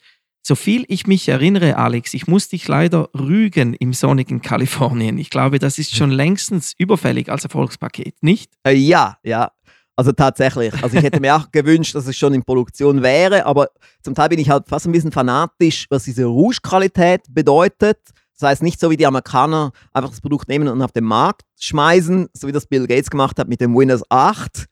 so 0.49 0.55
viel 0.55 0.83
ich 0.87 1.05
mich 1.05 1.29
erinnere, 1.29 1.77
Alex, 1.77 2.15
ich 2.15 2.25
muss 2.25 2.49
dich 2.49 2.67
leider 2.67 3.09
rügen 3.13 3.75
im 3.75 3.93
sonnigen 3.93 4.41
Kalifornien. 4.41 5.19
Ich 5.19 5.29
glaube, 5.29 5.59
das 5.59 5.77
ist 5.77 5.95
schon 5.95 6.09
längstens 6.09 6.73
überfällig 6.75 7.29
als 7.29 7.43
Erfolgspaket, 7.43 8.15
nicht? 8.21 8.51
Äh, 8.63 8.73
ja, 8.73 9.19
ja. 9.21 9.51
Also 9.95 10.11
tatsächlich. 10.11 10.73
Also 10.81 10.97
ich 10.97 11.03
hätte 11.03 11.19
mir 11.19 11.35
auch 11.35 11.51
gewünscht, 11.51 11.93
dass 11.93 12.07
es 12.07 12.17
schon 12.17 12.33
in 12.33 12.43
Produktion 12.43 13.03
wäre, 13.03 13.45
aber 13.45 13.69
zum 14.01 14.15
Teil 14.15 14.29
bin 14.29 14.39
ich 14.39 14.49
halt 14.49 14.67
fast 14.67 14.87
ein 14.87 14.91
bisschen 14.91 15.11
fanatisch, 15.11 15.85
was 15.91 16.05
diese 16.05 16.25
Rouge-Qualität 16.25 17.25
bedeutet. 17.29 17.99
Das 18.39 18.49
heißt 18.49 18.63
nicht 18.63 18.79
so 18.79 18.89
wie 18.89 18.97
die 18.97 19.05
Amerikaner 19.05 19.71
einfach 19.93 20.09
das 20.09 20.21
Produkt 20.21 20.47
nehmen 20.49 20.67
und 20.67 20.81
auf 20.81 20.93
den 20.93 21.03
Markt 21.03 21.43
schmeißen, 21.59 22.27
so 22.33 22.47
wie 22.47 22.53
das 22.53 22.65
Bill 22.65 22.87
Gates 22.87 23.11
gemacht 23.11 23.37
hat 23.37 23.49
mit 23.49 23.61
dem 23.61 23.77
Windows 23.77 24.01
8, 24.09 24.65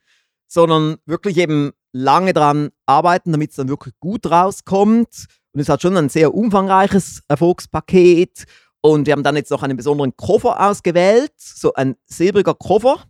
sondern 0.47 0.95
wirklich 1.05 1.37
eben 1.37 1.69
lange 1.91 2.33
dran 2.33 2.69
arbeiten, 2.87 3.31
damit 3.31 3.51
es 3.51 3.57
dann 3.57 3.69
wirklich 3.69 3.93
gut 3.99 4.25
rauskommt 4.25 5.27
und 5.53 5.61
es 5.61 5.69
hat 5.69 5.81
schon 5.81 5.97
ein 5.97 6.09
sehr 6.09 6.33
umfangreiches 6.33 7.23
Erfolgspaket. 7.27 8.45
Und 8.81 9.07
wir 9.07 9.13
haben 9.13 9.23
dann 9.23 9.35
jetzt 9.35 9.51
noch 9.51 9.63
einen 9.63 9.75
besonderen 9.75 10.15
Koffer 10.15 10.59
ausgewählt, 10.69 11.33
so 11.37 11.73
ein 11.73 11.95
silbriger 12.05 12.53
Koffer, 12.53 13.03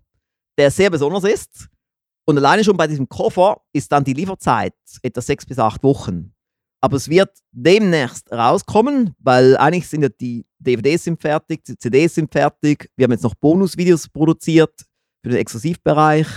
der 0.57 0.71
sehr 0.71 0.89
besonders 0.89 1.23
ist. 1.23 1.67
Und 2.25 2.37
alleine 2.37 2.63
schon 2.63 2.77
bei 2.77 2.87
diesem 2.87 3.07
Koffer 3.07 3.61
ist 3.73 3.91
dann 3.91 4.03
die 4.03 4.13
Lieferzeit 4.13 4.73
etwa 5.01 5.21
sechs 5.21 5.45
bis 5.45 5.59
acht 5.59 5.83
Wochen. 5.83 6.33
Aber 6.81 6.97
es 6.97 7.09
wird 7.09 7.31
demnächst 7.51 8.31
rauskommen, 8.31 9.15
weil 9.19 9.57
eigentlich 9.57 9.87
sind 9.87 10.03
ja 10.03 10.09
die 10.09 10.45
DVDs 10.59 11.03
sind 11.03 11.21
fertig, 11.21 11.63
die 11.63 11.77
CDs 11.77 12.15
sind 12.15 12.31
fertig. 12.31 12.89
Wir 12.95 13.05
haben 13.05 13.11
jetzt 13.11 13.23
noch 13.23 13.35
Bonusvideos 13.35 14.09
produziert 14.09 14.85
für 15.23 15.29
den 15.29 15.39
Exklusivbereich. 15.39 16.27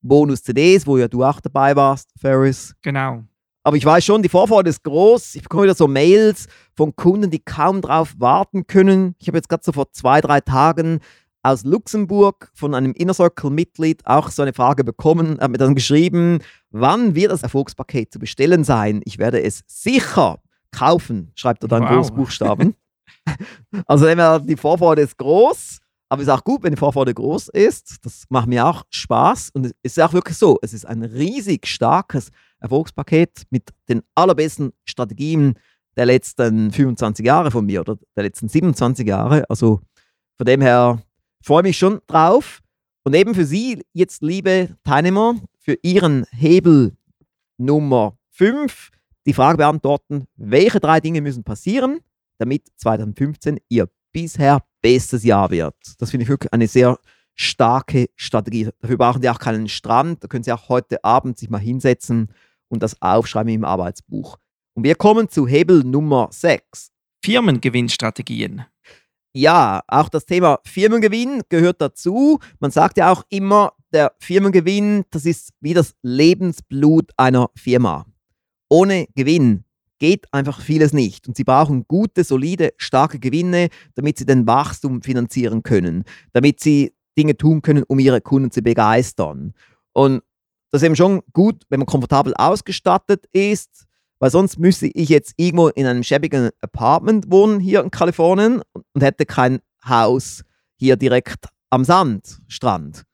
Bonus-CDs, 0.00 0.86
wo 0.86 0.96
ja 0.96 1.08
du 1.08 1.24
auch 1.24 1.40
dabei 1.40 1.74
warst, 1.74 2.10
Ferris. 2.18 2.74
Genau. 2.82 3.24
Aber 3.62 3.76
ich 3.76 3.84
weiß 3.84 4.04
schon, 4.04 4.22
die 4.22 4.28
Vorfreude 4.28 4.70
ist 4.70 4.84
groß. 4.84 5.34
Ich 5.34 5.42
bekomme 5.42 5.64
wieder 5.64 5.74
so 5.74 5.88
Mails 5.88 6.46
von 6.74 6.94
Kunden, 6.96 7.30
die 7.30 7.40
kaum 7.40 7.82
drauf 7.82 8.14
warten 8.18 8.66
können. 8.66 9.14
Ich 9.18 9.28
habe 9.28 9.38
jetzt 9.38 9.48
gerade 9.48 9.64
so 9.64 9.72
vor 9.72 9.92
zwei, 9.92 10.20
drei 10.20 10.40
Tagen 10.40 11.00
aus 11.42 11.64
Luxemburg 11.64 12.50
von 12.54 12.74
einem 12.74 12.92
Inner 12.92 13.14
Circle-Mitglied 13.14 14.06
auch 14.06 14.30
so 14.30 14.42
eine 14.42 14.52
Frage 14.52 14.84
bekommen. 14.84 15.38
Er 15.38 15.44
hat 15.44 15.50
mir 15.50 15.58
dann 15.58 15.74
geschrieben, 15.74 16.40
wann 16.70 17.14
wird 17.14 17.32
das 17.32 17.42
Erfolgspaket 17.42 18.12
zu 18.12 18.18
bestellen 18.18 18.64
sein? 18.64 19.00
Ich 19.04 19.18
werde 19.18 19.42
es 19.42 19.62
sicher 19.66 20.40
kaufen, 20.70 21.32
schreibt 21.34 21.62
er 21.62 21.68
dann 21.68 21.82
wow. 21.82 21.90
Großbuchstaben. 21.90 22.74
also 23.86 24.38
die 24.40 24.56
Vorfreude 24.56 25.02
ist 25.02 25.16
groß. 25.18 25.78
Aber 26.08 26.22
es 26.22 26.28
ist 26.28 26.34
auch 26.34 26.44
gut, 26.44 26.62
wenn 26.62 26.72
die 26.72 26.78
Vorfreude 26.78 27.12
groß 27.12 27.48
ist. 27.48 28.04
Das 28.04 28.24
macht 28.30 28.48
mir 28.48 28.66
auch 28.66 28.84
Spaß. 28.90 29.50
Und 29.52 29.66
es 29.66 29.72
ist 29.82 30.00
auch 30.00 30.12
wirklich 30.12 30.38
so, 30.38 30.58
es 30.62 30.72
ist 30.72 30.86
ein 30.86 31.02
riesig 31.02 31.66
starkes 31.66 32.30
Erfolgspaket 32.60 33.42
mit 33.50 33.70
den 33.88 34.02
allerbesten 34.14 34.72
Strategien 34.84 35.54
der 35.96 36.06
letzten 36.06 36.70
25 36.70 37.26
Jahre 37.26 37.50
von 37.50 37.66
mir 37.66 37.80
oder 37.80 37.98
der 38.16 38.24
letzten 38.24 38.48
27 38.48 39.06
Jahre. 39.06 39.48
Also 39.50 39.80
von 40.36 40.46
dem 40.46 40.60
her 40.60 41.02
freue 41.42 41.60
ich 41.60 41.68
mich 41.68 41.78
schon 41.78 42.00
drauf. 42.06 42.60
Und 43.04 43.14
eben 43.14 43.34
für 43.34 43.44
Sie 43.44 43.82
jetzt, 43.92 44.22
liebe 44.22 44.76
Teilnehmer, 44.84 45.36
für 45.58 45.76
Ihren 45.82 46.24
Hebel 46.30 46.96
Nummer 47.58 48.16
5 48.30 48.90
die 49.26 49.34
Frage 49.34 49.58
beantworten, 49.58 50.26
welche 50.36 50.80
drei 50.80 51.00
Dinge 51.00 51.20
müssen 51.20 51.44
passieren, 51.44 52.00
damit 52.38 52.62
2015 52.76 53.58
Ihr 53.68 53.88
bisher 54.12 54.62
bestes 54.80 55.24
Jahr 55.24 55.50
wird. 55.50 55.76
Das 55.98 56.10
finde 56.10 56.24
ich 56.24 56.28
wirklich 56.28 56.52
eine 56.52 56.68
sehr 56.68 56.98
starke 57.34 58.08
Strategie. 58.16 58.70
Dafür 58.80 58.98
brauchen 58.98 59.22
Sie 59.22 59.30
auch 59.30 59.38
keinen 59.38 59.68
Strand. 59.68 60.22
Da 60.22 60.28
können 60.28 60.44
Sie 60.44 60.52
auch 60.52 60.68
heute 60.68 61.02
Abend 61.04 61.38
sich 61.38 61.50
mal 61.50 61.58
hinsetzen 61.58 62.28
und 62.68 62.82
das 62.82 63.00
aufschreiben 63.00 63.52
im 63.52 63.64
Arbeitsbuch. 63.64 64.36
Und 64.74 64.84
wir 64.84 64.94
kommen 64.94 65.28
zu 65.28 65.46
Hebel 65.46 65.84
Nummer 65.84 66.28
6. 66.30 66.90
Firmengewinnstrategien. 67.24 68.64
Ja, 69.34 69.82
auch 69.86 70.08
das 70.08 70.26
Thema 70.26 70.60
Firmengewinn 70.64 71.42
gehört 71.48 71.80
dazu. 71.80 72.38
Man 72.60 72.70
sagt 72.70 72.96
ja 72.96 73.12
auch 73.12 73.24
immer, 73.28 73.72
der 73.92 74.12
Firmengewinn, 74.18 75.04
das 75.10 75.26
ist 75.26 75.52
wie 75.60 75.74
das 75.74 75.94
Lebensblut 76.02 77.10
einer 77.16 77.50
Firma. 77.56 78.06
Ohne 78.68 79.06
Gewinn 79.14 79.64
geht 79.98 80.32
einfach 80.32 80.60
vieles 80.60 80.92
nicht. 80.92 81.28
Und 81.28 81.36
sie 81.36 81.44
brauchen 81.44 81.84
gute, 81.88 82.24
solide, 82.24 82.70
starke 82.76 83.18
Gewinne, 83.18 83.68
damit 83.94 84.18
sie 84.18 84.26
den 84.26 84.46
Wachstum 84.46 85.02
finanzieren 85.02 85.62
können, 85.62 86.04
damit 86.32 86.60
sie 86.60 86.94
Dinge 87.16 87.36
tun 87.36 87.62
können, 87.62 87.84
um 87.86 87.98
ihre 87.98 88.20
Kunden 88.20 88.50
zu 88.50 88.62
begeistern. 88.62 89.54
Und 89.92 90.22
das 90.70 90.82
ist 90.82 90.86
eben 90.86 90.96
schon 90.96 91.22
gut, 91.32 91.64
wenn 91.68 91.80
man 91.80 91.86
komfortabel 91.86 92.34
ausgestattet 92.34 93.26
ist, 93.32 93.86
weil 94.20 94.30
sonst 94.30 94.58
müsste 94.58 94.86
ich 94.86 95.08
jetzt 95.08 95.34
irgendwo 95.36 95.68
in 95.68 95.86
einem 95.86 96.02
schäbigen 96.02 96.50
Apartment 96.60 97.30
wohnen 97.30 97.60
hier 97.60 97.82
in 97.82 97.90
Kalifornien 97.90 98.62
und 98.72 99.02
hätte 99.02 99.26
kein 99.26 99.60
Haus 99.84 100.42
hier 100.76 100.96
direkt 100.96 101.46
am 101.70 101.84
Sandstrand. 101.84 103.04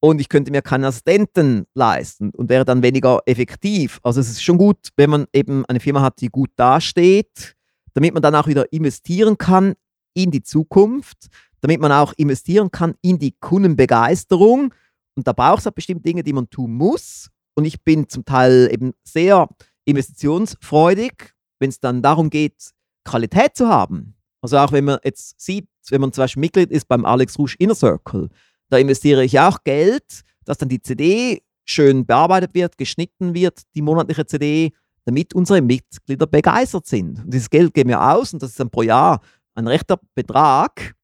Und 0.00 0.20
ich 0.20 0.28
könnte 0.28 0.50
mir 0.50 0.62
keinen 0.62 0.84
Assistenten 0.84 1.66
leisten 1.74 2.30
und 2.30 2.48
wäre 2.48 2.64
dann 2.64 2.82
weniger 2.82 3.20
effektiv. 3.26 4.00
Also 4.02 4.20
es 4.20 4.30
ist 4.30 4.42
schon 4.42 4.56
gut, 4.56 4.88
wenn 4.96 5.10
man 5.10 5.26
eben 5.32 5.66
eine 5.66 5.80
Firma 5.80 6.00
hat, 6.00 6.20
die 6.20 6.28
gut 6.28 6.50
dasteht, 6.56 7.54
damit 7.92 8.14
man 8.14 8.22
dann 8.22 8.34
auch 8.34 8.46
wieder 8.46 8.72
investieren 8.72 9.36
kann 9.36 9.74
in 10.14 10.30
die 10.30 10.42
Zukunft, 10.42 11.26
damit 11.60 11.80
man 11.80 11.92
auch 11.92 12.14
investieren 12.16 12.70
kann 12.70 12.94
in 13.02 13.18
die 13.18 13.34
Kundenbegeisterung 13.38 14.72
und 15.20 15.26
da 15.26 15.32
braucht 15.32 15.58
es 15.58 15.64
halt 15.66 15.74
bestimmte 15.74 16.04
Dinge, 16.04 16.22
die 16.22 16.32
man 16.32 16.48
tun 16.48 16.72
muss. 16.72 17.28
Und 17.54 17.64
ich 17.64 17.82
bin 17.82 18.08
zum 18.08 18.24
Teil 18.24 18.70
eben 18.72 18.94
sehr 19.04 19.48
investitionsfreudig, 19.84 21.34
wenn 21.58 21.68
es 21.68 21.80
dann 21.80 22.00
darum 22.00 22.30
geht, 22.30 22.70
Qualität 23.04 23.56
zu 23.56 23.68
haben. 23.68 24.14
Also 24.40 24.56
auch 24.56 24.72
wenn 24.72 24.84
man 24.84 24.98
jetzt 25.04 25.38
sieht, 25.40 25.68
wenn 25.90 26.00
man 26.00 26.12
zum 26.12 26.22
Beispiel 26.22 26.40
Mitglied 26.40 26.70
ist 26.70 26.88
beim 26.88 27.04
Alex 27.04 27.38
Rouge 27.38 27.56
Inner 27.58 27.74
Circle, 27.74 28.30
da 28.70 28.78
investiere 28.78 29.24
ich 29.24 29.38
auch 29.38 29.62
Geld, 29.64 30.22
dass 30.44 30.58
dann 30.58 30.68
die 30.68 30.80
CD 30.80 31.42
schön 31.64 32.06
bearbeitet 32.06 32.54
wird, 32.54 32.78
geschnitten 32.78 33.34
wird, 33.34 33.60
die 33.74 33.82
monatliche 33.82 34.26
CD, 34.26 34.72
damit 35.04 35.34
unsere 35.34 35.60
Mitglieder 35.60 36.26
begeistert 36.26 36.86
sind. 36.86 37.24
Und 37.24 37.34
dieses 37.34 37.50
Geld 37.50 37.74
geben 37.74 37.90
wir 37.90 38.02
aus 38.02 38.32
und 38.32 38.42
das 38.42 38.50
ist 38.50 38.60
dann 38.60 38.70
pro 38.70 38.82
Jahr 38.82 39.20
ein 39.54 39.66
rechter 39.66 40.00
Betrag. 40.14 40.94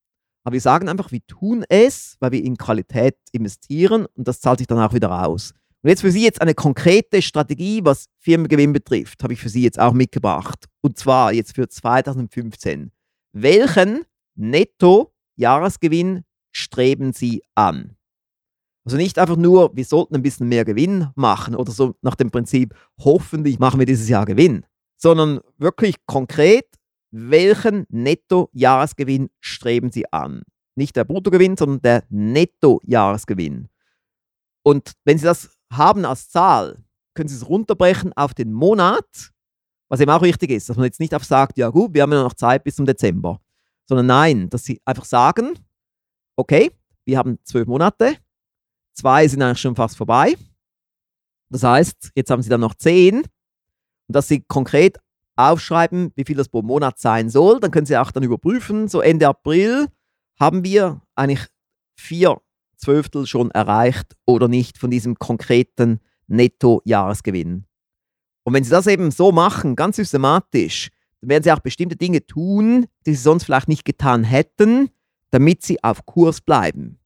Aber 0.44 0.54
wir 0.54 0.60
sagen 0.60 0.88
einfach, 0.88 1.10
wir 1.10 1.26
tun 1.26 1.64
es, 1.68 2.16
weil 2.20 2.32
wir 2.32 2.44
in 2.44 2.56
Qualität 2.56 3.16
investieren 3.32 4.06
und 4.14 4.28
das 4.28 4.40
zahlt 4.40 4.58
sich 4.58 4.68
dann 4.68 4.78
auch 4.78 4.92
wieder 4.92 5.26
aus. 5.26 5.52
Und 5.82 5.90
jetzt 5.90 6.00
für 6.02 6.10
Sie 6.10 6.24
jetzt 6.24 6.40
eine 6.40 6.54
konkrete 6.54 7.20
Strategie, 7.22 7.80
was 7.84 8.06
Firmengewinn 8.18 8.72
betrifft, 8.72 9.22
habe 9.22 9.32
ich 9.32 9.40
für 9.40 9.48
Sie 9.48 9.62
jetzt 9.62 9.78
auch 9.78 9.92
mitgebracht. 9.92 10.66
Und 10.82 10.98
zwar 10.98 11.32
jetzt 11.32 11.54
für 11.54 11.68
2015. 11.68 12.90
Welchen 13.32 14.04
Netto-Jahresgewinn 14.34 16.24
streben 16.56 17.12
Sie 17.12 17.42
an? 17.54 17.96
Also 18.84 18.96
nicht 18.96 19.18
einfach 19.18 19.36
nur, 19.36 19.76
wir 19.76 19.84
sollten 19.84 20.14
ein 20.14 20.22
bisschen 20.22 20.48
mehr 20.48 20.64
Gewinn 20.64 21.10
machen 21.16 21.54
oder 21.54 21.72
so 21.72 21.96
nach 22.02 22.14
dem 22.14 22.30
Prinzip, 22.30 22.74
hoffentlich 22.98 23.58
machen 23.58 23.78
wir 23.78 23.86
dieses 23.86 24.08
Jahr 24.08 24.24
Gewinn, 24.24 24.64
sondern 24.96 25.40
wirklich 25.58 25.96
konkret, 26.06 26.66
welchen 27.10 27.84
Netto-Jahresgewinn 27.88 29.28
streben 29.40 29.90
Sie 29.90 30.10
an? 30.12 30.42
Nicht 30.76 30.96
der 30.96 31.04
Bruttogewinn, 31.04 31.56
sondern 31.56 31.82
der 31.82 32.04
Netto-Jahresgewinn. 32.10 33.68
Und 34.62 34.92
wenn 35.04 35.18
Sie 35.18 35.24
das 35.24 35.56
haben 35.72 36.04
als 36.04 36.30
Zahl, 36.30 36.84
können 37.14 37.28
Sie 37.28 37.36
es 37.36 37.48
runterbrechen 37.48 38.12
auf 38.14 38.34
den 38.34 38.52
Monat, 38.52 39.32
was 39.88 40.00
eben 40.00 40.10
auch 40.10 40.22
wichtig 40.22 40.50
ist, 40.50 40.68
dass 40.68 40.76
man 40.76 40.84
jetzt 40.86 41.00
nicht 41.00 41.12
einfach 41.12 41.26
sagt, 41.26 41.58
ja 41.58 41.70
gut, 41.70 41.92
wir 41.92 42.02
haben 42.02 42.12
ja 42.12 42.22
noch 42.22 42.34
Zeit 42.34 42.64
bis 42.64 42.76
zum 42.76 42.86
Dezember, 42.86 43.40
sondern 43.84 44.06
nein, 44.06 44.48
dass 44.48 44.64
Sie 44.64 44.80
einfach 44.84 45.04
sagen, 45.04 45.58
okay, 46.36 46.70
wir 47.04 47.18
haben 47.18 47.38
zwölf 47.44 47.66
Monate, 47.66 48.16
Zwei 48.96 49.28
sind 49.28 49.42
eigentlich 49.42 49.60
schon 49.60 49.76
fast 49.76 49.96
vorbei. 49.96 50.34
Das 51.50 51.62
heißt, 51.62 52.12
jetzt 52.14 52.30
haben 52.30 52.42
Sie 52.42 52.48
dann 52.48 52.62
noch 52.62 52.74
zehn. 52.74 53.18
Und 53.18 53.26
dass 54.08 54.26
Sie 54.28 54.40
konkret 54.40 54.98
aufschreiben, 55.36 56.12
wie 56.16 56.24
viel 56.24 56.36
das 56.36 56.48
pro 56.48 56.62
Monat 56.62 56.98
sein 56.98 57.28
soll. 57.28 57.60
Dann 57.60 57.70
können 57.70 57.86
Sie 57.86 57.96
auch 57.96 58.10
dann 58.10 58.22
überprüfen, 58.22 58.88
so 58.88 59.02
Ende 59.02 59.28
April 59.28 59.88
haben 60.40 60.64
wir 60.64 61.02
eigentlich 61.14 61.46
vier 61.98 62.40
Zwölftel 62.76 63.26
schon 63.26 63.50
erreicht 63.50 64.16
oder 64.24 64.48
nicht 64.48 64.78
von 64.78 64.90
diesem 64.90 65.18
konkreten 65.18 66.00
Netto-Jahresgewinn. 66.28 67.66
Und 68.44 68.54
wenn 68.54 68.64
Sie 68.64 68.70
das 68.70 68.86
eben 68.86 69.10
so 69.10 69.30
machen, 69.30 69.76
ganz 69.76 69.96
systematisch, 69.96 70.88
dann 71.20 71.30
werden 71.30 71.42
Sie 71.42 71.52
auch 71.52 71.60
bestimmte 71.60 71.96
Dinge 71.96 72.24
tun, 72.26 72.86
die 73.04 73.14
Sie 73.14 73.22
sonst 73.22 73.44
vielleicht 73.44 73.68
nicht 73.68 73.84
getan 73.84 74.24
hätten, 74.24 74.90
damit 75.30 75.62
Sie 75.62 75.82
auf 75.82 76.06
Kurs 76.06 76.40
bleiben. 76.40 76.98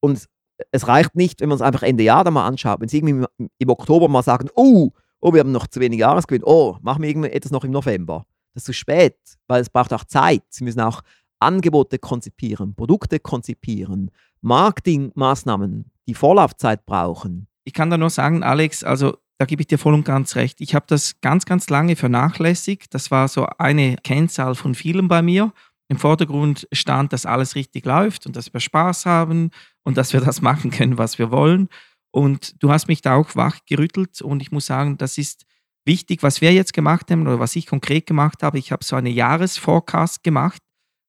Und 0.00 0.26
es 0.72 0.88
reicht 0.88 1.14
nicht, 1.14 1.40
wenn 1.40 1.48
man 1.48 1.56
es 1.56 1.62
einfach 1.62 1.82
Ende 1.82 2.04
Jahr 2.04 2.24
dann 2.24 2.34
mal 2.34 2.46
anschaut. 2.46 2.80
Wenn 2.80 2.88
Sie 2.88 2.98
irgendwie 2.98 3.26
im 3.58 3.70
Oktober 3.70 4.08
mal 4.08 4.22
sagen, 4.22 4.48
oh, 4.54 4.90
oh, 5.20 5.32
wir 5.32 5.40
haben 5.40 5.52
noch 5.52 5.66
zu 5.66 5.80
wenig 5.80 6.00
Jahresgewinn, 6.00 6.44
oh, 6.44 6.76
machen 6.82 7.02
wir 7.02 7.10
irgendwie 7.10 7.30
etwas 7.30 7.52
noch 7.52 7.64
im 7.64 7.70
November. 7.70 8.26
Das 8.54 8.62
ist 8.62 8.66
zu 8.66 8.72
spät, 8.72 9.16
weil 9.46 9.60
es 9.62 9.70
braucht 9.70 9.92
auch 9.92 10.04
Zeit. 10.04 10.42
Sie 10.50 10.64
müssen 10.64 10.80
auch 10.80 11.02
Angebote 11.38 11.98
konzipieren, 11.98 12.74
Produkte 12.74 13.18
konzipieren, 13.18 14.10
Marketingmaßnahmen, 14.42 15.90
die 16.06 16.14
Vorlaufzeit 16.14 16.84
brauchen. 16.84 17.46
Ich 17.64 17.72
kann 17.72 17.90
da 17.90 17.96
nur 17.96 18.10
sagen, 18.10 18.42
Alex, 18.42 18.84
also 18.84 19.16
da 19.38 19.46
gebe 19.46 19.62
ich 19.62 19.68
dir 19.68 19.78
voll 19.78 19.94
und 19.94 20.04
ganz 20.04 20.36
recht. 20.36 20.60
Ich 20.60 20.74
habe 20.74 20.84
das 20.88 21.20
ganz, 21.22 21.46
ganz 21.46 21.70
lange 21.70 21.96
vernachlässigt. 21.96 22.92
Das 22.92 23.10
war 23.10 23.26
so 23.28 23.46
eine 23.58 23.96
Kennzahl 23.96 24.54
von 24.54 24.74
vielen 24.74 25.08
bei 25.08 25.22
mir. 25.22 25.52
Im 25.90 25.98
Vordergrund 25.98 26.68
stand, 26.70 27.12
dass 27.12 27.26
alles 27.26 27.56
richtig 27.56 27.84
läuft 27.84 28.24
und 28.24 28.36
dass 28.36 28.52
wir 28.54 28.60
Spaß 28.60 29.06
haben 29.06 29.50
und 29.82 29.96
dass 29.96 30.12
wir 30.12 30.20
das 30.20 30.40
machen 30.50 30.70
können, 30.70 30.98
was 30.98 31.18
wir 31.18 31.32
wollen. 31.32 31.68
Und 32.12 32.62
du 32.62 32.70
hast 32.70 32.86
mich 32.86 33.02
da 33.02 33.16
auch 33.16 33.34
wach 33.34 33.58
gerüttelt 33.68 34.22
und 34.22 34.40
ich 34.40 34.52
muss 34.52 34.66
sagen, 34.66 34.98
das 34.98 35.18
ist 35.18 35.46
wichtig, 35.84 36.22
was 36.22 36.40
wir 36.40 36.52
jetzt 36.52 36.74
gemacht 36.74 37.10
haben 37.10 37.22
oder 37.26 37.40
was 37.40 37.56
ich 37.56 37.66
konkret 37.66 38.06
gemacht 38.06 38.44
habe. 38.44 38.58
Ich 38.58 38.70
habe 38.70 38.84
so 38.84 38.94
eine 38.94 39.10
Jahresforecast 39.10 40.22
gemacht, 40.22 40.62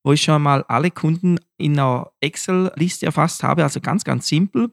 wo 0.04 0.14
ich 0.14 0.24
schon 0.24 0.42
mal 0.42 0.64
alle 0.64 0.90
Kunden 0.90 1.38
in 1.58 1.74
einer 1.74 2.12
Excel-Liste 2.20 3.06
erfasst 3.06 3.44
habe, 3.44 3.64
also 3.64 3.82
ganz, 3.82 4.04
ganz 4.04 4.28
simpel, 4.28 4.72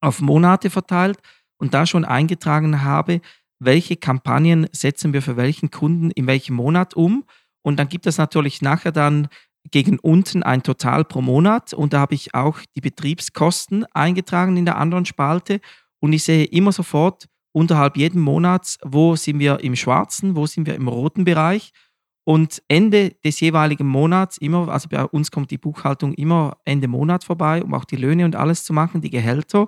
auf 0.00 0.20
Monate 0.20 0.68
verteilt 0.68 1.20
und 1.58 1.74
da 1.74 1.86
schon 1.86 2.04
eingetragen 2.04 2.82
habe, 2.82 3.20
welche 3.60 3.96
Kampagnen 3.96 4.66
setzen 4.72 5.12
wir 5.12 5.22
für 5.22 5.36
welchen 5.36 5.70
Kunden 5.70 6.10
in 6.10 6.26
welchem 6.26 6.56
Monat 6.56 6.94
um. 6.94 7.24
Und 7.64 7.78
dann 7.78 7.88
gibt 7.88 8.06
es 8.06 8.18
natürlich 8.18 8.62
nachher 8.62 8.92
dann 8.92 9.28
gegen 9.70 9.98
unten 9.98 10.42
ein 10.42 10.62
Total 10.62 11.04
pro 11.04 11.22
Monat 11.22 11.72
und 11.72 11.94
da 11.94 12.00
habe 12.00 12.14
ich 12.14 12.34
auch 12.34 12.58
die 12.76 12.82
Betriebskosten 12.82 13.86
eingetragen 13.92 14.56
in 14.58 14.66
der 14.66 14.76
anderen 14.76 15.06
Spalte 15.06 15.60
und 16.00 16.12
ich 16.12 16.22
sehe 16.22 16.44
immer 16.44 16.70
sofort 16.70 17.26
unterhalb 17.52 17.96
jeden 17.96 18.20
Monats, 18.20 18.78
wo 18.84 19.16
sind 19.16 19.38
wir 19.38 19.60
im 19.60 19.74
schwarzen, 19.74 20.36
wo 20.36 20.46
sind 20.46 20.66
wir 20.66 20.74
im 20.74 20.88
roten 20.88 21.24
Bereich 21.24 21.72
und 22.24 22.62
Ende 22.68 23.16
des 23.24 23.40
jeweiligen 23.40 23.86
Monats 23.86 24.36
immer, 24.38 24.68
also 24.68 24.88
bei 24.90 25.04
uns 25.04 25.30
kommt 25.30 25.50
die 25.50 25.58
Buchhaltung 25.58 26.12
immer 26.14 26.58
Ende 26.64 26.88
Monat 26.88 27.24
vorbei, 27.24 27.62
um 27.62 27.72
auch 27.72 27.84
die 27.84 27.96
Löhne 27.96 28.24
und 28.24 28.36
alles 28.36 28.64
zu 28.64 28.72
machen, 28.72 29.00
die 29.00 29.10
Gehälter. 29.10 29.66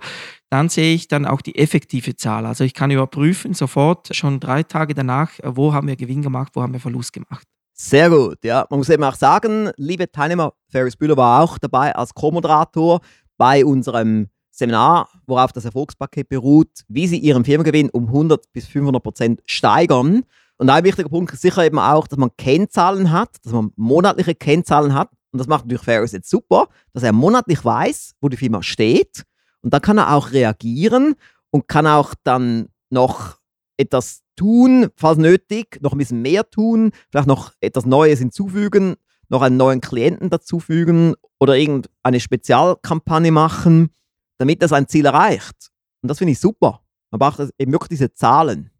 Dann 0.50 0.68
sehe 0.68 0.94
ich 0.94 1.08
dann 1.08 1.26
auch 1.26 1.42
die 1.42 1.56
effektive 1.56 2.16
Zahl. 2.16 2.46
Also 2.46 2.64
ich 2.64 2.72
kann 2.72 2.90
überprüfen 2.90 3.52
sofort 3.54 4.14
schon 4.16 4.40
drei 4.40 4.62
Tage 4.62 4.94
danach, 4.94 5.32
wo 5.42 5.74
haben 5.74 5.88
wir 5.88 5.96
Gewinn 5.96 6.22
gemacht, 6.22 6.52
wo 6.54 6.62
haben 6.62 6.72
wir 6.72 6.80
Verlust 6.80 7.12
gemacht. 7.12 7.46
Sehr 7.78 8.08
gut, 8.08 8.38
ja. 8.42 8.66
Man 8.70 8.78
muss 8.78 8.88
eben 8.88 9.04
auch 9.04 9.14
sagen, 9.14 9.70
liebe 9.76 10.10
Teilnehmer, 10.10 10.54
Ferris 10.70 10.96
Bühler 10.96 11.18
war 11.18 11.42
auch 11.42 11.58
dabei 11.58 11.94
als 11.94 12.14
Co-Moderator 12.14 13.00
bei 13.36 13.66
unserem 13.66 14.28
Seminar, 14.50 15.10
worauf 15.26 15.52
das 15.52 15.66
Erfolgspaket 15.66 16.30
beruht, 16.30 16.70
wie 16.88 17.06
Sie 17.06 17.18
Ihren 17.18 17.44
Firmengewinn 17.44 17.90
um 17.90 18.06
100 18.06 18.50
bis 18.54 18.66
500 18.66 19.02
Prozent 19.02 19.42
steigern. 19.44 20.22
Und 20.56 20.70
ein 20.70 20.84
wichtiger 20.84 21.10
Punkt 21.10 21.34
ist 21.34 21.42
sicher 21.42 21.66
eben 21.66 21.78
auch, 21.78 22.06
dass 22.06 22.18
man 22.18 22.30
Kennzahlen 22.38 23.12
hat, 23.12 23.36
dass 23.42 23.52
man 23.52 23.70
monatliche 23.76 24.34
Kennzahlen 24.34 24.94
hat. 24.94 25.10
Und 25.32 25.38
das 25.38 25.46
macht 25.46 25.66
natürlich 25.66 25.84
Ferris 25.84 26.12
jetzt 26.12 26.30
super, 26.30 26.68
dass 26.94 27.02
er 27.02 27.12
monatlich 27.12 27.62
weiß, 27.62 28.14
wo 28.22 28.30
die 28.30 28.38
Firma 28.38 28.62
steht. 28.62 29.24
Und 29.60 29.74
dann 29.74 29.82
kann 29.82 29.98
er 29.98 30.14
auch 30.14 30.32
reagieren 30.32 31.14
und 31.50 31.68
kann 31.68 31.86
auch 31.86 32.14
dann 32.24 32.68
noch 32.88 33.36
etwas 33.76 34.22
tun, 34.36 34.88
falls 34.96 35.18
nötig, 35.18 35.78
noch 35.80 35.92
ein 35.92 35.98
bisschen 35.98 36.22
mehr 36.22 36.48
tun, 36.48 36.92
vielleicht 37.10 37.26
noch 37.26 37.52
etwas 37.60 37.86
Neues 37.86 38.18
hinzufügen, 38.18 38.96
noch 39.28 39.42
einen 39.42 39.56
neuen 39.56 39.80
Klienten 39.80 40.30
dazufügen 40.30 41.14
oder 41.40 41.56
irgendeine 41.56 42.20
Spezialkampagne 42.20 43.32
machen, 43.32 43.90
damit 44.38 44.62
er 44.62 44.68
sein 44.68 44.88
Ziel 44.88 45.06
erreicht. 45.06 45.70
Und 46.02 46.08
das 46.08 46.18
finde 46.18 46.32
ich 46.32 46.38
super. 46.38 46.82
Man 47.10 47.18
braucht 47.18 47.40
eben 47.58 47.72
wirklich 47.72 47.88
diese 47.88 48.12
Zahlen. 48.12 48.70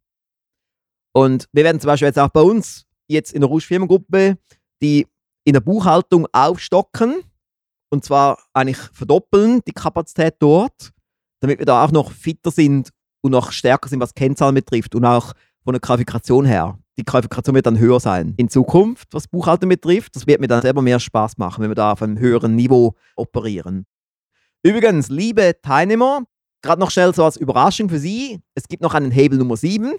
Und 1.13 1.49
wir 1.53 1.65
werden 1.65 1.81
zum 1.81 1.89
Beispiel 1.89 2.09
jetzt 2.09 2.19
auch 2.19 2.29
bei 2.29 2.43
uns 2.43 2.85
jetzt 3.09 3.33
in 3.33 3.41
der 3.41 3.49
Rouge 3.49 3.65
Firmengruppe 3.65 4.39
die 4.83 5.07
in 5.45 5.53
der 5.53 5.61
Buchhaltung 5.61 6.27
aufstocken 6.33 7.23
und 7.91 8.05
zwar 8.05 8.39
eigentlich 8.53 8.79
verdoppeln 8.93 9.61
die 9.67 9.73
Kapazität 9.73 10.37
dort, 10.39 10.93
damit 11.41 11.59
wir 11.59 11.67
da 11.67 11.85
auch 11.85 11.93
noch 11.93 12.11
fitter 12.13 12.51
sind 12.51 12.91
und 13.23 13.31
noch 13.31 13.53
stärker 13.53 13.89
sind, 13.89 14.01
was 14.01 14.15
Kennzahlen 14.15 14.55
betrifft 14.55 14.95
und 14.95 15.05
auch 15.05 15.33
von 15.67 15.75
der 15.75 15.81
Qualifikation 15.81 16.47
her. 16.47 16.79
Die 16.97 17.05
Qualifikation 17.05 17.57
wird 17.57 17.67
dann 17.67 17.79
höher 17.79 17.99
sein 17.99 18.35
in 18.37 18.49
Zukunft, 18.49 19.09
was 19.11 19.27
Buchhaltung 19.27 19.69
betrifft. 19.69 20.14
Das 20.14 20.27
wird 20.27 20.41
mir 20.41 20.47
dann 20.47 20.62
selber 20.62 20.81
mehr 20.81 21.01
Spaß 21.01 21.39
machen, 21.39 21.61
wenn 21.61 21.71
wir 21.71 21.75
da 21.75 21.93
auf 21.93 22.03
einem 22.03 22.19
höheren 22.19 22.55
Niveau 22.55 22.95
operieren. 23.17 23.85
Übrigens, 24.62 25.09
liebe 25.09 25.57
Teilnehmer, 25.61 26.23
gerade 26.62 26.81
noch 26.81 26.93
schnell 26.93 27.12
so 27.14 27.25
als 27.25 27.37
Überraschung 27.37 27.89
für 27.89 27.99
Sie, 27.99 28.41
es 28.55 28.69
gibt 28.69 28.81
noch 28.81 28.95
einen 28.95 29.11
Hebel 29.11 29.39
Nummer 29.39 29.57
7, 29.57 29.95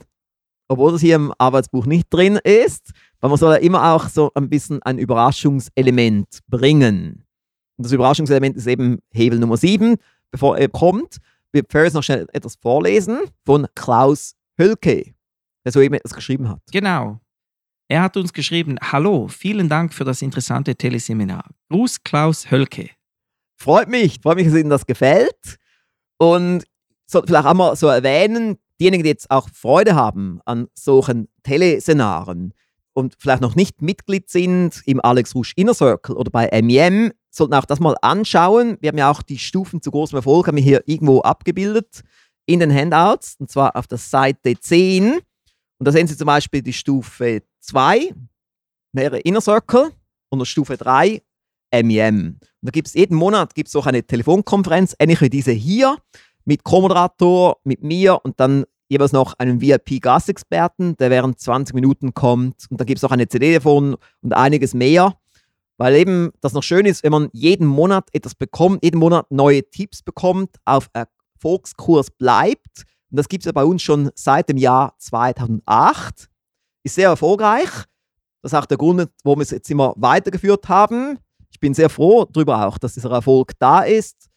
obwohl 0.69 0.93
das 0.93 1.01
hier 1.01 1.17
im 1.17 1.33
Arbeitsbuch 1.37 1.85
nicht 1.85 2.07
drin 2.09 2.39
ist, 2.43 2.91
weil 3.19 3.29
man 3.29 3.37
soll 3.37 3.53
ja 3.53 3.59
immer 3.59 3.93
auch 3.93 4.07
so 4.07 4.31
ein 4.35 4.49
bisschen 4.49 4.81
ein 4.83 4.97
Überraschungselement 4.97 6.39
bringen. 6.47 7.25
Und 7.75 7.85
das 7.85 7.91
Überraschungselement 7.91 8.55
ist 8.55 8.67
eben 8.67 8.99
Hebel 9.11 9.37
Nummer 9.37 9.57
7, 9.57 9.97
bevor 10.31 10.57
er 10.57 10.69
kommt 10.69 11.17
wird 11.53 11.71
Ferris 11.71 11.93
noch 11.93 12.03
schnell 12.03 12.27
etwas 12.33 12.55
vorlesen 12.55 13.19
von 13.45 13.67
Klaus 13.75 14.35
Hölke, 14.59 15.13
der 15.67 15.73
soeben 15.73 15.95
etwas 15.95 16.13
geschrieben 16.13 16.47
hat. 16.47 16.61
Genau. 16.71 17.19
Er 17.89 18.01
hat 18.01 18.15
uns 18.15 18.31
geschrieben, 18.31 18.77
hallo, 18.81 19.27
vielen 19.27 19.67
Dank 19.67 19.93
für 19.93 20.05
das 20.05 20.21
interessante 20.21 20.75
Teleseminar. 20.75 21.49
Gruß 21.69 22.03
Klaus 22.03 22.49
Hölke. 22.49 22.89
Freut 23.57 23.89
mich, 23.89 24.19
freut 24.21 24.37
mich, 24.37 24.47
dass 24.47 24.55
Ihnen 24.55 24.69
das 24.69 24.85
gefällt. 24.85 25.57
Und 26.17 26.63
sollte 27.05 27.27
vielleicht 27.27 27.45
auch 27.45 27.53
mal 27.53 27.75
so 27.75 27.87
erwähnen, 27.87 28.57
diejenigen, 28.79 29.03
die 29.03 29.09
jetzt 29.09 29.29
auch 29.29 29.49
Freude 29.49 29.93
haben 29.93 30.39
an 30.45 30.67
solchen 30.73 31.27
Teleseminaren 31.43 32.53
und 32.93 33.15
vielleicht 33.19 33.41
noch 33.41 33.55
nicht 33.55 33.81
Mitglied 33.81 34.29
sind 34.29 34.81
im 34.85 35.01
Alex 35.01 35.35
Rouge 35.35 35.51
Inner 35.57 35.73
Circle 35.73 36.15
oder 36.15 36.31
bei 36.31 36.49
MEM, 36.61 37.11
sollten 37.29 37.55
auch 37.55 37.65
das 37.65 37.81
mal 37.81 37.95
anschauen. 38.01 38.77
Wir 38.79 38.89
haben 38.89 38.97
ja 38.97 39.11
auch 39.11 39.21
die 39.21 39.37
Stufen 39.37 39.81
zu 39.81 39.91
großem 39.91 40.15
Erfolg, 40.15 40.47
haben 40.47 40.55
wir 40.55 40.63
hier 40.63 40.83
irgendwo 40.85 41.19
abgebildet 41.21 42.03
in 42.45 42.61
den 42.61 42.73
Handouts, 42.73 43.35
und 43.37 43.51
zwar 43.51 43.75
auf 43.75 43.87
der 43.87 43.97
Seite 43.97 44.57
10. 44.59 45.19
Und 45.79 45.87
da 45.87 45.91
sehen 45.91 46.07
Sie 46.07 46.17
zum 46.17 46.25
Beispiel 46.25 46.61
die 46.61 46.73
Stufe 46.73 47.43
2, 47.61 48.13
wäre 48.93 49.19
Inner 49.19 49.41
Circle, 49.41 49.91
und 50.29 50.39
der 50.39 50.45
Stufe 50.45 50.77
3, 50.77 51.21
MEM. 51.71 52.37
Und 52.39 52.41
da 52.61 52.71
gibt 52.71 52.87
es 52.87 52.93
jeden 52.93 53.15
Monat 53.15 53.55
gibt's 53.55 53.75
auch 53.75 53.85
eine 53.85 54.03
Telefonkonferenz, 54.03 54.95
ähnlich 54.99 55.21
wie 55.21 55.29
diese 55.29 55.51
hier, 55.51 55.97
mit 56.45 56.63
Co-Moderator, 56.63 57.57
mit 57.63 57.83
mir 57.83 58.19
und 58.23 58.39
dann 58.39 58.65
jeweils 58.89 59.11
noch 59.11 59.33
einen 59.37 59.61
VIP-Gastexperten, 59.61 60.95
der 60.97 61.09
während 61.09 61.39
20 61.39 61.75
Minuten 61.75 62.13
kommt. 62.13 62.65
Und 62.69 62.79
da 62.79 62.85
gibt 62.85 62.99
es 62.99 63.03
auch 63.03 63.11
eine 63.11 63.27
CD 63.27 63.53
davon 63.53 63.97
und 64.21 64.33
einiges 64.33 64.73
mehr. 64.73 65.17
Weil 65.77 65.95
eben 65.95 66.31
das 66.41 66.53
noch 66.53 66.63
schön 66.63 66.85
ist, 66.85 67.03
wenn 67.03 67.11
man 67.11 67.29
jeden 67.33 67.67
Monat 67.67 68.09
etwas 68.11 68.33
bekommt, 68.33 68.83
jeden 68.83 68.97
Monat 68.97 69.29
neue 69.29 69.69
Tipps 69.69 70.01
bekommt, 70.01 70.55
auf 70.65 70.89
Erfolgskurs 70.93 72.09
bleibt. 72.09 72.83
Und 73.09 73.17
das 73.17 73.29
gibt 73.29 73.43
es 73.43 73.45
ja 73.45 73.51
bei 73.51 73.63
uns 73.63 73.81
schon 73.81 74.11
seit 74.15 74.49
dem 74.49 74.57
Jahr 74.57 74.93
2008. 74.97 76.29
Ist 76.83 76.95
sehr 76.95 77.09
erfolgreich. 77.09 77.69
Das 78.41 78.53
ist 78.53 78.57
auch 78.57 78.65
der 78.65 78.77
Grund, 78.77 79.09
warum 79.23 79.39
wir 79.39 79.43
es 79.43 79.51
jetzt 79.51 79.69
immer 79.69 79.93
weitergeführt 79.97 80.69
haben. 80.69 81.19
Ich 81.51 81.59
bin 81.59 81.73
sehr 81.73 81.89
froh 81.89 82.25
darüber 82.25 82.67
auch, 82.67 82.77
dass 82.77 82.93
dieser 82.93 83.11
Erfolg 83.11 83.53
da 83.59 83.81
ist, 83.81 84.29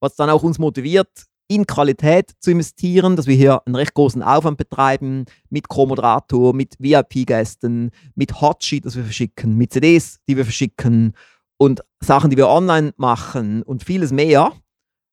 was 0.00 0.14
dann 0.14 0.30
auch 0.30 0.42
uns 0.42 0.58
motiviert, 0.58 1.08
in 1.48 1.66
Qualität 1.66 2.30
zu 2.40 2.50
investieren, 2.50 3.16
dass 3.16 3.26
wir 3.26 3.34
hier 3.34 3.66
einen 3.66 3.74
recht 3.74 3.94
großen 3.94 4.22
Aufwand 4.22 4.58
betreiben 4.58 5.24
mit 5.48 5.68
Co-Moderator, 5.68 6.54
mit 6.54 6.76
VIP-Gästen, 6.78 7.90
mit 8.14 8.40
Hotsheet, 8.40 8.84
das 8.84 8.96
wir 8.96 9.04
verschicken, 9.04 9.56
mit 9.56 9.72
CDs, 9.72 10.18
die 10.28 10.36
wir 10.36 10.44
verschicken 10.44 11.14
und 11.56 11.82
Sachen, 12.00 12.30
die 12.30 12.36
wir 12.36 12.48
online 12.48 12.92
machen 12.96 13.62
und 13.62 13.82
vieles 13.82 14.12
mehr, 14.12 14.52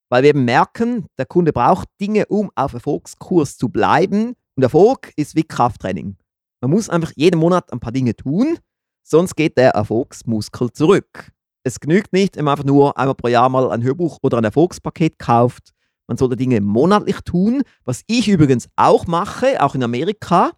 weil 0.10 0.24
wir 0.24 0.30
eben 0.30 0.46
merken, 0.46 1.08
der 1.18 1.26
Kunde 1.26 1.54
braucht 1.54 1.88
Dinge, 2.00 2.26
um 2.28 2.52
auf 2.56 2.74
Erfolgskurs 2.74 3.58
zu 3.58 3.70
bleiben 3.70 4.36
und 4.56 4.64
Erfolg 4.64 5.12
ist 5.16 5.36
wie 5.36 5.44
Krafttraining. 5.44 6.18
Man 6.62 6.72
muss 6.72 6.90
einfach 6.90 7.12
jeden 7.16 7.40
Monat 7.40 7.72
ein 7.72 7.80
paar 7.80 7.92
Dinge 7.92 8.16
tun, 8.16 8.58
sonst 9.04 9.36
geht 9.36 9.58
der 9.58 9.72
Erfolgsmuskel 9.72 10.72
zurück. 10.72 11.32
Es 11.64 11.80
genügt 11.80 12.14
nicht, 12.14 12.38
wenn 12.38 12.46
man 12.46 12.54
einfach 12.54 12.66
nur 12.66 12.98
einmal 12.98 13.16
pro 13.16 13.28
Jahr 13.28 13.50
mal 13.50 13.72
ein 13.72 13.84
Hörbuch 13.84 14.20
oder 14.22 14.38
ein 14.38 14.44
Erfolgspaket 14.44 15.18
kauft, 15.20 15.76
man 16.08 16.18
sollte 16.18 16.36
Dinge 16.36 16.62
monatlich 16.62 17.22
tun, 17.22 17.64
was 17.84 18.04
ich 18.08 18.28
übrigens 18.28 18.70
auch 18.76 19.08
mache, 19.08 19.62
auch 19.64 19.76
in 19.76 19.84
Amerika. 19.84 20.52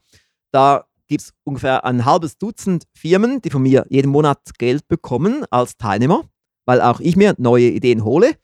Da 0.52 0.86
gibt 1.08 1.22
es 1.22 1.34
ungefähr 1.46 1.86
ein 1.86 2.04
halbes 2.06 2.38
Dutzend 2.38 2.84
Firmen, 2.94 3.42
die 3.42 3.50
von 3.50 3.64
mir 3.64 3.86
jeden 3.90 4.12
Monat 4.12 4.40
Geld 4.58 4.88
bekommen 4.88 5.46
als 5.50 5.78
Teilnehmer, 5.78 6.26
weil 6.66 6.82
auch 6.82 7.00
ich 7.00 7.16
mir 7.16 7.34
neue 7.38 7.70
Ideen 7.70 8.04
hole. 8.04 8.36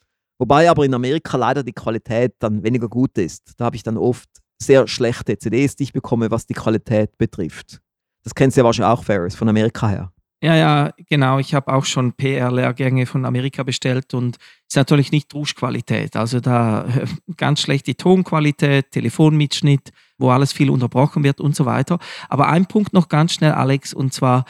Wobei 0.43 0.69
aber 0.69 0.83
in 0.83 0.93
Amerika 0.93 1.37
leider 1.37 1.63
die 1.63 1.71
Qualität 1.71 2.33
dann 2.39 2.63
weniger 2.63 2.89
gut 2.89 3.17
ist. 3.17 3.53
Da 3.55 3.63
habe 3.63 3.77
ich 3.77 3.83
dann 3.83 3.95
oft 3.95 4.27
sehr 4.61 4.89
schlechte 4.89 5.37
CDs, 5.37 5.77
die 5.77 5.83
ich 5.83 5.93
bekomme, 5.93 6.31
was 6.31 6.45
die 6.45 6.53
Qualität 6.53 7.17
betrifft. 7.17 7.79
Das 8.25 8.35
kennst 8.35 8.57
du 8.57 8.59
ja 8.59 8.65
wahrscheinlich 8.65 8.91
auch, 8.91 9.05
Ferris, 9.05 9.35
von 9.35 9.47
Amerika 9.47 9.87
her. 9.87 10.11
Ja, 10.43 10.55
ja, 10.55 10.91
genau. 11.07 11.39
Ich 11.39 11.53
habe 11.53 11.73
auch 11.73 11.85
schon 11.85 12.11
PR-Lehrgänge 12.11 13.05
von 13.05 13.23
Amerika 13.23 13.63
bestellt 13.63 14.13
und 14.13 14.35
ist 14.67 14.75
natürlich 14.75 15.13
nicht 15.13 15.31
Duschqualität. 15.31 16.17
Also 16.17 16.41
da 16.41 16.87
ganz 17.37 17.61
schlechte 17.61 17.95
Tonqualität, 17.95 18.91
Telefonmitschnitt, 18.91 19.91
wo 20.17 20.29
alles 20.29 20.51
viel 20.51 20.69
unterbrochen 20.69 21.23
wird 21.23 21.39
und 21.39 21.55
so 21.55 21.65
weiter. 21.65 21.99
Aber 22.27 22.49
ein 22.49 22.65
Punkt 22.65 22.91
noch 22.91 23.07
ganz 23.07 23.31
schnell, 23.31 23.53
Alex, 23.53 23.93
und 23.93 24.13
zwar 24.13 24.43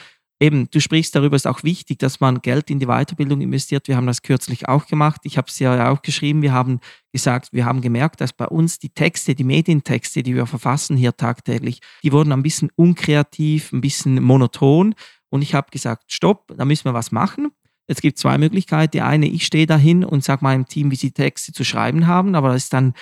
eben, 0.43 0.69
du 0.69 0.81
sprichst 0.81 1.15
darüber, 1.15 1.37
ist 1.37 1.47
auch 1.47 1.63
wichtig, 1.63 1.99
dass 1.99 2.19
man 2.19 2.41
Geld 2.41 2.69
in 2.69 2.79
die 2.79 2.87
Weiterbildung 2.87 3.39
investiert. 3.39 3.87
Wir 3.87 3.95
haben 3.95 4.07
das 4.07 4.21
kürzlich 4.21 4.67
auch 4.67 4.87
gemacht. 4.87 5.21
Ich 5.23 5.37
habe 5.37 5.47
es 5.47 5.57
ja 5.57 5.89
auch 5.89 6.01
geschrieben. 6.01 6.41
Wir 6.41 6.51
haben 6.51 6.81
gesagt, 7.13 7.53
wir 7.53 7.65
haben 7.65 7.79
gemerkt, 7.79 8.19
dass 8.19 8.33
bei 8.33 8.47
uns 8.47 8.77
die 8.77 8.89
Texte, 8.89 9.35
die 9.35 9.45
Medientexte, 9.45 10.21
die 10.21 10.35
wir 10.35 10.45
verfassen 10.45 10.97
hier 10.97 11.15
tagtäglich, 11.15 11.79
die 12.03 12.11
wurden 12.11 12.33
ein 12.33 12.43
bisschen 12.43 12.69
unkreativ, 12.75 13.71
ein 13.71 13.79
bisschen 13.79 14.21
monoton. 14.21 14.95
Und 15.29 15.41
ich 15.41 15.55
habe 15.55 15.71
gesagt, 15.71 16.11
stopp, 16.11 16.53
da 16.57 16.65
müssen 16.65 16.85
wir 16.85 16.93
was 16.93 17.11
machen. 17.13 17.51
Es 17.87 18.01
gibt 18.01 18.17
zwei 18.17 18.37
Möglichkeiten. 18.37 18.91
Die 18.91 19.01
eine, 19.01 19.27
ich 19.27 19.45
stehe 19.45 19.65
dahin 19.65 20.03
und 20.03 20.25
sage 20.25 20.43
meinem 20.43 20.67
Team, 20.67 20.91
wie 20.91 20.97
sie 20.97 21.11
Texte 21.11 21.53
zu 21.53 21.63
schreiben 21.63 22.05
haben, 22.05 22.35
aber 22.35 22.49
das 22.49 22.63
ist 22.63 22.73
dann 22.73 22.93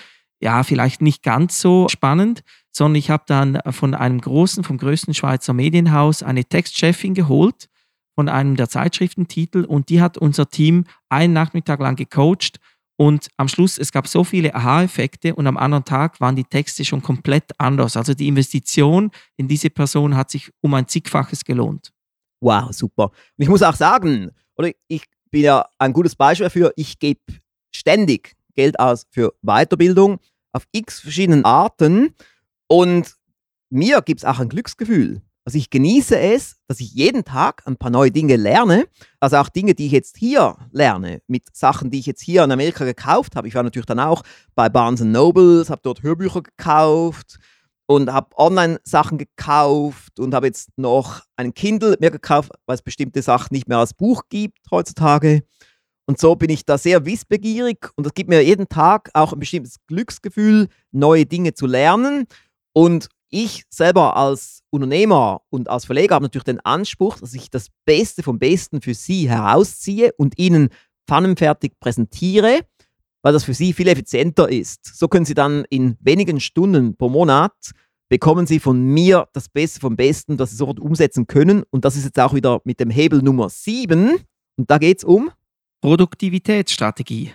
ja 0.41 0.63
vielleicht 0.63 1.01
nicht 1.01 1.23
ganz 1.23 1.59
so 1.59 1.87
spannend, 1.89 2.41
sondern 2.71 2.95
ich 2.95 3.09
habe 3.09 3.23
dann 3.27 3.59
von 3.71 3.93
einem 3.93 4.21
großen, 4.21 4.63
vom 4.63 4.77
größten 4.77 5.13
Schweizer 5.13 5.53
Medienhaus 5.53 6.23
eine 6.23 6.45
Textchefin 6.45 7.13
geholt 7.13 7.67
von 8.15 8.27
einem 8.27 8.55
der 8.55 8.69
Zeitschriftentitel 8.69 9.63
und 9.63 9.89
die 9.89 10.01
hat 10.01 10.17
unser 10.17 10.49
Team 10.49 10.85
einen 11.09 11.33
Nachmittag 11.33 11.79
lang 11.79 11.95
gecoacht 11.95 12.59
und 13.01 13.29
am 13.37 13.47
Schluss, 13.47 13.79
es 13.79 13.91
gab 13.91 14.07
so 14.07 14.23
viele 14.23 14.53
Aha-Effekte 14.53 15.33
und 15.33 15.47
am 15.47 15.57
anderen 15.57 15.85
Tag 15.85 16.21
waren 16.21 16.35
die 16.35 16.43
Texte 16.43 16.85
schon 16.85 17.01
komplett 17.01 17.45
anders. 17.57 17.97
Also 17.97 18.13
die 18.13 18.27
Investition 18.27 19.09
in 19.37 19.47
diese 19.47 19.71
Person 19.71 20.15
hat 20.15 20.29
sich 20.29 20.51
um 20.61 20.75
ein 20.75 20.87
zigfaches 20.87 21.43
gelohnt. 21.43 21.91
Wow, 22.41 22.71
super. 22.71 23.05
Und 23.05 23.43
ich 23.43 23.49
muss 23.49 23.63
auch 23.63 23.73
sagen, 23.73 24.29
oder 24.55 24.69
ich 24.87 25.05
bin 25.31 25.41
ja 25.41 25.65
ein 25.79 25.93
gutes 25.93 26.15
Beispiel 26.15 26.45
dafür, 26.45 26.73
ich 26.75 26.99
gebe 26.99 27.21
ständig 27.71 28.35
Geld 28.53 28.79
aus 28.79 29.07
für 29.09 29.33
Weiterbildung 29.41 30.19
auf 30.53 30.63
x 30.71 30.99
verschiedenen 30.99 31.45
Arten 31.45 32.15
und 32.67 33.15
mir 33.69 34.01
gibt 34.01 34.21
es 34.21 34.25
auch 34.25 34.39
ein 34.39 34.49
Glücksgefühl. 34.49 35.21
Also 35.43 35.57
ich 35.57 35.69
genieße 35.71 36.19
es, 36.19 36.57
dass 36.67 36.79
ich 36.79 36.93
jeden 36.93 37.23
Tag 37.23 37.63
ein 37.65 37.77
paar 37.77 37.89
neue 37.89 38.11
Dinge 38.11 38.35
lerne. 38.35 38.85
Also 39.19 39.37
auch 39.37 39.49
Dinge, 39.49 39.73
die 39.73 39.87
ich 39.87 39.91
jetzt 39.91 40.17
hier 40.17 40.55
lerne, 40.71 41.21
mit 41.27 41.55
Sachen, 41.55 41.89
die 41.89 41.97
ich 41.97 42.05
jetzt 42.05 42.21
hier 42.21 42.43
in 42.43 42.51
Amerika 42.51 42.85
gekauft 42.85 43.35
habe. 43.35 43.47
Ich 43.47 43.55
war 43.55 43.63
natürlich 43.63 43.87
dann 43.87 43.99
auch 43.99 44.21
bei 44.53 44.69
Barnes 44.69 45.01
Noble, 45.01 45.65
habe 45.67 45.81
dort 45.83 46.03
Hörbücher 46.03 46.43
gekauft, 46.43 47.39
und 47.91 48.11
habe 48.11 48.37
Online-Sachen 48.37 49.17
gekauft 49.17 50.19
und 50.19 50.33
habe 50.33 50.47
jetzt 50.47 50.69
noch 50.77 51.23
ein 51.35 51.53
Kindle 51.53 51.97
mir 51.99 52.09
gekauft, 52.09 52.51
weil 52.65 52.75
es 52.75 52.81
bestimmte 52.81 53.21
Sachen 53.21 53.49
nicht 53.51 53.67
mehr 53.67 53.79
als 53.79 53.93
Buch 53.93 54.23
gibt 54.29 54.59
heutzutage. 54.71 55.43
Und 56.11 56.19
so 56.19 56.35
bin 56.35 56.49
ich 56.49 56.65
da 56.65 56.77
sehr 56.77 57.05
wissbegierig 57.05 57.87
und 57.95 58.05
das 58.05 58.13
gibt 58.13 58.29
mir 58.29 58.43
jeden 58.43 58.67
Tag 58.67 59.09
auch 59.13 59.31
ein 59.31 59.39
bestimmtes 59.39 59.77
Glücksgefühl, 59.87 60.67
neue 60.91 61.25
Dinge 61.25 61.53
zu 61.53 61.67
lernen. 61.67 62.25
Und 62.73 63.07
ich 63.29 63.63
selber 63.69 64.17
als 64.17 64.61
Unternehmer 64.71 65.39
und 65.49 65.69
als 65.69 65.85
Verleger 65.85 66.15
habe 66.15 66.25
natürlich 66.25 66.43
den 66.43 66.59
Anspruch, 66.59 67.17
dass 67.19 67.33
ich 67.33 67.49
das 67.49 67.67
Beste 67.85 68.23
vom 68.23 68.39
Besten 68.39 68.81
für 68.81 68.93
Sie 68.93 69.29
herausziehe 69.29 70.11
und 70.17 70.37
Ihnen 70.37 70.67
pfannenfertig 71.07 71.79
präsentiere 71.79 72.59
weil 73.21 73.31
das 73.31 73.45
für 73.45 73.53
Sie 73.53 73.71
viel 73.71 73.87
effizienter 73.87 74.49
ist. 74.49 74.97
So 74.97 75.07
können 75.07 75.25
Sie 75.25 75.33
dann 75.33 75.63
in 75.69 75.95
wenigen 76.01 76.41
Stunden 76.41 76.97
pro 76.97 77.07
Monat 77.07 77.53
bekommen 78.09 78.47
Sie 78.47 78.59
von 78.59 78.83
mir 78.83 79.29
das 79.31 79.47
Beste 79.47 79.79
vom 79.79 79.95
Besten, 79.95 80.35
das 80.35 80.49
Sie 80.49 80.57
sofort 80.57 80.81
umsetzen 80.81 81.27
können. 81.27 81.63
Und 81.69 81.85
das 81.85 81.95
ist 81.95 82.03
jetzt 82.03 82.19
auch 82.19 82.33
wieder 82.33 82.59
mit 82.65 82.81
dem 82.81 82.89
Hebel 82.89 83.21
Nummer 83.21 83.47
7. 83.47 84.17
Und 84.57 84.69
da 84.69 84.79
geht 84.79 84.97
es 84.97 85.03
um 85.05 85.31
Produktivitätsstrategie. 85.81 87.33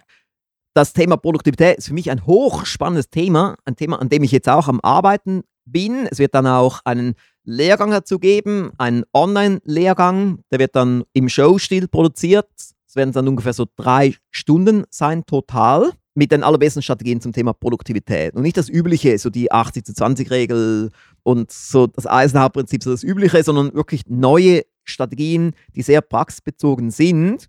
Das 0.74 0.92
Thema 0.92 1.16
Produktivität 1.16 1.78
ist 1.78 1.88
für 1.88 1.94
mich 1.94 2.11
ein 2.11 2.26
hochspannendes 2.26 3.11
Thema, 3.11 3.57
ein 3.64 3.76
Thema, 3.76 4.01
an 4.01 4.09
dem 4.09 4.22
ich 4.22 4.32
jetzt 4.32 4.49
auch 4.49 4.68
am 4.68 4.80
Arbeiten 4.80 5.42
bin. 5.64 6.07
Es 6.11 6.18
wird 6.18 6.34
dann 6.34 6.47
auch 6.47 6.80
einen 6.84 7.14
Lehrgang 7.44 7.90
dazu 7.90 8.18
geben, 8.18 8.72
einen 8.78 9.05
Online-Lehrgang, 9.12 10.40
der 10.51 10.59
wird 10.59 10.76
dann 10.76 11.05
im 11.12 11.28
Showstil 11.28 11.88
produziert 11.88 12.49
werden 12.97 13.12
dann 13.12 13.28
ungefähr 13.28 13.53
so 13.53 13.66
drei 13.76 14.14
Stunden 14.30 14.84
sein 14.90 15.24
total 15.26 15.92
mit 16.14 16.32
den 16.32 16.42
allerbesten 16.42 16.82
Strategien 16.82 17.20
zum 17.20 17.32
Thema 17.32 17.53
Produktivität. 17.53 18.34
Und 18.34 18.42
nicht 18.42 18.57
das 18.57 18.70
Übliche, 18.70 19.18
so 19.18 19.28
die 19.28 19.53
80 19.53 19.84
zu 19.84 19.94
20 19.94 20.30
Regel 20.30 20.90
und 21.22 21.53
so 21.53 21.86
das 21.86 22.07
Eisenhower-Prinzip, 22.07 22.82
so 22.82 22.90
das 22.90 23.05
Übliche, 23.05 23.42
sondern 23.42 23.74
wirklich 23.74 24.05
neue 24.09 24.62
Strategien, 24.84 25.53
die 25.74 25.82
sehr 25.82 26.01
praxisbezogen 26.01 26.90
sind. 26.90 27.49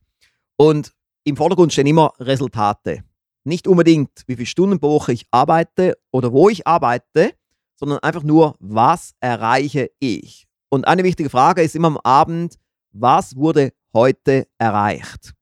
Und 0.58 0.92
im 1.24 1.38
Vordergrund 1.38 1.72
stehen 1.72 1.88
immer 1.88 2.14
Resultate. 2.20 3.04
Nicht 3.44 3.68
unbedingt, 3.68 4.24
wie 4.28 4.36
viele 4.36 4.46
Stunden 4.46 4.80
pro 4.80 4.90
Woche 4.90 5.14
ich 5.14 5.26
arbeite 5.32 5.98
oder 6.12 6.34
wo 6.34 6.50
ich 6.50 6.68
arbeite, 6.68 7.34
sondern 7.76 8.00
einfach 8.00 8.24
nur, 8.24 8.56
was 8.60 9.14
erreiche 9.20 9.92
ich. 10.00 10.48
Und 10.70 10.88
eine 10.88 11.04
wichtige 11.04 11.30
Frage 11.30 11.62
ist 11.62 11.76
immer 11.76 11.88
am 11.88 11.98
Abend, 11.98 12.58
was 12.92 13.36
wurde 13.36 13.72
heute 13.94 14.48
erreicht? 14.58 15.34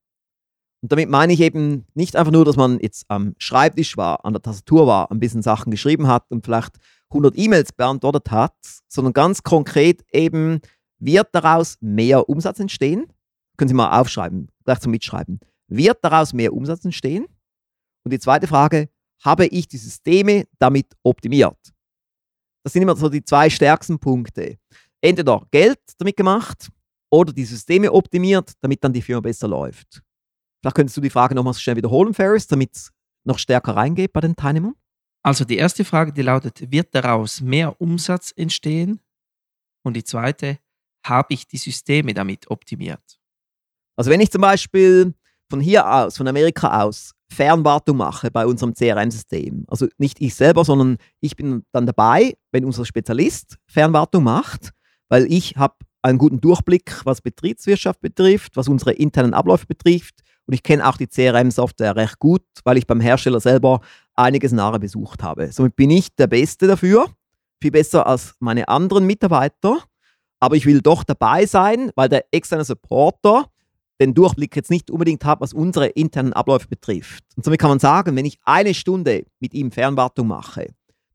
Und 0.81 0.91
damit 0.91 1.09
meine 1.09 1.33
ich 1.33 1.39
eben 1.39 1.87
nicht 1.95 2.15
einfach 2.15 2.31
nur, 2.31 2.45
dass 2.45 2.57
man 2.57 2.79
jetzt 2.79 3.05
am 3.07 3.33
Schreibtisch 3.39 3.97
war, 3.97 4.23
an 4.23 4.33
der 4.33 4.41
Tastatur 4.41 4.85
war, 4.85 5.09
ein 5.09 5.19
bisschen 5.19 5.41
Sachen 5.41 5.71
geschrieben 5.71 6.07
hat 6.07 6.29
und 6.29 6.45
vielleicht 6.45 6.77
100 7.09 7.35
E-Mails 7.37 7.71
beantwortet 7.71 8.29
hat, 8.29 8.55
sondern 8.87 9.13
ganz 9.13 9.41
konkret 9.41 10.03
eben, 10.11 10.59
wird 10.99 11.29
daraus 11.31 11.77
mehr 11.81 12.29
Umsatz 12.29 12.59
entstehen? 12.59 13.07
Können 13.57 13.69
Sie 13.69 13.73
mal 13.75 13.99
aufschreiben, 13.99 14.49
gleich 14.63 14.79
zum 14.79 14.91
Mitschreiben. 14.91 15.39
Wird 15.67 16.03
daraus 16.03 16.33
mehr 16.33 16.53
Umsatz 16.53 16.85
entstehen? 16.85 17.25
Und 18.03 18.11
die 18.11 18.19
zweite 18.19 18.47
Frage, 18.47 18.89
habe 19.23 19.47
ich 19.47 19.67
die 19.67 19.77
Systeme 19.77 20.45
damit 20.59 20.87
optimiert? 21.03 21.57
Das 22.63 22.73
sind 22.73 22.81
immer 22.81 22.95
so 22.95 23.09
die 23.09 23.23
zwei 23.23 23.49
stärksten 23.49 23.99
Punkte. 23.99 24.57
Entweder 25.01 25.45
Geld 25.51 25.79
damit 25.97 26.17
gemacht 26.17 26.69
oder 27.11 27.31
die 27.31 27.45
Systeme 27.45 27.91
optimiert, 27.91 28.53
damit 28.61 28.83
dann 28.83 28.93
die 28.93 29.01
Firma 29.01 29.21
besser 29.21 29.47
läuft. 29.47 30.01
Vielleicht 30.61 30.75
könntest 30.75 30.97
du 30.97 31.01
die 31.01 31.09
Frage 31.09 31.35
nochmal 31.35 31.53
schnell 31.53 31.75
wiederholen, 31.75 32.13
Ferris, 32.13 32.47
damit 32.47 32.75
es 32.75 32.91
noch 33.23 33.37
stärker 33.37 33.75
reingeht 33.75 34.13
bei 34.13 34.21
den 34.21 34.35
Teilnehmern. 34.35 34.75
Also 35.23 35.45
die 35.45 35.57
erste 35.57 35.85
Frage, 35.85 36.13
die 36.13 36.21
lautet, 36.21 36.71
wird 36.71 36.93
daraus 36.93 37.41
mehr 37.41 37.79
Umsatz 37.79 38.33
entstehen? 38.35 38.99
Und 39.83 39.95
die 39.95 40.03
zweite, 40.03 40.59
habe 41.05 41.33
ich 41.33 41.47
die 41.47 41.57
Systeme 41.57 42.13
damit 42.13 42.49
optimiert? 42.49 43.19
Also 43.95 44.11
wenn 44.11 44.21
ich 44.21 44.31
zum 44.31 44.41
Beispiel 44.41 45.13
von 45.49 45.59
hier 45.59 45.89
aus, 45.89 46.17
von 46.17 46.27
Amerika 46.27 46.83
aus, 46.83 47.11
Fernwartung 47.29 47.97
mache 47.97 48.29
bei 48.29 48.45
unserem 48.45 48.73
CRM-System, 48.73 49.65
also 49.67 49.87
nicht 49.97 50.21
ich 50.21 50.35
selber, 50.35 50.63
sondern 50.63 50.97
ich 51.21 51.35
bin 51.35 51.63
dann 51.71 51.85
dabei, 51.85 52.35
wenn 52.51 52.65
unser 52.65 52.85
Spezialist 52.85 53.57
Fernwartung 53.67 54.23
macht, 54.23 54.71
weil 55.09 55.31
ich 55.31 55.55
habe 55.57 55.75
einen 56.01 56.19
guten 56.19 56.39
Durchblick, 56.39 57.01
was 57.03 57.21
Betriebswirtschaft 57.21 57.99
betrifft, 57.99 58.55
was 58.55 58.67
unsere 58.67 58.93
internen 58.93 59.33
Abläufe 59.33 59.65
betrifft. 59.65 60.21
Und 60.45 60.53
ich 60.53 60.61
kenne 60.61 60.87
auch 60.87 60.97
die 60.97 61.07
CRM-Software 61.07 61.95
recht 61.95 62.19
gut, 62.19 62.43
weil 62.63 62.77
ich 62.77 62.85
beim 62.85 63.01
Hersteller 63.01 63.39
selber 63.39 63.81
einiges 64.13 64.51
nahe 64.51 64.79
besucht 64.79 65.23
habe. 65.23 65.51
Somit 65.51 65.75
bin 65.75 65.89
ich 65.89 66.15
der 66.15 66.27
Beste 66.27 66.67
dafür, 66.67 67.07
viel 67.59 67.71
besser 67.71 68.05
als 68.05 68.35
meine 68.39 68.67
anderen 68.67 69.07
Mitarbeiter. 69.07 69.79
Aber 70.39 70.55
ich 70.55 70.67
will 70.67 70.81
doch 70.81 71.03
dabei 71.03 71.47
sein, 71.47 71.91
weil 71.95 72.09
der 72.09 72.25
externe 72.31 72.63
Supporter 72.63 73.49
den 73.99 74.13
Durchblick 74.13 74.55
jetzt 74.55 74.71
nicht 74.71 74.91
unbedingt 74.91 75.23
hat, 75.25 75.41
was 75.41 75.53
unsere 75.53 75.87
internen 75.87 76.33
Abläufe 76.33 76.67
betrifft. 76.67 77.23
Und 77.35 77.45
somit 77.45 77.59
kann 77.59 77.69
man 77.69 77.79
sagen, 77.79 78.15
wenn 78.15 78.25
ich 78.25 78.39
eine 78.43 78.73
Stunde 78.73 79.25
mit 79.39 79.53
ihm 79.53 79.71
Fernwartung 79.71 80.27
mache, 80.27 80.67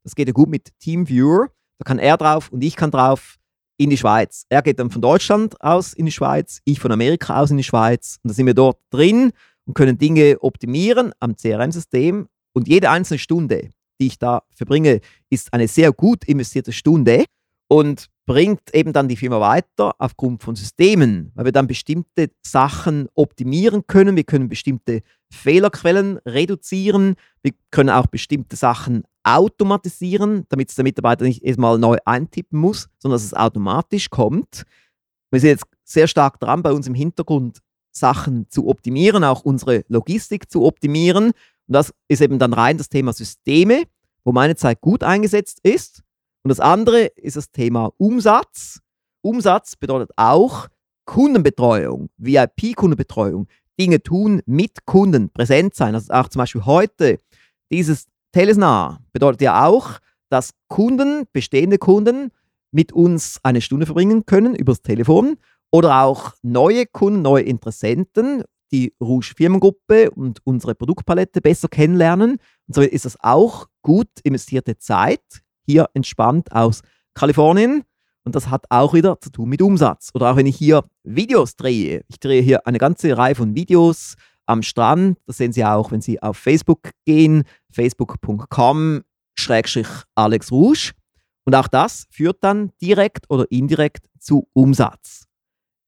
das 0.03 0.15
geht 0.15 0.27
ja 0.27 0.33
gut 0.33 0.49
mit 0.49 0.69
TeamViewer, 0.79 1.49
da 1.77 1.83
kann 1.83 1.99
er 1.99 2.17
drauf 2.17 2.49
und 2.51 2.63
ich 2.63 2.75
kann 2.75 2.91
drauf 2.91 3.37
in 3.77 3.89
die 3.89 3.97
Schweiz. 3.97 4.45
Er 4.49 4.61
geht 4.61 4.79
dann 4.79 4.91
von 4.91 5.01
Deutschland 5.01 5.59
aus 5.61 5.93
in 5.93 6.05
die 6.05 6.11
Schweiz, 6.11 6.61
ich 6.65 6.79
von 6.79 6.91
Amerika 6.91 7.39
aus 7.39 7.51
in 7.51 7.57
die 7.57 7.63
Schweiz. 7.63 8.19
Und 8.23 8.29
da 8.29 8.33
sind 8.35 8.45
wir 8.45 8.53
dort 8.53 8.77
drin 8.91 9.31
und 9.65 9.73
können 9.73 9.97
Dinge 9.97 10.37
optimieren 10.41 11.13
am 11.19 11.35
CRM-System. 11.35 12.27
Und 12.53 12.67
jede 12.67 12.89
einzelne 12.89 13.17
Stunde, 13.17 13.69
die 13.99 14.07
ich 14.07 14.19
da 14.19 14.43
verbringe, 14.53 15.01
ist 15.29 15.53
eine 15.53 15.67
sehr 15.67 15.91
gut 15.91 16.25
investierte 16.25 16.71
Stunde 16.71 17.25
und 17.67 18.07
bringt 18.31 18.73
eben 18.73 18.93
dann 18.93 19.09
die 19.09 19.17
Firma 19.17 19.41
weiter 19.41 19.93
aufgrund 19.97 20.41
von 20.41 20.55
Systemen, 20.55 21.33
weil 21.35 21.43
wir 21.43 21.51
dann 21.51 21.67
bestimmte 21.67 22.31
Sachen 22.41 23.09
optimieren 23.13 23.85
können. 23.87 24.15
Wir 24.15 24.23
können 24.23 24.47
bestimmte 24.47 25.01
Fehlerquellen 25.33 26.17
reduzieren. 26.25 27.15
Wir 27.43 27.51
können 27.71 27.89
auch 27.89 28.07
bestimmte 28.07 28.55
Sachen 28.55 29.03
automatisieren, 29.23 30.45
damit 30.47 30.77
der 30.77 30.85
Mitarbeiter 30.85 31.25
nicht 31.25 31.43
erstmal 31.43 31.77
neu 31.77 31.97
eintippen 32.05 32.57
muss, 32.57 32.87
sondern 32.99 33.17
dass 33.17 33.25
es 33.25 33.33
automatisch 33.33 34.09
kommt. 34.09 34.63
Wir 35.29 35.41
sind 35.41 35.49
jetzt 35.49 35.65
sehr 35.83 36.07
stark 36.07 36.39
dran, 36.39 36.63
bei 36.63 36.71
uns 36.71 36.87
im 36.87 36.95
Hintergrund 36.95 37.59
Sachen 37.91 38.49
zu 38.49 38.69
optimieren, 38.69 39.25
auch 39.25 39.41
unsere 39.41 39.83
Logistik 39.89 40.49
zu 40.49 40.63
optimieren. 40.63 41.25
Und 41.25 41.33
das 41.67 41.93
ist 42.07 42.21
eben 42.21 42.39
dann 42.39 42.53
rein 42.53 42.77
das 42.77 42.87
Thema 42.87 43.11
Systeme, 43.11 43.83
wo 44.23 44.31
meine 44.31 44.55
Zeit 44.55 44.79
gut 44.79 45.03
eingesetzt 45.03 45.59
ist. 45.63 46.01
Und 46.43 46.49
das 46.49 46.59
andere 46.59 47.05
ist 47.15 47.37
das 47.37 47.51
Thema 47.51 47.91
Umsatz. 47.97 48.79
Umsatz 49.21 49.75
bedeutet 49.75 50.11
auch 50.15 50.67
Kundenbetreuung, 51.05 52.09
VIP-Kundenbetreuung, 52.17 53.47
Dinge 53.79 54.01
tun 54.01 54.41
mit 54.45 54.85
Kunden, 54.85 55.29
präsent 55.29 55.75
sein. 55.75 55.95
Also 55.95 56.13
auch 56.13 56.29
zum 56.29 56.39
Beispiel 56.39 56.65
heute 56.65 57.19
dieses 57.71 58.07
Telesnar 58.31 59.01
bedeutet 59.13 59.41
ja 59.41 59.65
auch, 59.65 59.99
dass 60.29 60.51
Kunden, 60.67 61.25
bestehende 61.33 61.77
Kunden, 61.77 62.31
mit 62.71 62.93
uns 62.93 63.39
eine 63.43 63.61
Stunde 63.61 63.85
verbringen 63.85 64.25
können 64.25 64.55
übers 64.55 64.81
Telefon 64.81 65.37
oder 65.71 66.03
auch 66.03 66.33
neue 66.41 66.85
Kunden, 66.85 67.21
neue 67.21 67.43
Interessenten, 67.43 68.43
die 68.71 68.93
Rouge 69.01 69.33
Firmengruppe 69.35 70.11
und 70.11 70.39
unsere 70.45 70.75
Produktpalette 70.75 71.41
besser 71.41 71.67
kennenlernen. 71.67 72.37
Und 72.67 72.75
so 72.75 72.81
ist 72.81 73.05
das 73.05 73.17
auch 73.21 73.67
gut 73.81 74.07
investierte 74.23 74.77
Zeit, 74.77 75.41
hier 75.71 75.89
entspannt 75.93 76.51
aus 76.51 76.81
Kalifornien. 77.13 77.83
Und 78.23 78.35
das 78.35 78.49
hat 78.49 78.65
auch 78.69 78.93
wieder 78.93 79.19
zu 79.19 79.31
tun 79.31 79.49
mit 79.49 79.61
Umsatz. 79.61 80.11
Oder 80.13 80.31
auch 80.31 80.35
wenn 80.35 80.45
ich 80.45 80.55
hier 80.55 80.83
Videos 81.03 81.55
drehe. 81.55 82.03
Ich 82.07 82.19
drehe 82.19 82.41
hier 82.41 82.67
eine 82.67 82.77
ganze 82.77 83.17
Reihe 83.17 83.35
von 83.35 83.55
Videos 83.55 84.15
am 84.45 84.61
Strand. 84.61 85.17
Das 85.25 85.37
sehen 85.37 85.53
Sie 85.53 85.65
auch, 85.65 85.91
wenn 85.91 86.01
Sie 86.01 86.21
auf 86.21 86.37
Facebook 86.37 86.91
gehen, 87.05 87.43
facebook.com 87.71 89.01
Alex 90.15 90.51
Rouge. 90.51 90.91
Und 91.45 91.55
auch 91.55 91.67
das 91.67 92.05
führt 92.11 92.43
dann 92.43 92.71
direkt 92.81 93.29
oder 93.29 93.45
indirekt 93.49 94.05
zu 94.19 94.47
Umsatz. 94.53 95.25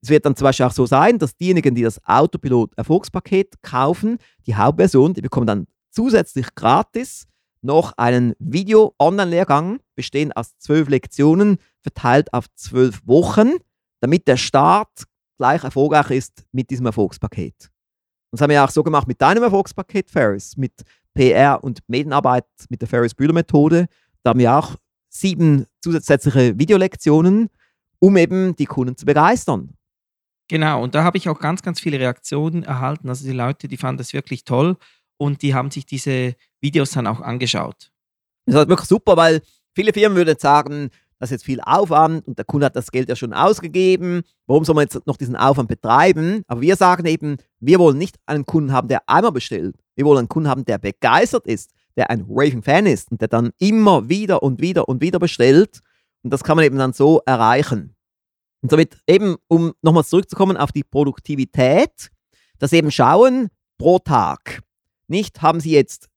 Es 0.02 0.10
wird 0.10 0.26
dann 0.26 0.36
zum 0.36 0.46
Beispiel 0.46 0.66
auch 0.66 0.74
so 0.74 0.86
sein, 0.86 1.20
dass 1.20 1.36
diejenigen, 1.36 1.76
die 1.76 1.84
das 1.84 2.04
Autopilot 2.04 2.76
Erfolgspaket 2.76 3.62
kaufen, 3.62 4.18
die 4.46 4.56
Hauptversion, 4.56 5.14
die 5.14 5.22
bekommen 5.22 5.48
dann 5.48 5.68
zusätzlich 5.92 6.54
gratis 6.56 7.26
noch 7.64 7.94
einen 7.98 8.34
Video-Online-Lehrgang, 8.40 9.80
bestehend 9.96 10.36
aus 10.36 10.58
zwölf 10.58 10.90
Lektionen, 10.90 11.58
verteilt 11.82 12.34
auf 12.34 12.46
zwölf 12.56 13.02
Wochen, 13.06 13.54
damit 14.02 14.28
der 14.28 14.38
Start 14.38 15.06
gleich 15.38 15.64
erfolgreich 15.64 16.12
ist 16.12 16.46
mit 16.52 16.70
diesem 16.70 16.86
Erfolgspaket. 16.86 17.70
Und 18.32 18.40
das 18.40 18.42
haben 18.42 18.50
wir 18.50 18.64
auch 18.64 18.70
so 18.70 18.84
gemacht 18.84 19.08
mit 19.08 19.22
deinem 19.22 19.44
Erfolgspaket, 19.44 20.10
Ferris, 20.10 20.58
mit 20.58 20.74
PR 21.14 21.64
und 21.64 21.80
Medienarbeit 21.88 22.46
mit 22.70 22.82
der 22.82 22.88
Ferris-Bühler-Methode. 22.88 23.88
Da 24.24 24.30
haben 24.30 24.40
wir 24.40 24.54
auch 24.54 24.76
sieben 25.10 25.66
zusätzliche 25.82 26.58
Videolektionen, 26.58 27.50
um 28.00 28.18
eben 28.18 28.56
die 28.56 28.66
Kunden 28.66 28.98
zu 28.98 29.06
begeistern. 29.06 29.76
Genau, 30.50 30.84
und 30.84 30.96
da 30.96 31.04
habe 31.04 31.18
ich 31.18 31.30
auch 31.30 31.40
ganz, 31.40 31.62
ganz 31.62 31.80
viele 31.80 32.00
Reaktionen 32.00 32.64
erhalten. 32.64 33.08
Also 33.10 33.26
die 33.26 33.32
Leute, 33.32 33.68
die 33.68 33.78
fanden 33.78 34.00
das 34.00 34.14
wirklich 34.14 34.44
toll 34.44 34.78
und 35.24 35.42
die 35.42 35.54
haben 35.54 35.72
sich 35.72 35.86
diese 35.86 36.36
Videos 36.60 36.92
dann 36.92 37.08
auch 37.08 37.22
angeschaut. 37.22 37.92
Das 38.46 38.56
ist 38.56 38.68
wirklich 38.68 38.90
super, 38.90 39.16
weil 39.16 39.42
viele 39.74 39.94
Firmen 39.94 40.18
würden 40.18 40.38
sagen, 40.38 40.90
das 41.18 41.30
ist 41.30 41.32
jetzt 41.32 41.46
viel 41.46 41.62
Aufwand 41.62 42.28
und 42.28 42.38
der 42.38 42.44
Kunde 42.44 42.66
hat 42.66 42.76
das 42.76 42.92
Geld 42.92 43.08
ja 43.08 43.16
schon 43.16 43.32
ausgegeben. 43.32 44.24
Warum 44.48 44.66
soll 44.66 44.76
man 44.76 44.84
jetzt 44.84 45.08
noch 45.08 45.16
diesen 45.16 45.38
Aufwand 45.38 45.70
betreiben? 45.70 46.44
Aber 46.48 46.60
wir 46.60 46.76
sagen 46.76 47.06
eben, 47.06 47.38
wir 47.62 47.80
wollen 47.80 47.98
nicht 47.98 48.18
einen 48.26 48.46
Kunden 48.46 48.74
haben, 48.74 48.90
der 48.90 49.08
einmal 49.08 49.32
bestellt. 49.32 49.78
Wir 49.96 50.04
wollen 50.04 50.20
einen 50.20 50.28
Kunden 50.28 50.50
haben, 50.50 50.66
der 50.66 50.78
begeistert 50.78 51.48
ist, 51.48 51.72
der 51.96 52.10
ein 52.10 52.26
Raving-Fan 52.28 52.86
ist 52.88 53.10
und 53.10 53.22
der 53.22 53.30
dann 53.30 53.52
immer 53.60 54.10
wieder 54.10 54.44
und 54.44 54.60
wieder 54.60 54.90
und 54.90 55.02
wieder 55.02 55.20
bestellt. 55.20 55.80
Und 56.24 56.34
das 56.34 56.44
kann 56.44 56.58
man 56.58 56.66
eben 56.66 56.78
dann 56.78 56.92
so 56.92 57.22
erreichen. 57.26 57.96
Und 58.62 58.72
somit 58.72 58.98
eben, 59.08 59.38
um 59.48 59.72
nochmal 59.82 60.04
zurückzukommen 60.04 60.58
auf 60.58 60.74
die 60.74 60.84
Produktivität, 60.84 62.12
das 62.60 62.74
eben 62.74 62.92
schauen 62.92 63.48
pro 63.78 64.00
Tag. 64.00 64.62
Nicht 65.08 65.42
haben 65.42 65.60
Sie 65.60 65.72
jetzt 65.72 66.10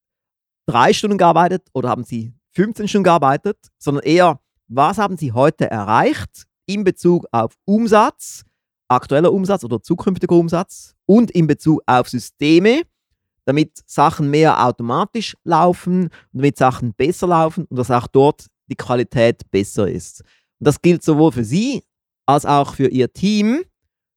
drei 0.66 0.92
Stunden 0.92 1.18
gearbeitet 1.18 1.68
oder 1.72 1.88
haben 1.88 2.04
Sie 2.04 2.32
15 2.52 2.88
Stunden 2.88 3.04
gearbeitet, 3.04 3.58
sondern 3.78 4.04
eher, 4.04 4.40
was 4.68 4.98
haben 4.98 5.16
Sie 5.16 5.32
heute 5.32 5.70
erreicht 5.70 6.46
in 6.66 6.84
Bezug 6.84 7.26
auf 7.30 7.54
Umsatz, 7.64 8.44
aktueller 8.88 9.32
Umsatz 9.32 9.64
oder 9.64 9.82
zukünftiger 9.82 10.34
Umsatz 10.34 10.94
und 11.06 11.30
in 11.30 11.46
Bezug 11.46 11.82
auf 11.86 12.08
Systeme, 12.08 12.82
damit 13.44 13.82
Sachen 13.86 14.30
mehr 14.30 14.64
automatisch 14.64 15.36
laufen 15.44 16.10
damit 16.32 16.58
Sachen 16.58 16.94
besser 16.94 17.28
laufen 17.28 17.64
und 17.66 17.76
dass 17.76 17.90
auch 17.90 18.08
dort 18.08 18.46
die 18.66 18.74
Qualität 18.74 19.48
besser 19.50 19.88
ist. 19.88 20.22
Und 20.58 20.66
das 20.66 20.80
gilt 20.82 21.02
sowohl 21.04 21.32
für 21.32 21.44
Sie 21.44 21.82
als 22.26 22.44
auch 22.44 22.74
für 22.74 22.88
Ihr 22.88 23.12
Team, 23.12 23.62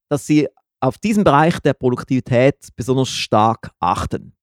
dass 0.09 0.25
Sie 0.25 0.47
auf 0.79 0.97
diesen 0.97 1.23
Bereich 1.23 1.59
der 1.59 1.73
Produktivität 1.73 2.69
besonders 2.75 3.09
stark 3.09 3.71
achten. 3.79 4.33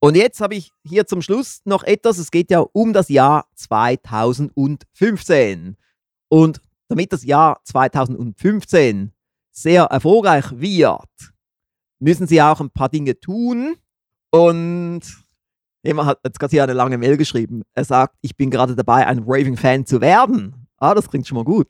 Und 0.00 0.16
jetzt 0.16 0.40
habe 0.40 0.54
ich 0.54 0.72
hier 0.84 1.06
zum 1.06 1.22
Schluss 1.22 1.60
noch 1.64 1.82
etwas. 1.82 2.18
Es 2.18 2.30
geht 2.30 2.50
ja 2.50 2.60
um 2.60 2.92
das 2.92 3.08
Jahr 3.08 3.46
2015. 3.54 5.76
Und 6.28 6.60
damit 6.88 7.12
das 7.12 7.24
Jahr 7.24 7.60
2015 7.64 9.12
sehr 9.50 9.84
erfolgreich 9.84 10.44
wird, 10.52 11.32
müssen 11.98 12.26
Sie 12.26 12.42
auch 12.42 12.60
ein 12.60 12.70
paar 12.70 12.88
Dinge 12.88 13.18
tun. 13.18 13.76
Und 14.30 15.00
jemand 15.82 16.08
hat 16.08 16.20
jetzt 16.24 16.38
gerade 16.38 16.50
hier 16.50 16.64
eine 16.64 16.74
lange 16.74 16.98
Mail 16.98 17.16
geschrieben. 17.16 17.62
Er 17.74 17.84
sagt, 17.84 18.16
ich 18.20 18.36
bin 18.36 18.50
gerade 18.50 18.76
dabei, 18.76 19.06
ein 19.06 19.20
Raving-Fan 19.20 19.86
zu 19.86 20.00
werden. 20.00 20.68
Ah, 20.76 20.94
das 20.94 21.08
klingt 21.08 21.26
schon 21.26 21.36
mal 21.36 21.44
gut. 21.44 21.68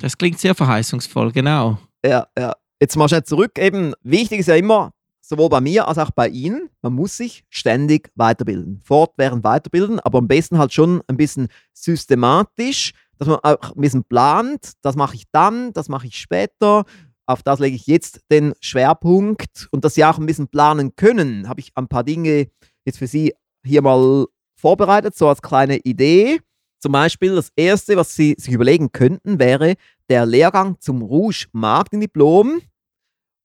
Das 0.00 0.18
klingt 0.18 0.40
sehr 0.40 0.56
verheißungsvoll, 0.56 1.30
genau. 1.30 1.78
Ja, 2.04 2.26
ja. 2.36 2.56
Jetzt 2.80 2.96
mal 2.96 3.08
schnell 3.08 3.22
zurück. 3.22 3.56
Eben, 3.58 3.94
wichtig 4.02 4.40
ist 4.40 4.48
ja 4.48 4.56
immer, 4.56 4.90
sowohl 5.22 5.48
bei 5.48 5.60
mir 5.60 5.88
als 5.88 5.98
auch 5.98 6.10
bei 6.10 6.28
Ihnen, 6.28 6.68
man 6.82 6.92
muss 6.92 7.16
sich 7.16 7.44
ständig 7.48 8.10
weiterbilden, 8.16 8.80
fortwährend 8.84 9.44
weiterbilden, 9.44 10.00
aber 10.00 10.18
am 10.18 10.28
besten 10.28 10.58
halt 10.58 10.72
schon 10.72 11.00
ein 11.06 11.16
bisschen 11.16 11.48
systematisch, 11.72 12.92
dass 13.18 13.28
man 13.28 13.38
auch 13.38 13.74
ein 13.74 13.80
bisschen 13.80 14.04
plant, 14.04 14.72
das 14.82 14.96
mache 14.96 15.14
ich 15.14 15.24
dann, 15.30 15.72
das 15.72 15.88
mache 15.88 16.08
ich 16.08 16.18
später, 16.18 16.84
auf 17.26 17.42
das 17.42 17.60
lege 17.60 17.76
ich 17.76 17.86
jetzt 17.86 18.20
den 18.30 18.52
Schwerpunkt. 18.60 19.68
Und 19.70 19.84
dass 19.84 19.94
Sie 19.94 20.04
auch 20.04 20.18
ein 20.18 20.26
bisschen 20.26 20.48
planen 20.48 20.96
können, 20.96 21.48
habe 21.48 21.60
ich 21.60 21.70
ein 21.76 21.88
paar 21.88 22.02
Dinge 22.02 22.48
jetzt 22.84 22.98
für 22.98 23.06
Sie 23.06 23.32
hier 23.64 23.80
mal 23.80 24.26
vorbereitet, 24.56 25.16
so 25.16 25.28
als 25.28 25.40
kleine 25.40 25.78
Idee. 25.78 26.40
Zum 26.80 26.90
Beispiel 26.90 27.36
das 27.36 27.52
erste, 27.54 27.96
was 27.96 28.16
Sie 28.16 28.34
sich 28.38 28.52
überlegen 28.52 28.90
könnten, 28.90 29.38
wäre 29.38 29.76
der 30.08 30.26
Lehrgang 30.26 30.80
zum 30.80 31.00
Rouge 31.00 31.46
Marketing-Diplom. 31.52 32.60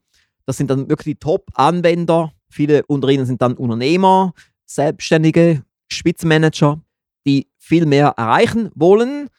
Das 0.46 0.58
sind 0.58 0.70
dann 0.70 0.90
wirklich 0.90 1.16
die 1.16 1.20
Top-Anwender. 1.20 2.34
Viele 2.50 2.86
unter 2.88 3.10
ihnen 3.10 3.26
sind 3.26 3.42
dann 3.42 3.56
Unternehmer, 3.56 4.34
Selbstständige, 4.66 5.64
Spitzenmanager, 5.90 6.82
die 7.26 7.48
viel 7.58 7.86
mehr 7.86 8.14
erreichen 8.18 8.72
wollen. 8.76 9.30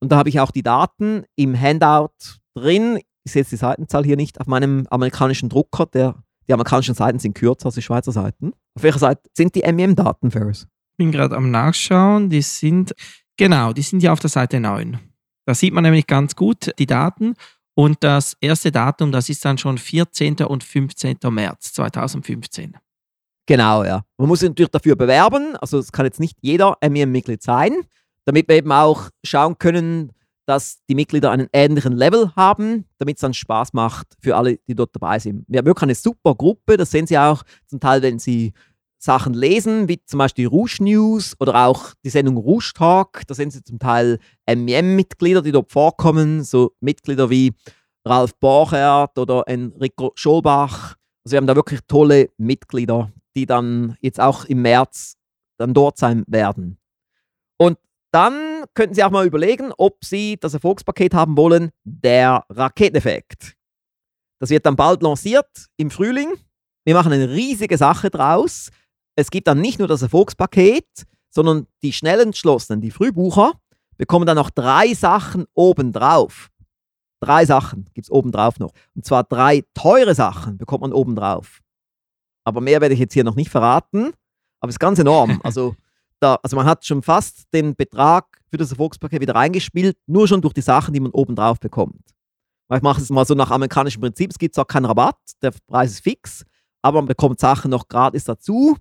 Und 0.00 0.12
da 0.12 0.16
habe 0.16 0.28
ich 0.28 0.40
auch 0.40 0.50
die 0.50 0.62
Daten 0.62 1.24
im 1.36 1.58
Handout 1.58 2.12
drin. 2.54 3.00
Ich 3.24 3.32
sehe 3.32 3.42
jetzt 3.42 3.52
die 3.52 3.56
Seitenzahl 3.56 4.04
hier 4.04 4.16
nicht 4.16 4.40
auf 4.40 4.46
meinem 4.46 4.86
amerikanischen 4.90 5.48
Drucker. 5.48 5.86
Der, 5.86 6.22
die 6.48 6.54
amerikanischen 6.54 6.94
Seiten 6.94 7.18
sind 7.18 7.34
kürzer 7.34 7.66
als 7.66 7.74
die 7.74 7.82
Schweizer 7.82 8.12
Seiten. 8.12 8.52
Auf 8.74 8.82
welcher 8.82 8.98
Seite 8.98 9.22
sind 9.36 9.54
die 9.54 9.70
MEM-Daten, 9.70 10.30
Ferris? 10.30 10.62
Ich 10.62 10.96
bin 10.96 11.12
gerade 11.12 11.36
am 11.36 11.50
Nachschauen. 11.50 12.30
Die 12.30 12.42
sind, 12.42 12.94
genau, 13.36 13.72
die 13.72 13.82
sind 13.82 14.02
ja 14.02 14.12
auf 14.12 14.20
der 14.20 14.30
Seite 14.30 14.58
9. 14.58 14.98
Da 15.46 15.54
sieht 15.54 15.72
man 15.72 15.84
nämlich 15.84 16.06
ganz 16.06 16.34
gut 16.34 16.72
die 16.78 16.86
Daten. 16.86 17.34
Und 17.74 17.98
das 18.00 18.36
erste 18.40 18.72
Datum, 18.72 19.12
das 19.12 19.28
ist 19.28 19.44
dann 19.44 19.56
schon 19.56 19.78
14. 19.78 20.36
und 20.38 20.64
15. 20.64 21.18
März 21.30 21.74
2015. 21.74 22.76
Genau, 23.46 23.84
ja. 23.84 24.02
Man 24.16 24.28
muss 24.28 24.40
sich 24.40 24.48
natürlich 24.48 24.72
dafür 24.72 24.96
bewerben. 24.96 25.56
Also 25.56 25.78
es 25.78 25.92
kann 25.92 26.04
jetzt 26.04 26.20
nicht 26.20 26.36
jeder 26.40 26.76
MEM-Mitglied 26.82 27.42
sein, 27.42 27.72
damit 28.24 28.48
wir 28.48 28.56
eben 28.56 28.72
auch 28.72 29.10
schauen 29.24 29.56
können, 29.58 30.12
dass 30.48 30.82
die 30.88 30.94
Mitglieder 30.94 31.30
einen 31.30 31.48
ähnlichen 31.52 31.92
Level 31.92 32.34
haben, 32.34 32.86
damit 32.96 33.16
es 33.16 33.20
dann 33.20 33.34
Spaß 33.34 33.74
macht 33.74 34.06
für 34.18 34.34
alle, 34.34 34.56
die 34.66 34.74
dort 34.74 34.96
dabei 34.96 35.18
sind. 35.18 35.44
Wir 35.46 35.58
haben 35.58 35.66
wirklich 35.66 35.82
eine 35.82 35.94
super 35.94 36.34
Gruppe, 36.34 36.78
das 36.78 36.90
sehen 36.90 37.06
Sie 37.06 37.18
auch 37.18 37.42
zum 37.66 37.80
Teil, 37.80 38.00
wenn 38.00 38.18
Sie 38.18 38.54
Sachen 38.96 39.34
lesen, 39.34 39.88
wie 39.88 40.02
zum 40.06 40.16
Beispiel 40.16 40.46
Rouge 40.46 40.78
News 40.80 41.36
oder 41.38 41.66
auch 41.66 41.92
die 42.02 42.08
Sendung 42.08 42.38
Rouge 42.38 42.72
Talk. 42.74 43.26
Da 43.26 43.34
sehen 43.34 43.50
Sie 43.50 43.62
zum 43.62 43.78
Teil 43.78 44.18
MEM-Mitglieder, 44.46 45.42
die 45.42 45.52
dort 45.52 45.70
vorkommen, 45.70 46.42
so 46.42 46.72
Mitglieder 46.80 47.28
wie 47.28 47.52
Ralf 48.06 48.34
Borchert 48.36 49.18
oder 49.18 49.44
Enrico 49.46 50.12
Scholbach. 50.14 50.96
Also 51.24 51.32
wir 51.32 51.36
haben 51.36 51.46
da 51.46 51.56
wirklich 51.56 51.80
tolle 51.86 52.30
Mitglieder, 52.38 53.12
die 53.36 53.44
dann 53.44 53.98
jetzt 54.00 54.18
auch 54.18 54.46
im 54.46 54.62
März 54.62 55.16
dann 55.58 55.74
dort 55.74 55.98
sein 55.98 56.24
werden. 56.26 56.78
Und 57.58 57.76
dann 58.12 58.47
könnten 58.74 58.94
Sie 58.94 59.02
auch 59.04 59.10
mal 59.10 59.26
überlegen, 59.26 59.72
ob 59.76 60.04
Sie 60.04 60.36
das 60.38 60.54
Erfolgspaket 60.54 61.14
haben 61.14 61.36
wollen, 61.36 61.70
der 61.84 62.44
Raketeneffekt. 62.48 63.54
Das 64.40 64.50
wird 64.50 64.66
dann 64.66 64.76
bald 64.76 65.02
lanciert 65.02 65.48
im 65.76 65.90
Frühling. 65.90 66.34
Wir 66.84 66.94
machen 66.94 67.12
eine 67.12 67.30
riesige 67.30 67.76
Sache 67.76 68.10
draus. 68.10 68.70
Es 69.16 69.30
gibt 69.30 69.48
dann 69.48 69.60
nicht 69.60 69.78
nur 69.78 69.88
das 69.88 70.02
Erfolgspaket, 70.02 70.86
sondern 71.30 71.66
die 71.82 71.92
schnell 71.92 72.20
entschlossenen, 72.20 72.80
die 72.80 72.90
Frühbucher, 72.90 73.52
bekommen 73.96 74.26
dann 74.26 74.36
noch 74.36 74.50
drei 74.50 74.94
Sachen 74.94 75.44
obendrauf. 75.54 76.48
Drei 77.20 77.44
Sachen 77.44 77.86
gibt 77.94 78.06
es 78.06 78.10
obendrauf 78.10 78.60
noch. 78.60 78.72
Und 78.94 79.04
zwar 79.04 79.24
drei 79.24 79.64
teure 79.74 80.14
Sachen 80.14 80.56
bekommt 80.56 80.82
man 80.82 80.92
obendrauf. 80.92 81.60
Aber 82.44 82.60
mehr 82.60 82.80
werde 82.80 82.94
ich 82.94 83.00
jetzt 83.00 83.12
hier 83.12 83.24
noch 83.24 83.34
nicht 83.34 83.50
verraten. 83.50 84.12
Aber 84.60 84.70
es 84.70 84.76
ist 84.76 84.80
ganz 84.80 84.98
enorm. 84.98 85.40
Also, 85.44 85.74
da, 86.20 86.36
also 86.42 86.56
man 86.56 86.66
hat 86.66 86.84
schon 86.84 87.02
fast 87.02 87.52
den 87.52 87.76
Betrag 87.76 88.37
für 88.50 88.56
das 88.56 88.70
Erfolgspaket 88.70 89.20
wieder 89.20 89.34
reingespielt, 89.34 89.96
nur 90.06 90.28
schon 90.28 90.40
durch 90.40 90.54
die 90.54 90.60
Sachen, 90.60 90.94
die 90.94 91.00
man 91.00 91.12
obendrauf 91.12 91.60
bekommt. 91.60 92.02
Ich 92.74 92.82
mache 92.82 93.00
es 93.00 93.08
mal 93.10 93.24
so 93.24 93.34
nach 93.34 93.50
amerikanischem 93.50 94.00
Prinzip. 94.00 94.30
Es 94.30 94.38
gibt 94.38 94.54
zwar 94.54 94.66
keinen 94.66 94.84
Rabatt, 94.84 95.18
der 95.42 95.52
Preis 95.66 95.92
ist 95.92 96.00
fix, 96.00 96.44
aber 96.82 96.98
man 97.00 97.08
bekommt 97.08 97.40
Sachen 97.40 97.70
noch 97.70 97.88
gratis 97.88 98.24
dazu, 98.24 98.76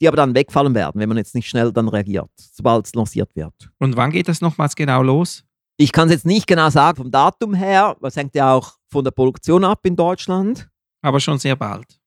die 0.00 0.08
aber 0.08 0.16
dann 0.16 0.34
wegfallen 0.34 0.74
werden, 0.74 1.00
wenn 1.00 1.08
man 1.08 1.18
jetzt 1.18 1.34
nicht 1.34 1.48
schnell 1.48 1.72
dann 1.72 1.88
reagiert, 1.88 2.30
sobald 2.36 2.86
es 2.86 2.94
lanciert 2.94 3.34
wird. 3.34 3.70
Und 3.78 3.96
wann 3.96 4.10
geht 4.10 4.28
das 4.28 4.40
nochmals 4.40 4.74
genau 4.74 5.02
los? 5.02 5.44
Ich 5.76 5.92
kann 5.92 6.08
es 6.08 6.14
jetzt 6.14 6.26
nicht 6.26 6.46
genau 6.46 6.70
sagen 6.70 6.96
vom 6.96 7.10
Datum 7.10 7.54
her, 7.54 7.96
was 8.00 8.16
hängt 8.16 8.34
ja 8.34 8.52
auch 8.52 8.76
von 8.88 9.04
der 9.04 9.12
Produktion 9.12 9.64
ab 9.64 9.80
in 9.84 9.94
Deutschland. 9.94 10.68
Aber 11.02 11.20
schon 11.20 11.38
sehr 11.38 11.54
bald. 11.54 12.00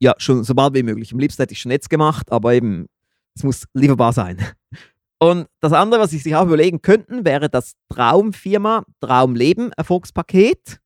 Ja, 0.00 0.14
schon 0.16 0.42
so 0.44 0.54
bald 0.54 0.74
wie 0.74 0.82
möglich. 0.82 1.12
Am 1.12 1.18
liebsten 1.18 1.42
hätte 1.42 1.52
ich 1.52 1.60
schon 1.60 1.70
jetzt 1.70 1.90
gemacht, 1.90 2.32
aber 2.32 2.54
eben, 2.54 2.86
es 3.34 3.44
muss 3.44 3.66
lieferbar 3.74 4.14
sein. 4.14 4.38
Und 5.22 5.48
das 5.60 5.74
andere, 5.74 6.00
was 6.00 6.14
ich 6.14 6.22
sich 6.22 6.34
auch 6.34 6.46
überlegen 6.46 6.80
könnten, 6.80 7.26
wäre 7.26 7.50
das 7.50 7.74
Traumfirma 7.90 8.86
Traumleben 9.00 9.70
Erfolgspaket 9.72 10.80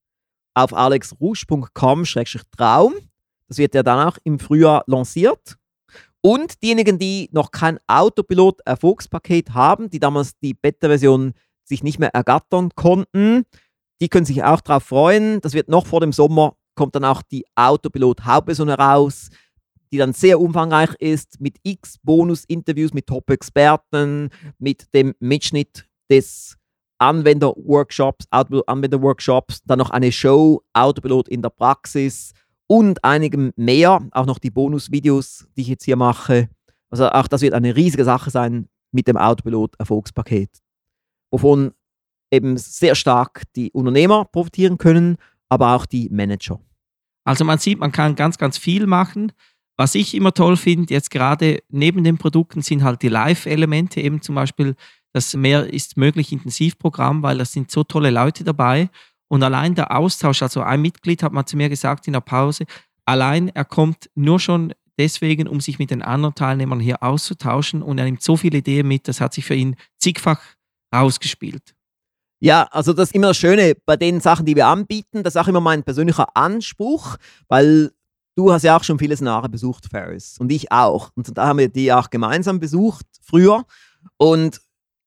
auf 0.55 0.75
alexrouge.com-traum. 0.75 2.95
Das 3.49 3.59
wird 3.59 3.75
ja 3.75 3.85
dann 3.85 4.09
auch 4.09 4.19
im 4.25 4.41
Frühjahr 4.41 4.83
lanciert. 4.87 5.57
Und 6.21 6.63
diejenigen, 6.63 6.99
die 6.99 7.31
noch 7.33 7.53
kein 7.53 7.79
Autopilot-Erfolgspaket 7.87 9.53
haben, 9.53 9.91
die 9.91 10.01
damals 10.01 10.39
die 10.41 10.55
Beta-Version 10.55 11.35
sich 11.65 11.85
nicht 11.85 11.99
mehr 11.99 12.15
ergattern 12.15 12.71
konnten. 12.75 13.45
Die 14.01 14.09
können 14.09 14.25
sich 14.25 14.43
auch 14.43 14.63
darauf 14.63 14.85
freuen. 14.85 15.43
Das 15.43 15.53
wird 15.55 15.69
noch 15.69 15.87
vor 15.87 16.01
dem 16.01 16.13
Sommer, 16.13 16.57
kommt 16.75 16.97
dann 16.97 17.05
auch 17.05 17.23
die 17.23 17.45
Autopilot-Hauptversion 17.55 18.69
heraus, 18.69 19.29
die 19.95 19.99
dann 19.99 20.13
sehr 20.13 20.41
umfangreich 20.41 20.95
ist 20.99 21.41
mit 21.41 21.57
x 21.63 21.99
Bonus-Interviews 22.03 22.93
mit 22.93 23.07
Top-Experten, 23.07 24.31
mit 24.59 24.93
dem 24.95 25.15
Mitschnitt 25.21 25.87
des 26.11 26.57
Anwender-Workshops, 26.99 28.27
dann 29.65 29.79
noch 29.79 29.91
eine 29.91 30.13
Show, 30.13 30.63
Autopilot 30.73 31.29
in 31.29 31.41
der 31.43 31.51
Praxis 31.51 32.33
und 32.67 33.03
einigem 33.05 33.53
mehr, 33.57 34.07
auch 34.11 34.27
noch 34.27 34.39
die 34.39 34.51
Bonus-Videos, 34.51 35.47
die 35.57 35.63
ich 35.63 35.69
jetzt 35.69 35.85
hier 35.85 35.97
mache. 35.97 36.49
Also 36.91 37.09
auch 37.09 37.29
das 37.29 37.41
wird 37.41 37.55
eine 37.55 37.75
riesige 37.77 38.05
Sache 38.05 38.31
sein 38.31 38.69
mit 38.93 39.09
dem 39.09 39.17
Autopilot-Erfolgspaket 39.17 40.65
wovon 41.35 41.73
eben 42.31 42.57
sehr 42.57 42.95
stark 42.95 43.43
die 43.57 43.73
Unternehmer 43.73 44.25
profitieren 44.25 44.79
können, 44.79 45.17
aber 45.49 45.75
auch 45.75 45.85
die 45.85 46.09
Manager. 46.09 46.61
Also 47.25 47.45
man 47.45 47.59
sieht, 47.59 47.81
man 47.81 47.91
kann 47.91 48.15
ganz, 48.15 48.39
ganz 48.39 48.57
viel 48.57 48.87
machen. 48.87 49.33
Was 49.77 49.95
ich 49.95 50.15
immer 50.15 50.33
toll 50.33 50.57
finde, 50.57 50.95
jetzt 50.95 51.11
gerade 51.11 51.63
neben 51.69 52.05
den 52.05 52.19
Produkten 52.19 52.63
sind 52.63 52.85
halt 52.85 53.03
die 53.03 53.09
Live-Elemente, 53.09 54.01
eben 54.01 54.23
zum 54.23 54.37
Beispiel 54.37 54.77
das 55.13 55.35
Mehr 55.35 55.73
ist 55.73 55.97
möglich 55.97 56.33
Intensivprogramm, 56.33 57.23
weil 57.23 57.39
da 57.39 57.45
sind 57.45 57.71
so 57.71 57.85
tolle 57.85 58.11
Leute 58.11 58.45
dabei. 58.45 58.91
Und 59.29 59.43
allein 59.43 59.75
der 59.75 59.97
Austausch, 59.97 60.43
also 60.43 60.61
ein 60.61 60.83
Mitglied 60.83 61.23
hat 61.23 61.33
mal 61.33 61.47
zu 61.47 61.57
mir 61.57 61.69
gesagt 61.69 62.07
in 62.07 62.13
der 62.13 62.21
Pause, 62.21 62.67
allein 63.05 63.49
er 63.49 63.65
kommt 63.65 64.11
nur 64.15 64.39
schon 64.41 64.75
deswegen, 64.99 65.49
um 65.49 65.61
sich 65.61 65.79
mit 65.79 65.91
den 65.91 66.03
anderen 66.03 66.35
Teilnehmern 66.35 66.81
hier 66.81 67.03
auszutauschen 67.03 67.83
und 67.83 67.99
er 67.99 68.05
nimmt 68.05 68.23
so 68.23 68.37
viele 68.37 68.59
Ideen 68.59 68.87
mit, 68.87 69.09
das 69.09 69.21
hat 69.21 69.35
sich 69.35 69.45
für 69.45 69.55
ihn 69.55 69.77
zigfach 69.99 70.41
rausgespielt. 70.95 71.75
Ja, 72.41 72.65
also 72.71 72.93
das 72.93 73.09
ist 73.09 73.15
immer 73.15 73.29
das 73.29 73.39
Schöne 73.39 73.75
bei 73.87 73.97
den 73.97 74.21
Sachen, 74.21 74.45
die 74.45 74.55
wir 74.55 74.67
anbieten. 74.67 75.23
Das 75.23 75.35
ist 75.35 75.41
auch 75.41 75.49
immer 75.49 75.61
mein 75.63 75.83
persönlicher 75.83 76.37
Anspruch, 76.37 77.17
weil 77.49 77.93
du 78.37 78.53
hast 78.53 78.63
ja 78.63 78.77
auch 78.77 78.85
schon 78.85 78.99
viele 78.99 79.17
Seminare 79.17 79.49
besucht, 79.49 79.87
Ferris, 79.91 80.37
und 80.39 80.51
ich 80.51 80.73
auch. 80.73 81.11
Und 81.15 81.37
da 81.37 81.47
haben 81.47 81.59
wir 81.59 81.69
die 81.69 81.93
auch 81.93 82.11
gemeinsam 82.11 82.61
besucht 82.61 83.07
früher. 83.23 83.65
Und 84.17 84.61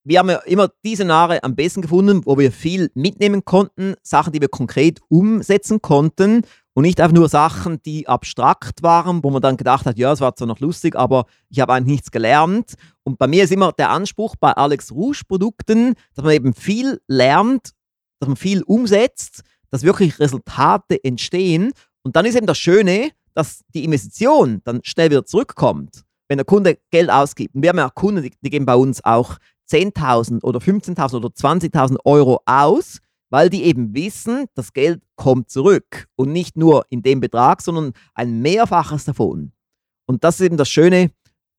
wir 0.03 0.19
haben 0.19 0.30
ja 0.30 0.38
immer 0.38 0.69
diese 0.86 0.97
Seminare 0.97 1.43
am 1.43 1.55
besten 1.55 1.82
gefunden, 1.82 2.25
wo 2.25 2.38
wir 2.38 2.51
viel 2.51 2.89
mitnehmen 2.93 3.43
konnten, 3.43 3.95
Sachen, 4.03 4.32
die 4.32 4.39
wir 4.39 4.47
konkret 4.47 4.99
umsetzen 5.09 5.82
konnten 5.82 6.43
und 6.73 6.84
nicht 6.84 7.01
einfach 7.01 7.15
nur 7.15 7.28
Sachen, 7.28 7.82
die 7.84 8.07
abstrakt 8.07 8.84
waren, 8.84 9.23
wo 9.23 9.32
man 9.32 9.41
dann 9.41 9.57
gedacht 9.57 9.86
hat, 9.86 9.97
ja, 9.97 10.13
es 10.13 10.21
war 10.21 10.36
zwar 10.36 10.47
noch 10.47 10.61
lustig, 10.61 10.95
aber 10.95 11.25
ich 11.49 11.59
habe 11.59 11.73
eigentlich 11.73 11.95
nichts 11.95 12.11
gelernt. 12.11 12.75
Und 13.03 13.17
bei 13.17 13.28
mir 13.28 13.43
ist 13.43 13.51
immer 13.51 13.73
der 13.73 13.89
Anspruch 13.89 14.36
bei 14.39 14.53
Alex 14.53 14.91
Rouge 14.93 15.23
Produkten, 15.28 15.95
dass 16.13 16.23
man 16.23 16.34
eben 16.34 16.53
viel 16.53 17.01
lernt, 17.07 17.71
dass 18.19 18.30
man 18.30 18.38
viel 18.38 18.63
umsetzt, 18.63 19.41
dass 19.71 19.84
wirklich 19.84 20.19
Resultate 20.19 21.03
entstehen. 21.03 21.73
Und 22.08 22.16
dann 22.16 22.26
ist 22.26 22.36
eben 22.36 22.47
das 22.47 22.58
Schöne, 22.58 23.12
dass 23.34 23.66
die 23.74 23.84
Investition 23.84 24.62
dann 24.64 24.80
schnell 24.84 25.10
wieder 25.10 25.26
zurückkommt, 25.26 26.05
wenn 26.30 26.38
der 26.38 26.45
Kunde 26.45 26.78
Geld 26.89 27.10
ausgibt. 27.10 27.53
Und 27.53 27.62
wir 27.62 27.70
haben 27.70 27.78
ja 27.78 27.89
Kunden, 27.89 28.24
die, 28.24 28.32
die 28.41 28.49
geben 28.49 28.66
bei 28.66 28.76
uns 28.76 29.03
auch 29.03 29.38
10.000 29.70 30.41
oder 30.43 30.60
15.000 30.60 31.16
oder 31.18 31.28
20.000 31.28 31.97
Euro 32.05 32.41
aus 32.45 32.99
weil 33.30 33.49
die 33.49 33.64
eben 33.64 33.93
wissen, 33.93 34.45
das 34.55 34.72
Geld 34.72 35.01
kommt 35.18 35.49
zurück 35.49 36.08
und 36.16 36.32
nicht 36.32 36.55
nur 36.55 36.86
in 36.89 37.01
dem 37.01 37.20
Betrag, 37.20 37.62
sondern 37.62 37.91
ein 38.14 38.41
Mehrfaches 38.41 39.03
davon. 39.03 39.51
Und 40.05 40.24
das 40.24 40.39
ist 40.39 40.45
eben 40.45 40.55
das 40.55 40.70
Schöne 40.70 41.12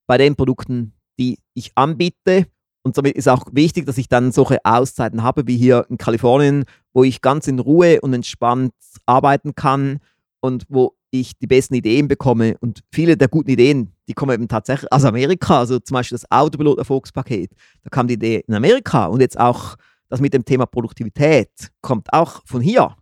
bei 0.07 0.17
den 0.17 0.35
Produkten, 0.35 0.93
die 1.19 1.37
ich 1.53 1.71
anbiete. 1.75 2.47
Und 2.81 2.95
somit 2.95 3.15
ist 3.15 3.27
auch 3.27 3.45
wichtig, 3.51 3.85
dass 3.85 3.99
ich 3.99 4.07
dann 4.07 4.31
solche 4.31 4.65
Auszeiten 4.65 5.21
habe, 5.21 5.45
wie 5.45 5.57
hier 5.57 5.85
in 5.89 5.99
Kalifornien, 5.99 6.65
wo 6.91 7.03
ich 7.03 7.21
ganz 7.21 7.47
in 7.47 7.59
Ruhe 7.59 8.01
und 8.01 8.13
entspannt 8.13 8.73
arbeiten 9.05 9.53
kann 9.53 9.99
und 10.41 10.65
wo 10.69 10.95
ich 11.11 11.37
die 11.37 11.47
besten 11.47 11.73
Ideen 11.73 12.07
bekomme. 12.07 12.57
Und 12.59 12.81
viele 12.93 13.17
der 13.17 13.27
guten 13.27 13.49
Ideen, 13.49 13.93
die 14.07 14.13
kommen 14.13 14.33
eben 14.33 14.47
tatsächlich 14.47 14.91
aus 14.91 15.05
Amerika. 15.05 15.59
Also 15.59 15.79
zum 15.79 15.95
Beispiel 15.95 16.17
das 16.17 16.29
Autopilot-Erfolgspaket, 16.31 17.51
da 17.83 17.89
kam 17.89 18.07
die 18.07 18.13
Idee 18.15 18.43
in 18.47 18.53
Amerika. 18.53 19.05
Und 19.05 19.21
jetzt 19.21 19.39
auch 19.39 19.75
das 20.09 20.19
mit 20.19 20.33
dem 20.33 20.45
Thema 20.45 20.65
Produktivität 20.65 21.71
kommt 21.81 22.11
auch 22.13 22.41
von 22.45 22.61
hier. 22.61 22.95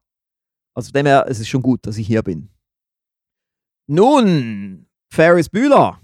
Also 0.74 0.88
von 0.88 0.94
dem 0.94 1.06
her, 1.06 1.26
es 1.28 1.40
ist 1.40 1.48
schon 1.48 1.62
gut, 1.62 1.86
dass 1.86 1.98
ich 1.98 2.08
hier 2.08 2.22
bin. 2.22 2.50
Nun, 3.88 4.88
Ferris 5.12 5.50
Bühler. 5.50 6.02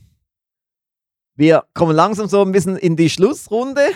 Wir 1.35 1.65
kommen 1.73 1.95
langsam 1.95 2.27
so 2.27 2.41
ein 2.41 2.51
bisschen 2.51 2.77
in 2.77 2.95
die 2.95 3.09
Schlussrunde. 3.09 3.91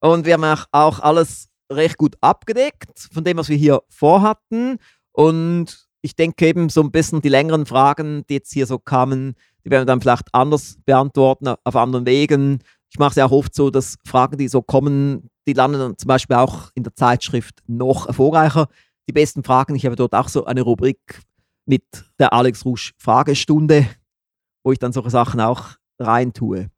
Und 0.00 0.26
wir 0.26 0.34
haben 0.34 0.60
auch 0.72 1.00
alles 1.00 1.48
recht 1.70 1.96
gut 1.96 2.16
abgedeckt 2.20 3.08
von 3.12 3.24
dem, 3.24 3.36
was 3.38 3.48
wir 3.48 3.56
hier 3.56 3.82
vorhatten. 3.88 4.78
Und 5.12 5.85
ich 6.02 6.14
denke 6.14 6.46
eben 6.46 6.68
so 6.68 6.82
ein 6.82 6.90
bisschen 6.90 7.20
die 7.20 7.28
längeren 7.28 7.66
Fragen, 7.66 8.24
die 8.28 8.34
jetzt 8.34 8.52
hier 8.52 8.66
so 8.66 8.78
kamen, 8.78 9.34
die 9.64 9.70
werden 9.70 9.82
wir 9.82 9.86
dann 9.86 10.00
vielleicht 10.00 10.32
anders 10.32 10.78
beantworten, 10.84 11.48
auf 11.64 11.76
anderen 11.76 12.06
Wegen. 12.06 12.60
Ich 12.90 12.98
mache 12.98 13.10
es 13.10 13.16
ja 13.16 13.26
auch 13.26 13.32
oft 13.32 13.54
so, 13.54 13.70
dass 13.70 13.96
Fragen, 14.06 14.38
die 14.38 14.48
so 14.48 14.62
kommen, 14.62 15.30
die 15.46 15.52
landen 15.52 15.78
dann 15.78 15.98
zum 15.98 16.08
Beispiel 16.08 16.36
auch 16.36 16.70
in 16.74 16.84
der 16.84 16.94
Zeitschrift 16.94 17.62
noch 17.66 18.06
erfolgreicher. 18.06 18.68
Die 19.08 19.12
besten 19.12 19.42
Fragen, 19.42 19.74
ich 19.74 19.84
habe 19.86 19.96
dort 19.96 20.14
auch 20.14 20.28
so 20.28 20.44
eine 20.44 20.62
Rubrik 20.62 21.20
mit 21.64 21.84
der 22.18 22.32
Alex 22.32 22.64
Rusch 22.64 22.92
Fragestunde, 22.98 23.88
wo 24.62 24.72
ich 24.72 24.78
dann 24.78 24.92
solche 24.92 25.10
Sachen 25.10 25.40
auch 25.40 25.70
rein 25.98 26.32
tue. 26.32 26.68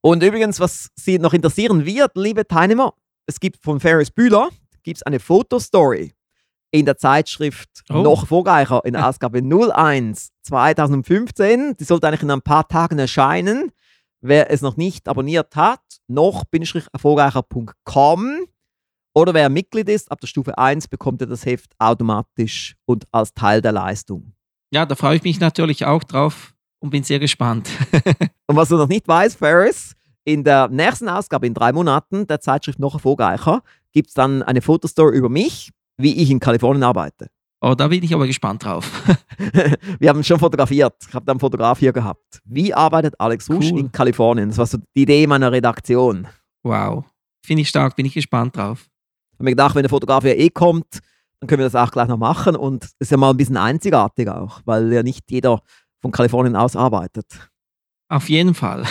Und 0.00 0.22
übrigens, 0.22 0.58
was 0.58 0.90
Sie 0.96 1.18
noch 1.18 1.32
interessieren 1.32 1.84
wird, 1.84 2.12
liebe 2.16 2.46
Teilnehmer, 2.46 2.94
es 3.26 3.38
gibt 3.38 3.62
von 3.62 3.78
Ferris 3.78 4.10
Bühler 4.10 4.48
gibt's 4.82 5.02
eine 5.02 5.20
Fotostory 5.20 6.12
in 6.72 6.86
der 6.86 6.96
Zeitschrift 6.96 7.84
oh. 7.90 7.98
noch 7.98 8.22
erfolgreicher, 8.22 8.84
in 8.84 8.94
der 8.94 9.08
Ausgabe 9.08 9.38
01 9.38 10.32
2015. 10.42 11.76
Die 11.76 11.84
sollte 11.84 12.08
eigentlich 12.08 12.22
in 12.22 12.32
ein 12.32 12.42
paar 12.42 12.66
Tagen 12.66 12.98
erscheinen. 12.98 13.70
Wer 14.20 14.50
es 14.50 14.62
noch 14.62 14.76
nicht 14.76 15.08
abonniert 15.08 15.54
hat, 15.54 15.78
noch-erfolgreicher.com 16.08 18.46
oder 19.14 19.34
wer 19.34 19.50
Mitglied 19.50 19.88
ist, 19.88 20.10
ab 20.10 20.20
der 20.20 20.28
Stufe 20.28 20.56
1 20.56 20.88
bekommt 20.88 21.20
er 21.20 21.26
das 21.26 21.44
Heft 21.44 21.74
automatisch 21.78 22.76
und 22.86 23.04
als 23.12 23.34
Teil 23.34 23.60
der 23.60 23.72
Leistung. 23.72 24.32
Ja, 24.72 24.86
da 24.86 24.94
freue 24.94 25.16
ich 25.16 25.22
mich 25.22 25.38
natürlich 25.38 25.84
auch 25.84 26.02
drauf 26.02 26.54
und 26.78 26.88
bin 26.90 27.02
sehr 27.02 27.18
gespannt. 27.18 27.68
und 28.46 28.56
was 28.56 28.70
du 28.70 28.76
noch 28.76 28.88
nicht 28.88 29.06
weißt, 29.06 29.36
Ferris, 29.36 29.94
in 30.24 30.44
der 30.44 30.68
nächsten 30.68 31.08
Ausgabe 31.08 31.46
in 31.46 31.52
drei 31.52 31.72
Monaten 31.72 32.26
der 32.26 32.40
Zeitschrift 32.40 32.78
noch 32.78 32.94
erfolgreicher 32.94 33.62
gibt 33.92 34.08
es 34.08 34.14
dann 34.14 34.42
eine 34.42 34.62
Fotostory 34.62 35.16
über 35.16 35.28
mich, 35.28 35.70
wie 36.02 36.14
ich 36.20 36.30
in 36.30 36.40
Kalifornien 36.40 36.82
arbeite. 36.82 37.28
Oh, 37.64 37.74
da 37.76 37.86
bin 37.86 38.02
ich 38.02 38.12
aber 38.12 38.26
gespannt 38.26 38.64
drauf. 38.64 38.90
Wir 40.00 40.08
haben 40.08 40.24
schon 40.24 40.40
fotografiert. 40.40 40.94
Ich 41.06 41.14
habe 41.14 41.24
da 41.24 41.32
einen 41.32 41.38
Fotograf 41.38 41.78
hier 41.78 41.92
gehabt. 41.92 42.40
Wie 42.44 42.74
arbeitet 42.74 43.14
Alex 43.20 43.48
Rusch 43.48 43.70
cool. 43.70 43.78
in 43.78 43.92
Kalifornien? 43.92 44.48
Das 44.48 44.58
war 44.58 44.66
so 44.66 44.78
die 44.96 45.02
Idee 45.02 45.28
meiner 45.28 45.52
Redaktion. 45.52 46.26
Wow. 46.64 47.04
Finde 47.44 47.62
ich 47.62 47.68
stark, 47.68 47.94
bin 47.94 48.04
ich 48.04 48.14
gespannt 48.14 48.56
drauf. 48.56 48.88
Ich 49.30 49.38
habe 49.38 49.44
mir 49.44 49.50
gedacht, 49.52 49.76
wenn 49.76 49.84
der 49.84 49.90
Fotograf 49.90 50.24
ja 50.24 50.32
eh 50.32 50.50
kommt, 50.50 50.98
dann 51.38 51.46
können 51.48 51.60
wir 51.60 51.70
das 51.70 51.76
auch 51.76 51.92
gleich 51.92 52.08
noch 52.08 52.18
machen. 52.18 52.56
Und 52.56 52.84
es 52.84 52.94
ist 52.98 53.10
ja 53.10 53.16
mal 53.16 53.30
ein 53.30 53.36
bisschen 53.36 53.56
einzigartig 53.56 54.28
auch, 54.28 54.60
weil 54.64 54.92
ja 54.92 55.04
nicht 55.04 55.30
jeder 55.30 55.62
von 56.00 56.10
Kalifornien 56.10 56.56
aus 56.56 56.74
arbeitet. 56.74 57.48
Auf 58.08 58.28
jeden 58.28 58.54
Fall. 58.54 58.84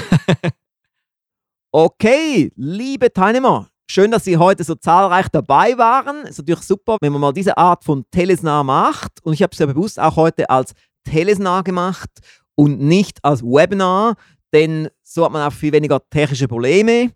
okay, 1.71 2.53
liebe 2.55 3.11
Teilnehmer, 3.11 3.67
Schön, 3.93 4.09
dass 4.09 4.23
Sie 4.23 4.37
heute 4.37 4.63
so 4.63 4.75
zahlreich 4.75 5.27
dabei 5.27 5.77
waren. 5.77 6.21
Es 6.23 6.29
ist 6.29 6.37
natürlich 6.37 6.61
super, 6.61 6.95
wenn 7.01 7.11
man 7.11 7.19
mal 7.19 7.33
diese 7.33 7.57
Art 7.57 7.83
von 7.83 8.05
Telesnar 8.09 8.63
macht. 8.63 9.11
Und 9.21 9.33
ich 9.33 9.43
habe 9.43 9.51
es 9.51 9.59
ja 9.59 9.65
bewusst 9.65 9.99
auch 9.99 10.15
heute 10.15 10.49
als 10.49 10.71
Telesnar 11.03 11.61
gemacht 11.61 12.09
und 12.55 12.79
nicht 12.79 13.17
als 13.21 13.43
Webinar, 13.43 14.15
denn 14.53 14.87
so 15.03 15.25
hat 15.25 15.33
man 15.33 15.45
auch 15.45 15.51
viel 15.51 15.73
weniger 15.73 15.99
technische 16.09 16.47
Probleme. 16.47 17.11